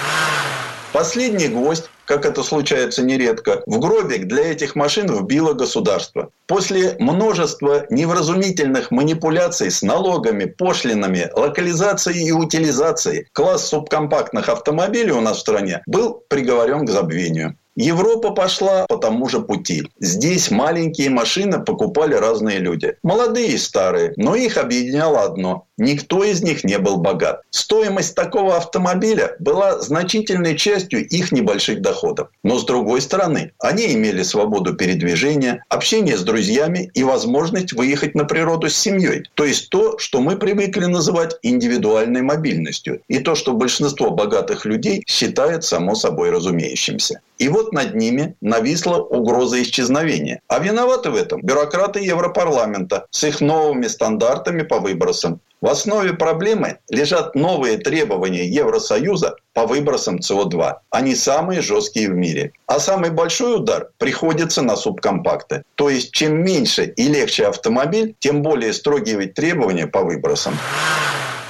Последний 0.92 1.48
гвоздь 1.48 1.90
как 2.08 2.24
это 2.24 2.42
случается 2.42 3.02
нередко, 3.02 3.62
в 3.66 3.78
гробик 3.78 4.26
для 4.28 4.50
этих 4.50 4.74
машин 4.74 5.14
вбило 5.14 5.52
государство. 5.52 6.30
После 6.46 6.96
множества 6.98 7.84
невразумительных 7.90 8.90
манипуляций 8.90 9.70
с 9.70 9.82
налогами, 9.82 10.46
пошлинами, 10.46 11.30
локализацией 11.34 12.26
и 12.26 12.32
утилизацией 12.32 13.26
класс 13.34 13.68
субкомпактных 13.68 14.48
автомобилей 14.48 15.12
у 15.12 15.20
нас 15.20 15.36
в 15.36 15.40
стране 15.40 15.82
был 15.86 16.22
приговорен 16.28 16.86
к 16.86 16.90
забвению. 16.90 17.58
Европа 17.76 18.30
пошла 18.30 18.86
по 18.86 18.96
тому 18.96 19.28
же 19.28 19.40
пути. 19.40 19.84
Здесь 20.00 20.50
маленькие 20.50 21.10
машины 21.10 21.62
покупали 21.62 22.14
разные 22.14 22.58
люди. 22.58 22.96
Молодые 23.04 23.52
и 23.52 23.58
старые. 23.58 24.14
Но 24.16 24.34
их 24.34 24.56
объединяло 24.56 25.22
одно. 25.22 25.67
Никто 25.78 26.24
из 26.24 26.42
них 26.42 26.64
не 26.64 26.78
был 26.78 26.98
богат. 26.98 27.42
Стоимость 27.50 28.16
такого 28.16 28.56
автомобиля 28.56 29.36
была 29.38 29.80
значительной 29.80 30.56
частью 30.56 31.06
их 31.06 31.30
небольших 31.30 31.80
доходов. 31.80 32.28
Но 32.42 32.58
с 32.58 32.64
другой 32.64 33.00
стороны, 33.00 33.52
они 33.60 33.94
имели 33.94 34.22
свободу 34.22 34.74
передвижения, 34.74 35.64
общение 35.68 36.16
с 36.16 36.22
друзьями 36.22 36.90
и 36.94 37.04
возможность 37.04 37.72
выехать 37.72 38.16
на 38.16 38.24
природу 38.24 38.68
с 38.68 38.76
семьей. 38.76 39.22
То 39.34 39.44
есть 39.44 39.70
то, 39.70 39.98
что 39.98 40.20
мы 40.20 40.36
привыкли 40.36 40.86
называть 40.86 41.36
индивидуальной 41.42 42.22
мобильностью. 42.22 43.00
И 43.06 43.20
то, 43.20 43.36
что 43.36 43.52
большинство 43.52 44.10
богатых 44.10 44.64
людей 44.64 45.04
считает 45.06 45.62
само 45.62 45.94
собой 45.94 46.30
разумеющимся. 46.30 47.20
И 47.38 47.48
вот 47.48 47.72
над 47.72 47.94
ними 47.94 48.34
нависла 48.40 48.96
угроза 48.96 49.62
исчезновения. 49.62 50.40
А 50.48 50.58
виноваты 50.58 51.10
в 51.10 51.14
этом 51.14 51.40
бюрократы 51.40 52.00
Европарламента 52.00 53.06
с 53.10 53.22
их 53.24 53.40
новыми 53.40 53.86
стандартами 53.86 54.62
по 54.62 54.80
выбросам. 54.80 55.40
В 55.60 55.66
основе 55.66 56.12
проблемы 56.12 56.78
лежат 56.88 57.34
новые 57.34 57.78
требования 57.78 58.46
Евросоюза 58.46 59.34
по 59.54 59.66
выбросам 59.66 60.18
СО2. 60.18 60.74
Они 60.90 61.16
самые 61.16 61.62
жесткие 61.62 62.10
в 62.10 62.14
мире. 62.14 62.52
А 62.66 62.78
самый 62.78 63.10
большой 63.10 63.56
удар 63.56 63.90
приходится 63.98 64.62
на 64.62 64.76
субкомпакты. 64.76 65.64
То 65.74 65.90
есть, 65.90 66.12
чем 66.12 66.44
меньше 66.44 66.84
и 66.84 67.08
легче 67.08 67.46
автомобиль, 67.46 68.14
тем 68.20 68.42
более 68.42 68.72
строгие 68.72 69.26
требования 69.26 69.88
по 69.88 70.02
выбросам 70.02 70.54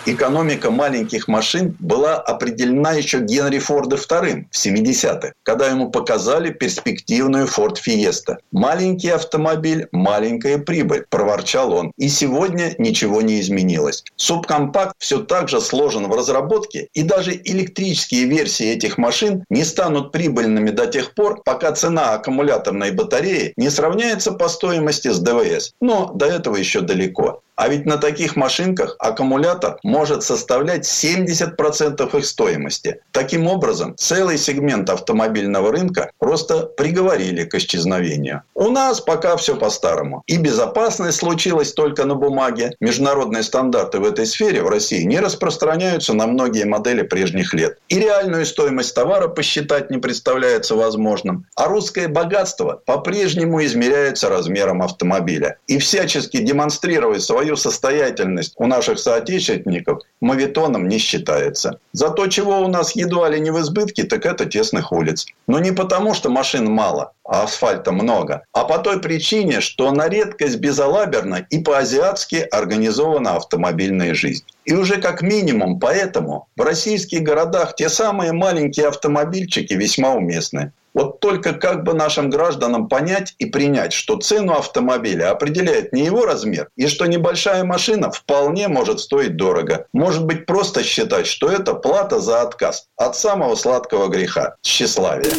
экономика 0.07 0.71
маленьких 0.71 1.29
машин 1.29 1.77
была 1.79 2.17
определена 2.17 2.93
еще 2.93 3.21
Генри 3.21 3.59
Форда 3.59 3.97
II 3.97 4.47
в 4.51 4.57
70-х, 4.57 5.33
когда 5.43 5.69
ему 5.69 5.91
показали 5.91 6.51
перспективную 6.51 7.47
Ford 7.47 7.77
Fiesta. 7.85 8.37
Маленький 8.53 9.11
автомобиль, 9.11 9.89
маленькая 9.93 10.59
прибыль, 10.59 11.05
проворчал 11.09 11.73
он. 11.73 11.93
И 11.97 12.09
сегодня 12.09 12.75
ничего 12.79 13.23
не 13.23 13.41
изменилось. 13.41 14.05
Субкомпакт 14.17 14.95
все 14.99 15.21
так 15.21 15.49
же 15.49 15.61
сложен 15.61 16.09
в 16.09 16.15
разработке, 16.15 16.89
и 16.95 17.03
даже 17.03 17.33
электрические 17.33 18.25
версии 18.25 18.67
этих 18.67 18.99
машин 18.99 19.45
не 19.51 19.65
станут 19.65 20.13
прибыльными 20.13 20.71
до 20.71 20.87
тех 20.87 21.15
пор, 21.15 21.43
пока 21.45 21.73
цена 21.73 22.15
аккумуляторной 22.15 22.93
батареи 22.93 23.53
не 23.57 23.71
сравняется 23.71 24.33
по 24.33 24.49
стоимости 24.49 25.09
с 25.09 25.19
ДВС. 25.19 25.73
Но 25.81 26.13
до 26.15 26.27
этого 26.27 26.57
еще 26.57 26.81
далеко. 26.81 27.43
А 27.59 27.67
ведь 27.67 27.87
на 27.87 27.97
таких 27.97 28.37
машинках 28.37 28.95
аккумулятор 29.01 29.79
может 29.83 30.23
составлять 30.23 30.87
70% 30.87 32.17
их 32.17 32.25
стоимости. 32.25 33.01
Таким 33.11 33.49
образом, 33.49 33.97
целый 33.97 34.39
сегмент 34.39 34.89
автомобильного 34.89 35.73
рынка 35.73 36.13
просто 36.21 36.67
приговорили 36.67 37.43
к 37.43 37.57
исчезновению. 37.57 38.43
У 38.55 38.71
нас 38.71 39.01
пока 39.01 39.37
все 39.37 39.57
по-старому. 39.57 40.23
И 40.29 40.37
безопасность 40.37 41.19
случилась 41.19 41.73
только 41.73 42.05
на 42.05 42.15
бумаге. 42.15 42.77
Международные 42.79 43.43
стандарты 43.43 43.99
в 43.99 44.05
этой 44.05 44.27
сфере 44.27 44.63
в 44.63 44.69
России 44.69 45.03
не 45.03 45.19
распространяются 45.19 46.15
на 46.15 46.29
многие 46.29 46.65
модели 46.65 47.03
прежних 47.03 47.55
лет. 47.55 47.79
И 47.89 47.99
реальную 47.99 48.47
стоимость 48.47 48.95
товара 48.95 49.27
посчитать 49.27 49.91
не 49.91 49.99
представляется 49.99 50.77
возможным. 50.77 51.45
А 51.57 51.67
русское 51.67 52.07
богатство 52.07 52.81
по-прежнему 52.87 53.65
измеряется 53.65 54.29
размером 54.29 54.81
автомобиля. 54.81 55.59
И 55.67 55.79
всячески 55.79 56.37
демонстрировать 56.37 57.23
свою 57.23 57.48
свою 57.49 57.57
состоятельность 57.57 58.55
у 58.59 58.67
наших 58.67 58.99
соотечественников 58.99 60.03
мавитоном 60.21 60.89
не 60.89 60.99
считается. 60.99 61.79
Зато 61.93 62.27
чего 62.27 62.61
у 62.61 62.69
нас 62.69 62.97
едва 62.97 63.31
ли 63.31 63.41
не 63.41 63.51
в 63.51 63.59
избытке, 63.59 64.05
так 64.05 64.27
это 64.27 64.45
тесных 64.45 64.93
улиц. 64.93 65.27
Но 65.47 65.59
не 65.61 65.73
потому, 65.73 66.15
что 66.15 66.29
машин 66.31 66.71
мало, 66.71 67.13
асфальта 67.29 67.93
много, 67.93 68.45
а 68.53 68.64
по 68.64 68.79
той 68.79 69.01
причине, 69.01 69.61
что 69.61 69.91
на 69.93 70.09
редкость 70.09 70.57
безалаберно 70.57 71.47
и 71.51 71.59
по-азиатски 71.59 72.47
организована 72.51 73.37
автомобильная 73.37 74.14
жизнь. 74.14 74.45
И 74.64 74.74
уже 74.74 75.01
как 75.01 75.22
минимум 75.22 75.79
поэтому 75.79 76.49
в 76.57 76.62
российских 76.62 77.22
городах 77.22 77.76
те 77.76 77.89
самые 77.89 78.33
маленькие 78.33 78.89
автомобильчики 78.89 79.74
весьма 79.74 80.14
уместны. 80.14 80.72
Вот 80.95 81.20
только 81.20 81.53
как 81.53 81.85
бы 81.85 81.95
нашим 81.95 82.29
гражданам 82.29 82.89
понять 82.89 83.35
и 83.39 83.47
принять, 83.47 83.93
что 83.93 84.16
цену 84.16 84.55
автомобиля 84.55 85.31
определяет 85.31 85.93
не 85.93 86.05
его 86.05 86.24
размер, 86.24 86.68
и 86.76 86.89
что 86.89 87.07
небольшая 87.07 87.62
машина 87.62 88.11
вполне 88.11 88.68
может 88.68 88.99
стоить 89.01 89.37
дорого. 89.37 89.87
Может 89.93 90.24
быть, 90.24 90.45
просто 90.47 90.83
считать, 90.83 91.26
что 91.26 91.51
это 91.51 91.74
плата 91.74 92.20
за 92.20 92.43
отказ 92.43 92.87
от 92.97 93.16
самого 93.16 93.55
сладкого 93.55 94.09
греха– 94.09 94.57
тщеславия. 94.62 95.31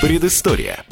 Предыстория. 0.00 0.82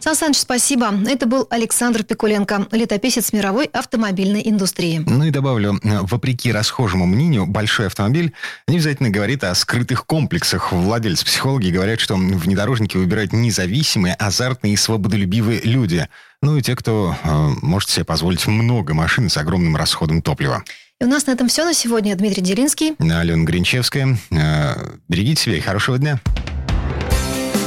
Сан 0.00 0.14
Саныч, 0.14 0.38
спасибо. 0.38 0.90
Это 1.06 1.26
был 1.26 1.46
Александр 1.50 2.02
Пикуленко, 2.02 2.66
летописец 2.70 3.32
мировой 3.34 3.66
автомобильной 3.66 4.40
индустрии. 4.48 5.02
Ну 5.04 5.24
и 5.24 5.30
добавлю, 5.30 5.78
вопреки 5.82 6.50
расхожему 6.50 7.04
мнению, 7.04 7.46
большой 7.46 7.88
автомобиль 7.88 8.32
не 8.68 8.76
обязательно 8.76 9.10
говорит 9.10 9.44
о 9.44 9.54
скрытых 9.54 10.06
комплексах. 10.06 10.72
Владельцы-психологи 10.72 11.68
говорят, 11.68 12.00
что 12.00 12.16
внедорожники 12.16 12.96
выбирают 12.96 13.34
независимые, 13.34 14.14
азартные 14.14 14.72
и 14.72 14.76
свободолюбивые 14.76 15.60
люди. 15.62 16.08
Ну 16.40 16.56
и 16.56 16.62
те, 16.62 16.74
кто 16.74 17.16
э, 17.22 17.48
может 17.60 17.90
себе 17.90 18.04
позволить 18.06 18.46
много 18.46 18.94
машин 18.94 19.28
с 19.28 19.36
огромным 19.36 19.76
расходом 19.76 20.22
топлива. 20.22 20.64
И 21.00 21.04
у 21.04 21.08
нас 21.08 21.26
на 21.26 21.32
этом 21.32 21.48
все 21.48 21.66
на 21.66 21.74
сегодня. 21.74 22.16
Дмитрий 22.16 22.42
Делинский. 22.42 22.94
Алена 22.98 23.44
Гринчевская. 23.44 24.16
Э, 24.30 24.96
берегите 25.08 25.42
себя 25.42 25.56
и 25.56 25.60
хорошего 25.60 25.98
дня. 25.98 26.18